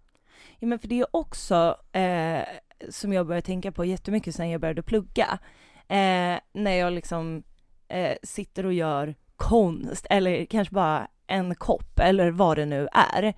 Ja, 0.58 0.66
men 0.66 0.78
för 0.78 0.88
det 0.88 1.00
är 1.00 1.16
också 1.16 1.76
eh, 1.92 2.42
som 2.88 3.12
jag 3.12 3.26
började 3.26 3.46
tänka 3.46 3.72
på 3.72 3.84
jättemycket 3.84 4.34
sen 4.34 4.50
jag 4.50 4.60
började 4.60 4.82
plugga. 4.82 5.38
Eh, 5.88 6.38
när 6.52 6.70
jag 6.70 6.92
liksom 6.92 7.42
eh, 7.88 8.16
sitter 8.22 8.66
och 8.66 8.72
gör 8.72 9.14
konst 9.36 10.06
eller 10.10 10.44
kanske 10.44 10.74
bara 10.74 11.08
en 11.26 11.54
kopp 11.54 11.98
eller 11.98 12.30
vad 12.30 12.56
det 12.58 12.66
nu 12.66 12.88
är. 12.92 13.34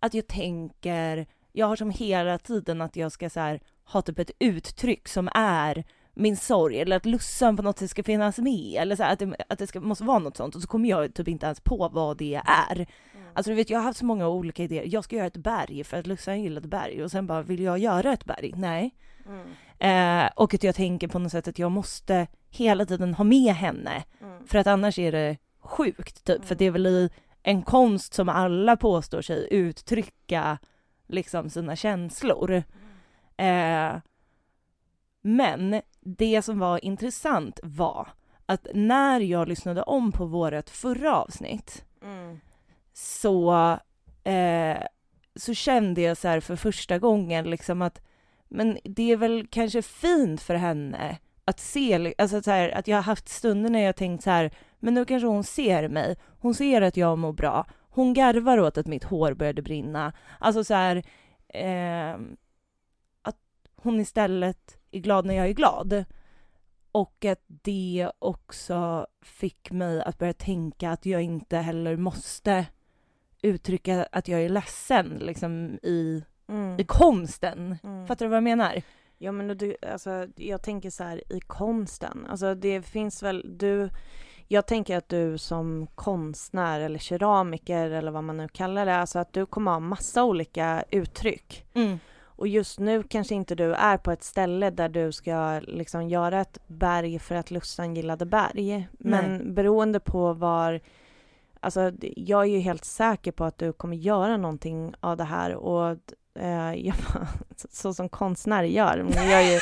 Att 0.00 0.14
jag 0.14 0.26
tänker, 0.26 1.26
jag 1.52 1.66
har 1.66 1.76
som 1.76 1.90
hela 1.90 2.38
tiden 2.38 2.80
att 2.80 2.96
jag 2.96 3.12
ska 3.12 3.30
så 3.30 3.40
här, 3.40 3.60
ha 3.84 4.02
typ 4.02 4.18
ett 4.18 4.30
uttryck 4.38 5.08
som 5.08 5.28
är 5.34 5.84
min 6.14 6.36
sorg 6.36 6.80
eller 6.80 6.96
att 6.96 7.06
lussan 7.06 7.56
på 7.56 7.62
något 7.62 7.78
sätt 7.78 7.90
ska 7.90 8.02
finnas 8.02 8.38
med 8.38 8.82
eller 8.82 8.96
så 8.96 9.02
här, 9.02 9.12
att 9.12 9.18
det, 9.18 9.36
att 9.48 9.58
det 9.58 9.66
ska, 9.66 9.80
måste 9.80 10.04
vara 10.04 10.18
något 10.18 10.36
sånt 10.36 10.54
och 10.54 10.62
så 10.62 10.68
kommer 10.68 10.88
jag 10.88 11.14
typ 11.14 11.28
inte 11.28 11.46
ens 11.46 11.60
på 11.60 11.88
vad 11.92 12.16
det 12.18 12.40
är. 12.46 12.86
Alltså 13.34 13.50
du 13.50 13.56
vet 13.56 13.70
jag 13.70 13.78
har 13.78 13.84
haft 13.84 13.98
så 13.98 14.04
många 14.04 14.28
olika 14.28 14.62
idéer. 14.62 14.84
Jag 14.86 15.04
ska 15.04 15.16
göra 15.16 15.26
ett 15.26 15.36
berg 15.36 15.84
för 15.84 15.96
att 15.96 16.06
Lussan 16.06 16.42
gillade 16.42 16.68
berg 16.68 17.04
och 17.04 17.10
sen 17.10 17.26
bara 17.26 17.42
vill 17.42 17.62
jag 17.62 17.78
göra 17.78 18.12
ett 18.12 18.24
berg? 18.24 18.52
Nej. 18.56 18.94
Mm. 19.26 19.46
Eh, 20.24 20.30
och 20.34 20.54
att 20.54 20.62
jag 20.62 20.74
tänker 20.74 21.08
på 21.08 21.18
något 21.18 21.32
sätt 21.32 21.48
att 21.48 21.58
jag 21.58 21.70
måste 21.70 22.26
hela 22.50 22.86
tiden 22.86 23.14
ha 23.14 23.24
med 23.24 23.54
henne 23.54 24.04
Mm. 24.20 24.46
för 24.46 24.58
att 24.58 24.66
annars 24.66 24.98
är 24.98 25.12
det 25.12 25.36
sjukt 25.60 26.24
typ. 26.24 26.44
För 26.44 26.54
det 26.54 26.64
är 26.64 26.70
väl 26.70 26.86
i 26.86 27.10
en 27.42 27.62
konst 27.62 28.14
som 28.14 28.28
alla 28.28 28.76
påstår 28.76 29.22
sig 29.22 29.48
uttrycka 29.50 30.58
liksom 31.06 31.50
sina 31.50 31.76
känslor. 31.76 32.62
Eh, 33.36 33.96
men 35.22 35.82
det 36.00 36.42
som 36.42 36.58
var 36.58 36.84
intressant 36.84 37.60
var 37.62 38.08
att 38.46 38.66
när 38.74 39.20
jag 39.20 39.48
lyssnade 39.48 39.82
om 39.82 40.12
på 40.12 40.26
vårt 40.26 40.70
förra 40.70 41.16
avsnitt 41.16 41.84
Mm. 42.02 42.40
så, 42.92 43.52
eh, 44.24 44.78
så 45.36 45.54
kände 45.54 46.00
jag 46.00 46.16
så 46.16 46.40
för 46.40 46.56
första 46.56 46.98
gången 46.98 47.50
liksom 47.50 47.82
att 47.82 48.00
men 48.48 48.78
det 48.84 49.12
är 49.12 49.16
väl 49.16 49.46
kanske 49.50 49.82
fint 49.82 50.42
för 50.42 50.54
henne 50.54 51.18
att 51.44 51.60
se, 51.60 52.14
alltså 52.18 52.42
så 52.42 52.50
här, 52.50 52.68
att 52.70 52.88
jag 52.88 52.96
har 52.96 53.02
haft 53.02 53.28
stunder 53.28 53.70
när 53.70 53.80
jag 53.80 53.96
tänkt 53.96 54.24
så 54.24 54.30
här, 54.30 54.50
men 54.78 54.94
nu 54.94 55.04
kanske 55.04 55.26
hon 55.26 55.44
ser 55.44 55.88
mig, 55.88 56.16
hon 56.40 56.54
ser 56.54 56.82
att 56.82 56.96
jag 56.96 57.18
mår 57.18 57.32
bra, 57.32 57.66
hon 57.90 58.14
garvar 58.14 58.58
åt 58.58 58.78
att 58.78 58.86
mitt 58.86 59.04
hår 59.04 59.34
började 59.34 59.62
brinna, 59.62 60.12
alltså 60.38 60.64
så 60.64 60.74
här, 60.74 61.02
eh, 61.48 62.20
att 63.22 63.38
hon 63.76 64.00
istället 64.00 64.78
är 64.90 65.00
glad 65.00 65.26
när 65.26 65.34
jag 65.34 65.48
är 65.48 65.52
glad. 65.52 66.04
Och 66.92 67.24
att 67.24 67.44
det 67.46 68.10
också 68.18 69.06
fick 69.22 69.70
mig 69.70 70.02
att 70.02 70.18
börja 70.18 70.32
tänka 70.32 70.90
att 70.90 71.06
jag 71.06 71.22
inte 71.22 71.56
heller 71.56 71.96
måste 71.96 72.66
uttrycka 73.42 74.08
att 74.12 74.28
jag 74.28 74.42
är 74.42 74.48
ledsen 74.48 75.08
liksom 75.20 75.78
i, 75.82 76.24
Mm. 76.48 76.80
i 76.80 76.84
konsten. 76.84 77.76
Mm. 77.82 78.06
Fattar 78.06 78.26
du 78.26 78.28
vad 78.30 78.36
jag 78.36 78.44
menar? 78.44 78.82
Ja 79.18 79.32
men 79.32 79.58
du, 79.58 79.76
alltså, 79.92 80.26
jag 80.36 80.62
tänker 80.62 80.90
så 80.90 81.04
här 81.04 81.32
i 81.32 81.40
konsten, 81.40 82.26
alltså 82.28 82.54
det 82.54 82.82
finns 82.82 83.22
väl, 83.22 83.58
du, 83.58 83.90
jag 84.48 84.66
tänker 84.66 84.96
att 84.96 85.08
du 85.08 85.38
som 85.38 85.86
konstnär 85.94 86.80
eller 86.80 86.98
keramiker 86.98 87.90
eller 87.90 88.10
vad 88.10 88.24
man 88.24 88.36
nu 88.36 88.48
kallar 88.48 88.86
det, 88.86 88.96
alltså 88.96 89.18
att 89.18 89.32
du 89.32 89.46
kommer 89.46 89.70
ha 89.70 89.80
massa 89.80 90.24
olika 90.24 90.84
uttryck. 90.90 91.66
Mm. 91.74 91.98
Och 92.20 92.48
just 92.48 92.78
nu 92.78 93.02
kanske 93.02 93.34
inte 93.34 93.54
du 93.54 93.74
är 93.74 93.96
på 93.96 94.12
ett 94.12 94.24
ställe 94.24 94.70
där 94.70 94.88
du 94.88 95.12
ska 95.12 95.60
liksom 95.60 96.08
göra 96.08 96.40
ett 96.40 96.58
berg 96.66 97.18
för 97.18 97.34
att 97.34 97.50
Lussan 97.50 97.94
gillade 97.94 98.26
berg. 98.26 98.88
Men 98.92 99.54
beroende 99.54 100.00
på 100.00 100.32
var, 100.32 100.80
alltså 101.60 101.92
jag 102.00 102.40
är 102.40 102.48
ju 102.48 102.58
helt 102.58 102.84
säker 102.84 103.32
på 103.32 103.44
att 103.44 103.58
du 103.58 103.72
kommer 103.72 103.96
göra 103.96 104.36
någonting 104.36 104.94
av 105.00 105.16
det 105.16 105.24
här 105.24 105.54
och 105.54 105.96
eh, 106.38 106.74
jag, 106.86 106.94
så 107.70 107.94
som 107.94 108.08
konstnär 108.08 108.62
gör, 108.64 109.02
man 109.02 109.30
gör 109.30 109.40
ju 109.40 109.60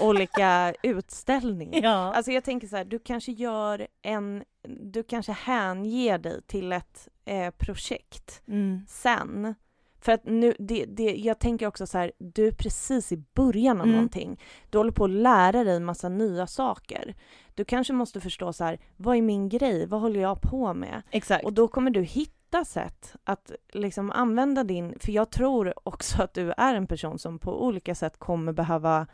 olika 0.00 0.74
utställningar. 0.82 1.82
Ja. 1.82 2.14
Alltså 2.14 2.32
jag 2.32 2.44
tänker 2.44 2.68
så 2.68 2.76
här, 2.76 2.84
du 2.84 2.98
kanske 2.98 3.32
gör 3.32 3.86
en, 4.02 4.44
du 4.68 5.02
kanske 5.02 5.32
hänger 5.32 6.18
dig 6.18 6.42
till 6.46 6.72
ett 6.72 7.08
eh, 7.24 7.50
projekt 7.50 8.42
Mm. 8.48 8.80
sen. 8.88 9.54
För 10.00 10.12
att 10.12 10.24
nu, 10.24 10.54
det, 10.58 10.84
det, 10.84 11.14
jag 11.16 11.38
tänker 11.38 11.66
också 11.66 11.86
så 11.86 11.98
här, 11.98 12.12
du 12.18 12.46
är 12.46 12.52
precis 12.52 13.12
i 13.12 13.16
början 13.34 13.76
av 13.80 13.84
Mm. 13.86 13.96
någonting. 13.96 14.40
Du 14.70 14.78
håller 14.78 14.90
på 14.92 15.04
att 15.04 15.10
lära 15.10 15.64
dig 15.64 15.80
massa 15.80 16.08
nya 16.08 16.46
saker. 16.46 17.14
Du 17.54 17.64
kanske 17.64 17.92
måste 17.92 18.20
förstå 18.20 18.52
så 18.52 18.64
här, 18.64 18.78
vad 18.96 19.16
är 19.16 19.22
min 19.22 19.48
grej? 19.48 19.86
Vad 19.86 20.00
håller 20.00 20.20
jag 20.20 20.40
på 20.40 20.74
med? 20.74 21.02
Exakt. 21.10 21.44
Och 21.44 21.52
då 21.52 21.68
kommer 21.68 21.90
du 21.90 22.02
hitta 22.02 22.34
sätt 22.64 23.14
att 23.24 23.52
liksom 23.72 24.10
använda 24.10 24.64
din, 24.64 24.98
för 25.00 25.12
jag 25.12 25.30
tror 25.30 25.74
också 25.88 26.22
att 26.22 26.34
du 26.34 26.52
är 26.56 26.74
en 26.74 26.86
person 26.86 27.18
som 27.18 27.38
på 27.38 27.64
olika 27.64 27.94
sätt 27.94 28.18
kommer 28.18 28.52
behöva 28.52 29.06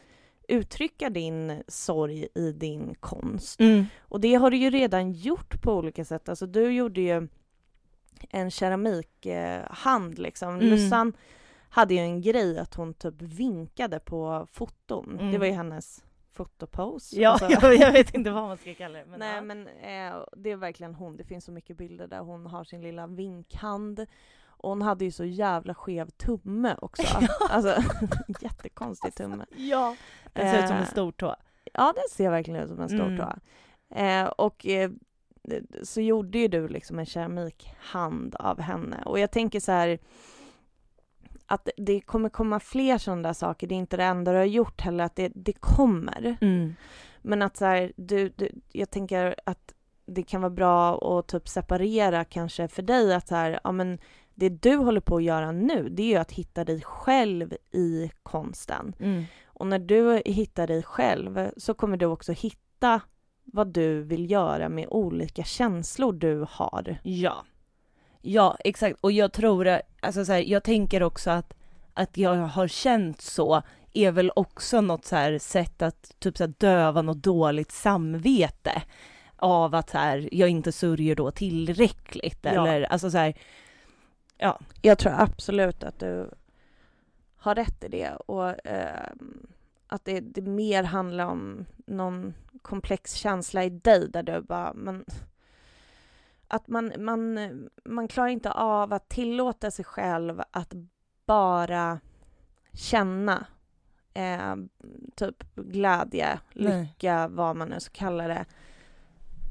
uttrycka 0.49 1.11
din 1.11 1.63
sorg 1.69 2.29
i 2.35 2.53
din 2.53 2.95
konst. 3.01 3.61
Mm. 3.61 3.85
Och 4.01 4.21
det 4.21 4.35
har 4.35 4.51
du 4.51 4.57
ju 4.57 4.71
redan 4.71 5.13
gjort 5.13 5.63
på 5.63 5.75
olika 5.75 6.05
sätt. 6.05 6.29
Alltså 6.29 6.47
du 6.47 6.73
gjorde 6.73 7.01
ju 7.01 7.29
en 8.31 8.51
keramikhand 8.51 10.19
liksom. 10.19 10.55
Mm. 10.55 10.69
Lussan 10.69 11.13
hade 11.69 11.95
ju 11.95 12.01
en 12.01 12.23
grej 12.23 12.59
att 12.59 12.75
hon 12.75 12.95
typ 12.95 13.23
vinkade 13.23 13.99
på 13.99 14.47
foton. 14.53 15.19
Mm. 15.21 15.33
Det 15.33 15.39
var 15.39 15.47
ju 15.47 15.53
hennes 15.53 16.05
fotopose. 16.45 17.21
Ja, 17.21 17.31
Alltså- 17.31 17.51
jag, 17.51 17.75
jag 17.87 17.93
vet 17.93 18.15
inte 18.15 18.31
vad 18.31 18.43
man 18.43 18.57
ska 18.57 18.75
kalla 18.75 18.99
det. 18.99 19.05
Men 19.07 19.19
Nej 19.19 19.35
ja. 19.35 19.41
men 19.43 19.67
eh, 19.67 20.23
det 20.37 20.51
är 20.51 20.57
verkligen 20.57 20.95
hon. 20.95 21.17
Det 21.17 21.25
finns 21.25 21.45
så 21.45 21.53
mycket 21.53 21.77
bilder 21.77 22.07
där 22.07 22.19
hon 22.21 22.47
har 22.47 22.65
sin 22.65 22.83
lilla 22.83 23.07
vinkhand. 23.07 24.07
Och 24.47 24.69
hon 24.69 24.83
hade 24.83 25.05
ju 25.05 25.11
så 25.11 25.25
jävla 25.25 25.75
skev 25.75 26.11
tumme 26.11 26.77
också. 26.83 27.03
alltså 27.51 27.83
jättekonstig 28.41 29.15
tumme. 29.15 29.47
ja. 29.57 29.97
Den 30.33 30.51
ser 30.51 30.63
ut 30.63 30.69
som 30.69 30.77
en 30.77 30.83
Eh, 30.83 30.89
stor 30.89 31.13
tå. 31.13 31.37
Ja, 31.73 31.93
den 31.97 32.05
ser 32.11 32.31
verkligen 32.31 32.61
ut 32.63 32.69
som 32.69 32.81
en 32.81 32.89
stor 32.89 33.07
Mm. 33.07 33.19
tå. 33.19 33.33
Eh, 33.95 34.25
och 34.27 34.67
eh, 34.67 34.91
så 35.83 36.01
gjorde 36.01 36.39
ju 36.39 36.49
du 36.49 36.69
liksom 36.69 36.99
en 36.99 37.07
keramikhand 37.07 38.35
av 38.35 38.61
henne. 38.61 39.03
Och 39.07 39.19
jag 39.19 39.31
tänker 39.31 39.61
så 39.61 39.73
här 39.73 39.99
att 41.51 41.69
det 41.77 42.01
kommer 42.01 42.29
komma 42.29 42.61
fler 42.61 42.99
sådana 42.99 43.23
där 43.23 43.33
saker. 43.33 43.67
Det 43.67 43.75
är 43.75 43.77
inte 43.77 43.97
det 43.97 44.05
enda 44.05 44.33
du 44.33 44.39
har 44.39 44.45
gjort 44.45 44.81
heller, 44.81 45.05
att 45.05 45.17
det, 45.17 45.33
det 45.35 45.53
kommer. 45.53 46.37
Mm. 46.41 46.75
Men 47.23 47.43
att 47.43 47.57
så 47.57 47.65
här, 47.65 47.93
du, 47.97 48.29
du, 48.29 48.51
jag 48.73 48.91
tänker 48.91 49.35
att 49.47 49.75
det 50.07 50.23
kan 50.23 50.41
vara 50.41 50.51
bra 50.51 50.99
att 51.19 51.29
typ 51.29 51.49
separera 51.49 52.25
kanske 52.25 52.69
för 52.69 52.83
dig 52.83 53.15
att 53.15 53.29
så 53.29 53.35
här, 53.35 53.61
ja 53.65 53.73
men 53.73 53.99
det 54.35 54.49
du 54.49 54.77
håller 54.77 55.01
på 55.01 55.17
att 55.17 55.23
göra 55.23 55.53
nu, 55.53 55.89
det 55.89 56.03
är 56.03 56.07
ju 56.07 56.17
att 56.17 56.33
hitta 56.33 56.65
dig 56.65 56.83
själv 56.83 57.55
i 57.73 58.11
konsten. 58.23 58.95
Mm. 59.01 59.25
Och 59.45 59.67
när 59.67 59.79
du 59.79 60.23
hittar 60.25 60.67
dig 60.67 60.83
själv 60.83 61.51
så 61.57 61.75
kommer 61.75 61.97
du 61.97 62.07
också 62.07 62.33
hitta 62.33 63.01
vad 63.45 63.67
du 63.67 64.03
vill 64.03 64.31
göra 64.31 64.69
med 64.69 64.87
olika 64.89 65.45
känslor 65.45 66.13
du 66.13 66.47
har. 66.51 66.99
Ja. 67.03 67.45
Ja, 68.21 68.57
exakt. 68.65 68.99
Och 69.01 69.13
jag 69.13 69.33
tror, 69.33 69.81
alltså 70.01 70.25
så 70.25 70.33
här, 70.33 70.41
jag 70.41 70.63
tänker 70.63 71.03
också 71.03 71.31
att, 71.31 71.55
att 71.95 72.17
jag 72.17 72.35
har 72.35 72.69
känt 72.69 73.21
så 73.21 73.63
är 73.93 74.11
väl 74.11 74.33
också 74.37 74.81
något 74.81 75.05
så 75.05 75.17
här 75.17 75.39
sätt 75.39 75.83
att 75.83 76.15
typ 76.19 76.37
så 76.37 76.45
här 76.45 76.55
döva 76.59 77.03
något 77.03 77.23
dåligt 77.23 77.73
samvete 77.73 78.83
av 79.37 79.75
att 79.75 79.91
så 79.91 79.99
här, 79.99 80.29
jag 80.33 80.49
inte 80.49 80.73
sörjer 80.73 81.17
då 81.17 81.31
tillräckligt 81.31 82.39
Ja. 82.43 82.51
eller 82.51 82.83
alltså 82.83 83.11
så 83.11 83.19
här, 83.19 83.35
ja. 84.39 84.61
Jag 84.83 84.99
tror 84.99 85.13
absolut 85.17 85.85
att 85.85 85.99
du 85.99 86.31
har 87.37 87.55
rätt 87.55 87.85
i 87.85 87.89
det 87.89 88.11
och 88.11 88.67
eh, 88.67 89.09
att 89.87 90.05
det, 90.05 90.21
det 90.21 90.43
mer 90.43 90.83
handlar 90.83 91.27
om 91.27 91.65
någon 91.87 92.35
komplex 92.63 93.15
känsla 93.15 93.65
i 93.65 93.71
dig 93.71 94.09
där 94.11 94.23
du 94.23 94.41
bara, 94.41 94.73
men 94.75 95.05
att 96.51 96.69
man, 96.69 96.93
man, 96.99 97.39
man 97.85 98.09
klarar 98.09 98.29
inte 98.29 98.51
av 98.53 98.93
att 98.93 99.09
tillåta 99.09 99.71
sig 99.71 99.85
själv 99.85 100.43
att 100.51 100.73
bara 101.27 102.01
känna 102.73 103.47
eh, 104.15 104.57
typ 105.15 105.55
glädje, 105.55 106.39
Nej. 106.55 106.81
lycka, 106.81 107.29
vad 107.29 107.57
man 107.57 107.69
nu 107.69 107.81
ska 107.81 107.93
kalla 107.93 108.29
det 108.29 108.45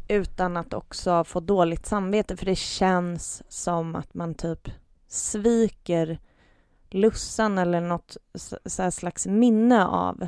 utan 0.08 0.58
att 0.58 0.74
också 0.74 1.24
få 1.24 1.40
dåligt 1.40 1.86
samvete 1.86 2.38
för 2.38 2.46
det 2.46 2.56
känns 2.56 3.44
som 3.48 3.96
att 3.96 4.14
man 4.14 4.36
typ 4.36 4.70
sviker 5.08 6.20
Lussan 6.90 7.58
eller 7.58 7.82
något 7.82 8.18
så 8.66 8.92
slags 8.92 9.28
minne 9.28 9.86
av, 9.86 10.28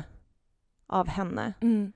av 0.86 1.08
henne. 1.08 1.52
Mm. 1.60 1.92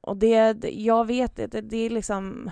Och 0.00 0.16
det, 0.16 0.64
jag 0.64 1.06
vet 1.06 1.36
det, 1.36 1.46
det 1.46 1.76
är 1.76 1.90
liksom... 1.90 2.50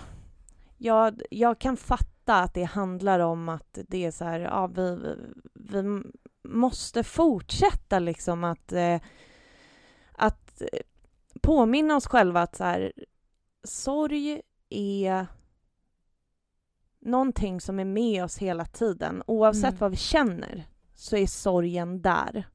Jag, 0.82 1.22
jag 1.30 1.58
kan 1.58 1.76
fatta 1.76 2.34
att 2.34 2.54
det 2.54 2.64
handlar 2.64 3.20
om 3.20 3.48
att 3.48 3.78
det 3.88 4.04
är 4.04 4.10
så 4.10 4.24
här, 4.24 4.40
ja, 4.40 4.66
vi, 4.66 4.96
vi, 4.96 5.16
vi 5.54 6.02
måste 6.42 7.02
fortsätta 7.02 7.98
liksom 7.98 8.44
att, 8.44 8.72
eh, 8.72 9.00
att 10.12 10.60
eh, 10.60 10.80
påminna 11.40 11.96
oss 11.96 12.06
själva 12.06 12.42
att 12.42 12.56
så 12.56 12.64
här, 12.64 12.92
sorg 13.64 14.42
är 14.68 15.26
någonting 17.00 17.60
som 17.60 17.80
är 17.80 17.84
med 17.84 18.24
oss 18.24 18.38
hela 18.38 18.64
tiden. 18.64 19.22
Oavsett 19.26 19.64
Mm. 19.64 19.78
vad 19.78 19.90
vi 19.90 19.96
känner 19.96 20.64
så 20.94 21.16
är 21.16 21.26
sorgen 21.26 22.02
där. 22.02 22.48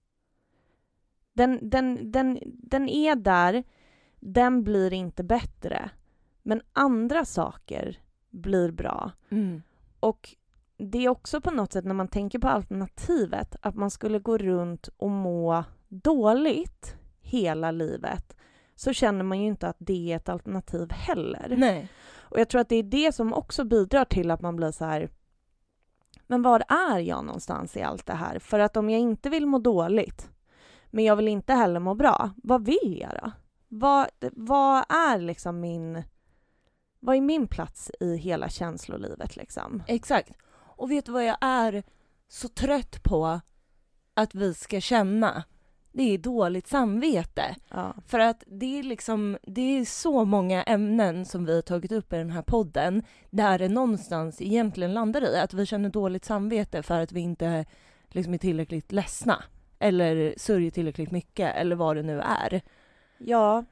Den, 1.33 1.69
den, 1.69 2.11
den, 2.11 2.39
den 2.43 2.89
är 2.89 3.15
där, 3.15 3.63
den 4.19 4.63
blir 4.63 4.93
inte 4.93 5.23
bättre. 5.23 5.89
Men 6.43 6.61
andra 6.73 7.25
saker 7.25 7.99
blir 8.35 8.71
bra. 8.71 9.11
Mm. 9.29 9.61
Och 9.99 10.35
det 10.77 11.05
är 11.05 11.09
också 11.09 11.41
på 11.41 11.51
något 11.51 11.73
sätt 11.73 11.85
när 11.85 11.93
man 11.93 12.07
tänker 12.07 12.39
på 12.39 12.47
alternativet 12.47 13.55
att 13.61 13.75
man 13.75 13.91
skulle 13.91 14.19
gå 14.19 14.37
runt 14.37 14.89
och 14.97 15.11
må 15.11 15.63
dåligt 15.87 16.95
hela 17.21 17.71
livet 17.71 18.35
så 18.75 18.93
känner 18.93 19.23
man 19.23 19.39
ju 19.39 19.47
inte 19.47 19.67
att 19.67 19.77
det 19.79 20.11
är 20.11 20.15
ett 20.15 20.29
alternativ 20.29 20.91
heller. 20.91 21.55
Nej. 21.57 21.89
Och 22.17 22.39
jag 22.39 22.49
tror 22.49 22.61
att 22.61 22.69
det 22.69 22.75
är 22.75 22.83
det 22.83 23.15
som 23.15 23.33
också 23.33 23.63
bidrar 23.63 24.05
till 24.05 24.31
att 24.31 24.41
man 24.41 24.55
blir 24.55 24.71
så 24.71 24.85
här 24.85 25.09
men 26.27 26.41
var 26.41 26.63
är 26.67 26.99
jag 26.99 27.25
någonstans 27.25 27.77
i 27.77 27.81
allt 27.81 28.05
det 28.05 28.13
här? 28.13 28.39
För 28.39 28.59
att 28.59 28.77
om 28.77 28.89
jag 28.89 29.01
inte 29.01 29.29
vill 29.29 29.45
må 29.45 29.59
dåligt 29.59 30.29
men 30.85 31.03
jag 31.03 31.15
vill 31.15 31.27
inte 31.27 31.53
heller 31.53 31.79
må 31.79 31.93
bra, 31.93 32.29
vad 32.35 32.65
vill 32.65 32.97
jag 33.01 33.11
då? 33.21 33.31
Vad, 33.67 34.07
vad 34.31 34.85
är 34.89 35.19
liksom 35.19 35.59
min 35.59 36.03
vad 37.05 37.15
är 37.15 37.21
min 37.21 37.47
plats 37.47 37.91
i 37.99 38.15
hela 38.15 38.49
känslolivet 38.49 39.35
liksom? 39.35 39.83
Exakt. 39.87 40.31
Och 40.55 40.91
vet 40.91 41.05
du 41.05 41.11
vad 41.11 41.25
jag 41.25 41.37
är 41.41 41.83
så 42.27 42.47
trött 42.47 43.03
på 43.03 43.39
att 44.13 44.35
vi 44.35 44.53
ska 44.53 44.81
känna? 44.81 45.43
Det 45.91 46.13
är 46.13 46.17
dåligt 46.17 46.67
samvete. 46.67 47.55
Ja. 47.69 47.95
För 48.07 48.19
att 48.19 48.43
det 48.47 48.79
är 48.79 48.83
liksom, 48.83 49.37
det 49.43 49.61
är 49.61 49.85
så 49.85 50.25
många 50.25 50.63
ämnen 50.63 51.25
som 51.25 51.45
vi 51.45 51.55
har 51.55 51.61
tagit 51.61 51.91
upp 51.91 52.13
i 52.13 52.15
den 52.15 52.31
här 52.31 52.41
podden 52.41 53.03
där 53.29 53.59
det 53.59 53.69
någonstans 53.69 54.41
egentligen 54.41 54.93
landar 54.93 55.21
i 55.21 55.39
att 55.39 55.53
vi 55.53 55.65
känner 55.65 55.89
dåligt 55.89 56.25
samvete 56.25 56.83
för 56.83 56.99
att 56.99 57.11
vi 57.11 57.19
inte 57.19 57.65
liksom 58.09 58.33
är 58.33 58.37
tillräckligt 58.37 58.91
ledsna 58.91 59.43
eller 59.79 60.33
sörjer 60.37 60.71
tillräckligt 60.71 61.11
mycket 61.11 61.55
eller 61.55 61.75
vad 61.75 61.95
det 61.95 62.03
nu 62.03 62.21
är. 62.21 62.61
Ja, 63.17 63.63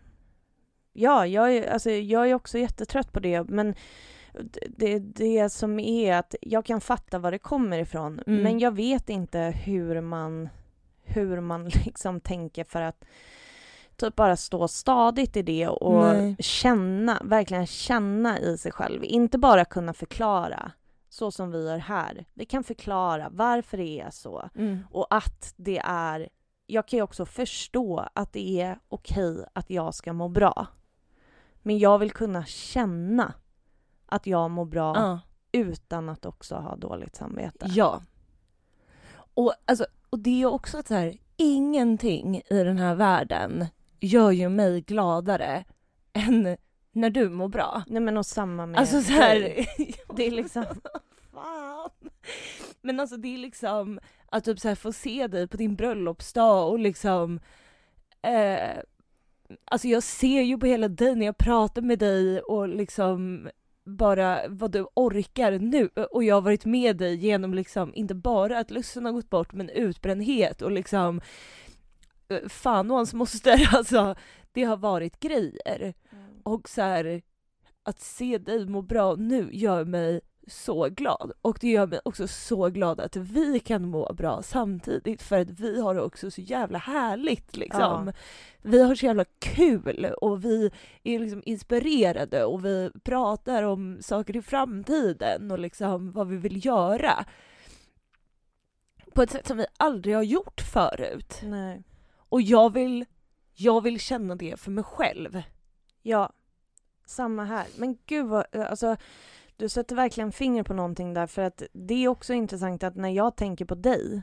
ja 0.93 1.27
jag, 1.27 1.55
är, 1.55 1.71
alltså, 1.71 1.89
jag 1.91 2.29
är 2.29 2.33
också 2.33 2.57
jättetrött 2.57 3.11
på 3.11 3.19
det, 3.19 3.43
men 3.49 3.75
det, 4.69 4.99
det 4.99 5.49
som 5.49 5.79
är 5.79 6.13
att 6.13 6.35
jag 6.41 6.65
kan 6.65 6.81
fatta 6.81 7.19
var 7.19 7.31
det 7.31 7.39
kommer 7.39 7.79
ifrån, 7.79 8.19
Mm. 8.27 8.43
men 8.43 8.59
jag 8.59 8.71
vet 8.75 9.09
inte 9.09 9.39
hur 9.39 10.01
man, 10.01 10.49
hur 11.03 11.39
man 11.41 11.65
liksom 11.85 12.19
tänker 12.19 12.63
för 12.63 12.81
att 12.81 13.05
typ 13.95 14.15
bara 14.15 14.35
stå 14.35 14.67
stadigt 14.67 15.37
i 15.37 15.41
det 15.41 15.67
och 15.67 16.03
Nej. 16.15 16.35
känna, 16.39 17.21
verkligen 17.23 17.67
känna 17.67 18.39
i 18.39 18.57
sig 18.57 18.71
själv. 18.71 19.03
Inte 19.03 19.37
bara 19.37 19.65
kunna 19.65 19.93
förklara, 19.93 20.71
så 21.09 21.31
som 21.31 21.51
vi 21.51 21.65
gör 21.65 21.77
här. 21.77 22.25
Vi 22.33 22.45
kan 22.45 22.63
förklara 22.63 23.29
varför 23.31 23.77
det 23.77 23.99
är 24.01 24.09
så 24.09 24.49
och 24.91 25.07
att 25.09 25.53
det 25.57 25.81
är... 25.85 26.29
Jag 26.65 26.87
kan 26.87 26.97
ju 26.97 27.03
också 27.03 27.25
förstå 27.25 28.07
att 28.13 28.33
det 28.33 28.61
är 28.61 28.79
okej 28.89 29.45
att 29.53 29.69
jag 29.69 29.93
ska 29.95 30.13
må 30.13 30.27
bra. 30.29 30.67
Men 31.63 31.77
jag 31.79 31.99
vill 31.99 32.11
kunna 32.11 32.45
känna 32.45 33.33
att 34.05 34.27
jag 34.27 34.51
mår 34.51 34.65
bra 34.65 34.93
Ja. 34.95 35.19
utan 35.51 36.09
att 36.09 36.25
också 36.25 36.55
ha 36.55 36.75
dåligt 36.75 37.15
samvete. 37.15 37.65
Ja. 37.69 38.01
Och, 39.33 39.53
alltså, 39.65 39.85
och 40.09 40.19
det 40.19 40.41
är 40.41 40.45
också 40.45 40.77
att 40.77 40.87
så 40.87 40.93
här, 40.93 41.17
ingenting 41.37 42.35
i 42.49 42.63
den 42.63 42.77
här 42.77 42.95
världen 42.95 43.65
gör 43.99 44.31
ju 44.31 44.49
mig 44.49 44.81
gladare 44.81 45.63
än 46.13 46.57
när 46.91 47.09
du 47.09 47.29
mår 47.29 47.47
bra. 47.47 47.83
Nej 47.87 48.01
men 48.01 48.17
och 48.17 48.25
samma 48.25 48.65
med 48.65 48.79
Alltså 48.79 49.01
så 49.01 49.11
här. 49.13 49.39
Det 50.15 50.27
är 50.27 50.31
liksom... 50.31 50.65
fan. 51.33 51.89
Men 52.81 52.99
alltså 52.99 53.17
det 53.17 53.33
är 53.33 53.37
liksom 53.37 53.99
att 54.25 54.43
typ 54.45 54.59
så 54.59 54.67
här 54.67 54.75
få 54.75 54.91
se 54.93 55.27
dig 55.27 55.47
på 55.47 55.57
din 55.57 55.75
bröllopsdag 55.75 56.69
och 56.69 56.79
liksom 56.79 57.39
eh, 58.21 58.79
Alltså 59.65 59.87
jag 59.87 60.03
ser 60.03 60.41
ju 60.41 60.57
på 60.57 60.65
hela 60.65 60.87
dig 60.87 61.15
när 61.15 61.25
jag 61.25 61.37
pratar 61.37 61.81
med 61.81 61.99
dig 61.99 62.41
och 62.41 62.69
liksom 62.69 63.49
bara 63.85 64.47
vad 64.47 64.71
du 64.71 64.87
orkar 64.93 65.59
nu. 65.59 65.89
Och 66.11 66.23
jag 66.23 66.35
har 66.35 66.41
varit 66.41 66.65
med 66.65 66.97
dig 66.97 67.15
genom 67.15 67.53
liksom 67.53 67.95
inte 67.95 68.15
bara 68.15 68.59
att 68.59 68.71
lusten 68.71 69.05
har 69.05 69.11
gått 69.11 69.29
bort 69.29 69.53
men 69.53 69.69
utbrändhet 69.69 70.61
och 70.61 70.71
liksom 70.71 71.21
eh, 72.29 72.47
fan 72.47 72.91
och 72.91 72.97
hans 72.97 73.13
moster 73.13 73.69
alltså 73.75 74.15
det 74.51 74.63
har 74.63 74.77
varit 74.77 75.19
grejer. 75.19 75.93
Och 76.43 76.69
så 76.69 76.81
här, 76.81 77.21
att 77.83 77.99
se 77.99 78.37
dig 78.37 78.65
må 78.65 78.81
bra 78.81 79.15
nu 79.15 79.49
gör 79.51 79.85
mig 79.85 80.21
så 80.47 80.89
glad. 80.89 81.31
Och 81.41 81.57
det 81.61 81.67
gör 81.67 81.87
mig 81.87 81.99
också 82.05 82.27
så 82.27 82.69
glad 82.69 82.99
att 82.99 83.15
vi 83.15 83.59
kan 83.59 83.87
må 83.87 84.13
bra 84.13 84.41
samtidigt 84.41 85.21
för 85.21 85.39
att 85.39 85.49
vi 85.49 85.81
har 85.81 85.95
det 85.95 86.01
också 86.01 86.31
så 86.31 86.41
jävla 86.41 86.77
härligt 86.77 87.57
liksom. 87.57 88.07
Ja. 88.07 88.13
Vi 88.61 88.83
har 88.83 88.95
så 88.95 89.05
jävla 89.05 89.25
kul 89.39 90.05
och 90.21 90.45
vi 90.45 90.71
är 91.03 91.19
liksom 91.19 91.43
inspirerade 91.45 92.45
och 92.45 92.65
vi 92.65 92.91
pratar 93.03 93.63
om 93.63 93.97
saker 94.01 94.37
i 94.37 94.41
framtiden 94.41 95.51
och 95.51 95.59
liksom 95.59 96.11
vad 96.11 96.27
vi 96.27 96.37
vill 96.37 96.65
göra. 96.65 97.25
På 99.13 99.21
ett 99.21 99.31
sätt 99.31 99.47
som 99.47 99.57
vi 99.57 99.65
aldrig 99.77 100.15
har 100.15 100.23
gjort 100.23 100.61
förut. 100.73 101.39
Nej. 101.43 101.83
Och 102.29 102.41
jag 102.41 102.73
vill, 102.73 103.05
jag 103.53 103.81
vill 103.81 103.99
känna 103.99 104.35
det 104.35 104.59
för 104.59 104.71
mig 104.71 104.83
själv. 104.83 105.41
Ja, 106.01 106.33
samma 107.05 107.43
här. 107.43 107.65
Men 107.77 107.97
gud 108.05 108.25
vad, 108.25 108.55
alltså 108.55 108.97
du 109.57 109.69
sätter 109.69 109.95
verkligen 109.95 110.31
finger 110.31 110.63
på 110.63 110.73
någonting 110.73 111.13
där 111.13 111.27
för 111.27 111.41
att 111.41 111.63
det 111.73 112.03
är 112.03 112.07
också 112.07 112.33
intressant 112.33 112.83
att 112.83 112.95
när 112.95 113.09
jag 113.09 113.35
tänker 113.35 113.65
på 113.65 113.75
dig 113.75 114.21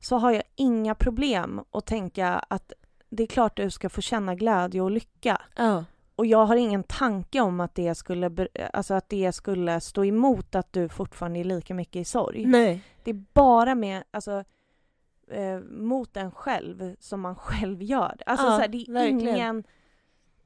så 0.00 0.16
har 0.16 0.30
jag 0.30 0.42
inga 0.56 0.94
problem 0.94 1.60
att 1.70 1.86
tänka 1.86 2.28
att 2.28 2.72
det 3.10 3.22
är 3.22 3.26
klart 3.26 3.56
du 3.56 3.70
ska 3.70 3.88
få 3.88 4.00
känna 4.00 4.34
glädje 4.34 4.80
och 4.80 4.90
lycka. 4.90 5.42
Ja. 5.56 5.84
Och 6.16 6.26
jag 6.26 6.46
har 6.46 6.56
ingen 6.56 6.82
tanke 6.82 7.40
om 7.40 7.60
att 7.60 7.74
det 7.74 7.94
skulle, 7.94 8.48
alltså 8.72 8.94
att 8.94 9.08
det 9.08 9.32
skulle 9.32 9.80
stå 9.80 10.04
emot 10.04 10.54
att 10.54 10.72
du 10.72 10.88
fortfarande 10.88 11.38
är 11.40 11.44
lika 11.44 11.74
mycket 11.74 11.96
i 11.96 12.04
sorg. 12.04 12.46
Nej. 12.46 12.80
Det 13.04 13.10
är 13.10 13.24
bara 13.32 13.74
med, 13.74 14.04
alltså, 14.10 14.44
eh, 15.30 15.60
mot 15.70 16.16
en 16.16 16.30
själv 16.30 16.96
som 17.00 17.20
man 17.20 17.36
själv 17.36 17.82
gör. 17.82 18.16
Alltså 18.26 18.46
Ja, 18.46 18.50
så 18.56 18.60
här, 18.60 18.68
det 18.68 18.78
är 18.88 18.92
verkligen. 18.92 19.36
ingen, 19.36 19.64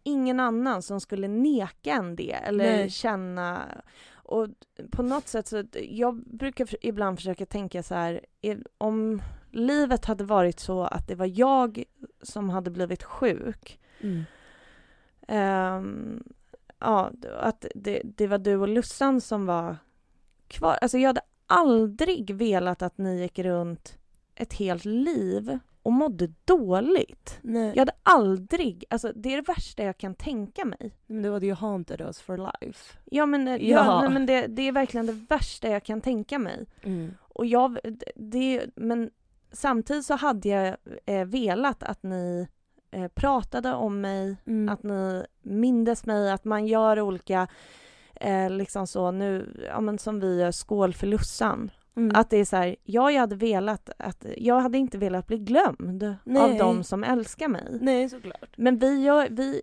ingen 0.08 0.40
annan 0.40 0.82
som 0.82 1.00
skulle 1.00 1.28
neka 1.28 1.92
en 1.92 2.16
det 2.16 2.32
eller 2.32 2.64
Nej. 2.76 2.90
känna... 2.90 3.68
Och 4.10 4.48
på 4.90 5.02
något 5.02 5.28
sätt 5.28 5.46
så, 5.46 5.64
jag 5.90 6.14
brukar 6.26 6.68
ibland 6.86 7.18
försöka 7.18 7.46
tänka 7.46 7.82
så 7.82 7.94
här, 7.94 8.20
är- 8.40 8.62
om 8.78 9.22
livet 9.50 10.04
hade 10.04 10.24
varit 10.24 10.60
så 10.60 10.82
att 10.84 11.08
det 11.08 11.14
var 11.14 11.38
jag 11.38 11.84
som 12.22 12.50
hade 12.50 12.70
blivit 12.70 13.02
sjuk 13.02 13.78
Ehm, 15.28 16.22
ja, 16.78 17.12
att 17.38 17.64
det, 17.74 18.02
det 18.04 18.26
var 18.26 18.38
du 18.38 18.56
och 18.56 18.68
Lussan 18.68 19.20
som 19.20 19.46
var 19.46 19.76
kvar. 20.48 20.78
Alltså 20.82 20.98
jag 20.98 21.08
hade 21.08 21.20
aldrig 21.46 22.34
velat 22.34 22.82
att 22.82 22.98
ni 22.98 23.20
gick 23.20 23.38
runt 23.38 23.98
ett 24.34 24.52
helt 24.52 24.84
liv 24.84 25.58
och 25.88 25.92
mådde 25.92 26.28
dåligt. 26.44 27.38
Nej. 27.42 27.68
Jag 27.74 27.78
hade 27.80 27.92
aldrig, 28.02 28.84
alltså 28.90 29.12
det 29.14 29.32
är 29.32 29.36
det 29.36 29.48
värsta 29.52 29.82
jag 29.82 29.98
kan 29.98 30.14
tänka 30.14 30.64
mig. 30.64 30.92
Men 31.06 31.22
du 31.22 31.32
hade 31.32 31.46
ju 31.46 31.54
haunted 31.54 32.00
us 32.00 32.20
for 32.20 32.36
life. 32.60 32.98
Ja 33.04 33.26
men, 33.26 33.48
eh, 33.48 33.54
ja. 33.54 33.84
Ja. 33.84 34.00
nej, 34.00 34.10
men 34.10 34.26
det, 34.26 34.46
det 34.46 34.62
är 34.62 34.72
verkligen 34.72 35.06
det 35.06 35.12
värsta 35.28 35.68
jag 35.68 35.84
kan 35.84 36.00
tänka 36.00 36.38
mig. 36.38 36.66
Och 37.18 37.46
jag, 37.46 37.78
det, 38.16 38.66
men 38.76 39.10
samtidigt 39.52 40.04
så 40.04 40.14
hade 40.14 40.48
jag 40.48 40.76
eh, 41.06 41.24
velat 41.24 41.82
att 41.82 42.02
ni 42.02 42.48
eh, 42.90 43.08
pratade 43.08 43.74
om 43.74 44.00
mig, 44.00 44.36
Mm. 44.46 44.68
att 44.68 44.82
ni 44.82 45.24
mindes 45.42 46.06
mig, 46.06 46.30
att 46.30 46.44
man 46.44 46.66
gör 46.66 47.00
olika, 47.00 47.48
eh, 48.14 48.50
liksom 48.50 48.86
så 48.86 49.10
nu, 49.10 49.64
ja 49.68 49.80
men 49.80 49.98
som 49.98 50.20
vi 50.20 50.40
gör, 50.40 50.50
skål 50.50 50.94
för 50.94 51.06
Lussan. 51.06 51.70
Mm. 51.98 52.10
Att 52.14 52.30
det 52.30 52.36
är 52.36 52.44
så 52.44 52.56
här, 52.56 52.76
ja, 52.84 53.10
jag 53.10 53.20
hade 53.20 53.36
velat 53.36 53.90
att, 53.98 54.26
jag 54.36 54.60
hade 54.60 54.78
inte 54.78 54.98
velat 54.98 55.26
bli 55.26 55.38
glömd 55.38 56.16
Nej. 56.24 56.42
av 56.42 56.58
de 56.58 56.84
som 56.84 57.04
älskar 57.04 57.48
mig. 57.48 57.78
Nej, 57.80 58.08
såklart. 58.08 58.54
Men 58.56 58.78
vi 58.78 59.02
gör, 59.02 59.28
vi, 59.30 59.62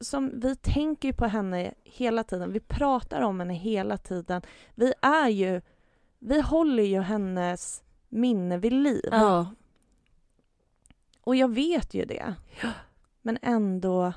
som, 0.00 0.40
vi 0.40 0.56
tänker 0.56 1.08
ju 1.08 1.14
på 1.14 1.26
henne 1.26 1.74
hela 1.84 2.24
tiden, 2.24 2.52
vi 2.52 2.60
pratar 2.60 3.20
om 3.20 3.40
henne 3.40 3.54
hela 3.54 3.96
tiden. 3.96 4.42
Vi 4.74 4.92
är 5.02 5.28
ju, 5.28 5.60
vi 6.18 6.40
håller 6.40 6.82
ju 6.82 7.00
hennes 7.00 7.82
minne 8.08 8.58
vid 8.58 8.72
liv. 8.72 9.08
Ja. 9.10 9.46
Och 11.20 11.36
jag 11.36 11.54
vet 11.54 11.94
ju 11.94 12.04
det. 12.04 12.34
Men 13.22 13.38
ändå 13.42 14.12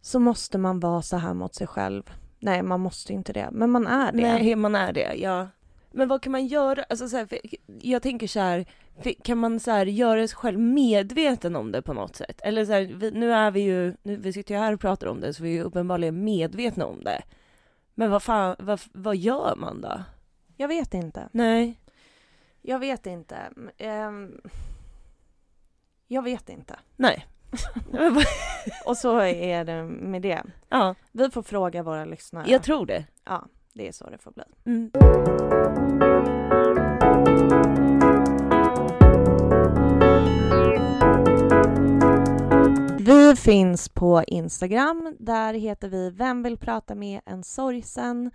så 0.00 0.18
måste 0.18 0.58
man 0.58 0.80
vara 0.80 1.02
så 1.02 1.16
här 1.16 1.34
mot 1.34 1.54
sig 1.54 1.66
själv. 1.66 2.10
Nej, 2.42 2.62
man 2.62 2.80
måste 2.80 3.12
inte 3.12 3.32
det, 3.32 3.48
men 3.52 3.70
man 3.70 3.86
är 3.86 4.12
det. 4.12 4.22
Nej, 4.22 4.56
man 4.56 4.74
är 4.74 4.92
det, 4.92 5.14
ja. 5.14 5.48
Men 5.90 6.08
vad 6.08 6.22
kan 6.22 6.32
man 6.32 6.46
göra? 6.46 6.84
Alltså, 6.88 7.08
så 7.08 7.16
här, 7.16 7.28
jag 7.80 8.02
tänker 8.02 8.26
så 8.26 8.40
här, 8.40 8.64
kan 9.22 9.38
man 9.38 9.60
så 9.60 9.70
här, 9.70 9.86
göra 9.86 10.28
sig 10.28 10.36
själv 10.36 10.58
medveten 10.58 11.56
om 11.56 11.72
det 11.72 11.82
på 11.82 11.92
något 11.92 12.16
sätt? 12.16 12.40
Eller 12.44 12.64
så 12.64 12.72
här, 12.72 12.82
vi, 12.82 13.10
nu 13.10 13.32
är 13.32 13.50
vi 13.50 13.60
ju, 13.60 13.94
nu, 14.02 14.16
vi 14.16 14.32
sitter 14.32 14.54
ju 14.54 14.60
här 14.60 14.72
och 14.72 14.80
pratar 14.80 15.06
om 15.06 15.20
det, 15.20 15.34
så 15.34 15.42
vi 15.42 15.48
är 15.48 15.52
ju 15.54 15.62
uppenbarligen 15.62 16.24
medvetna 16.24 16.86
om 16.86 17.04
det. 17.04 17.22
Men 17.94 18.10
vad 18.10 18.22
fan, 18.22 18.56
vad, 18.58 18.80
vad 18.92 19.16
gör 19.16 19.56
man 19.56 19.80
då? 19.80 20.02
Jag 20.56 20.68
vet 20.68 20.94
inte. 20.94 21.28
Nej. 21.32 21.80
Jag 22.62 22.78
vet 22.78 23.06
inte. 23.06 23.36
Ehm, 23.78 24.40
jag 26.08 26.22
vet 26.22 26.48
inte. 26.48 26.78
Nej. 26.96 27.26
Och 28.86 28.96
så 28.96 29.20
är 29.20 29.64
det 29.64 29.84
med 29.84 30.22
det. 30.22 30.42
ja, 30.68 30.94
Vi 31.12 31.30
får 31.30 31.42
fråga 31.42 31.82
våra 31.82 32.04
lyssnare. 32.04 32.44
jag 32.50 32.62
tror 32.62 32.86
det. 32.86 33.04
Ja, 33.24 33.44
det 33.72 33.88
är 33.88 33.92
så 33.92 34.10
det 34.10 34.18
får 34.18 34.32
bli. 34.32 34.44
Mm. 34.66 34.90
Vi 42.98 43.36
finns 43.36 43.88
på 43.88 44.22
Instagram. 44.26 45.16
Där 45.18 45.54
heter 45.54 45.88
vi 45.88 46.10
Vem 46.10 46.42
vill 46.42 46.58
prata 46.58 46.94
med 46.94 47.20
en 47.26 47.44
sorgsen? 47.44 48.30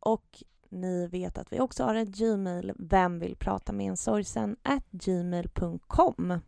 Och 0.00 0.42
ni 0.68 1.06
vet 1.06 1.38
att 1.38 1.52
vi 1.52 1.60
också 1.60 1.84
har 1.84 1.94
ett 1.94 2.08
Gmail, 2.08 2.72
Vem 2.78 3.18
vill 3.18 3.36
prata 3.36 3.72
med 3.72 3.86
en 3.90 3.96
sorgsen? 3.96 4.56
at 4.62 4.84
gmail.com. 4.90 6.40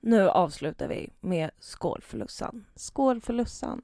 Nu 0.00 0.28
avslutar 0.28 0.88
vi 0.88 1.10
med 1.20 1.50
skål 1.58 2.00
för 2.02 2.18
Lussan. 2.18 2.66
Skål 2.74 3.20
för 3.20 3.32
Lussan. 3.32 3.82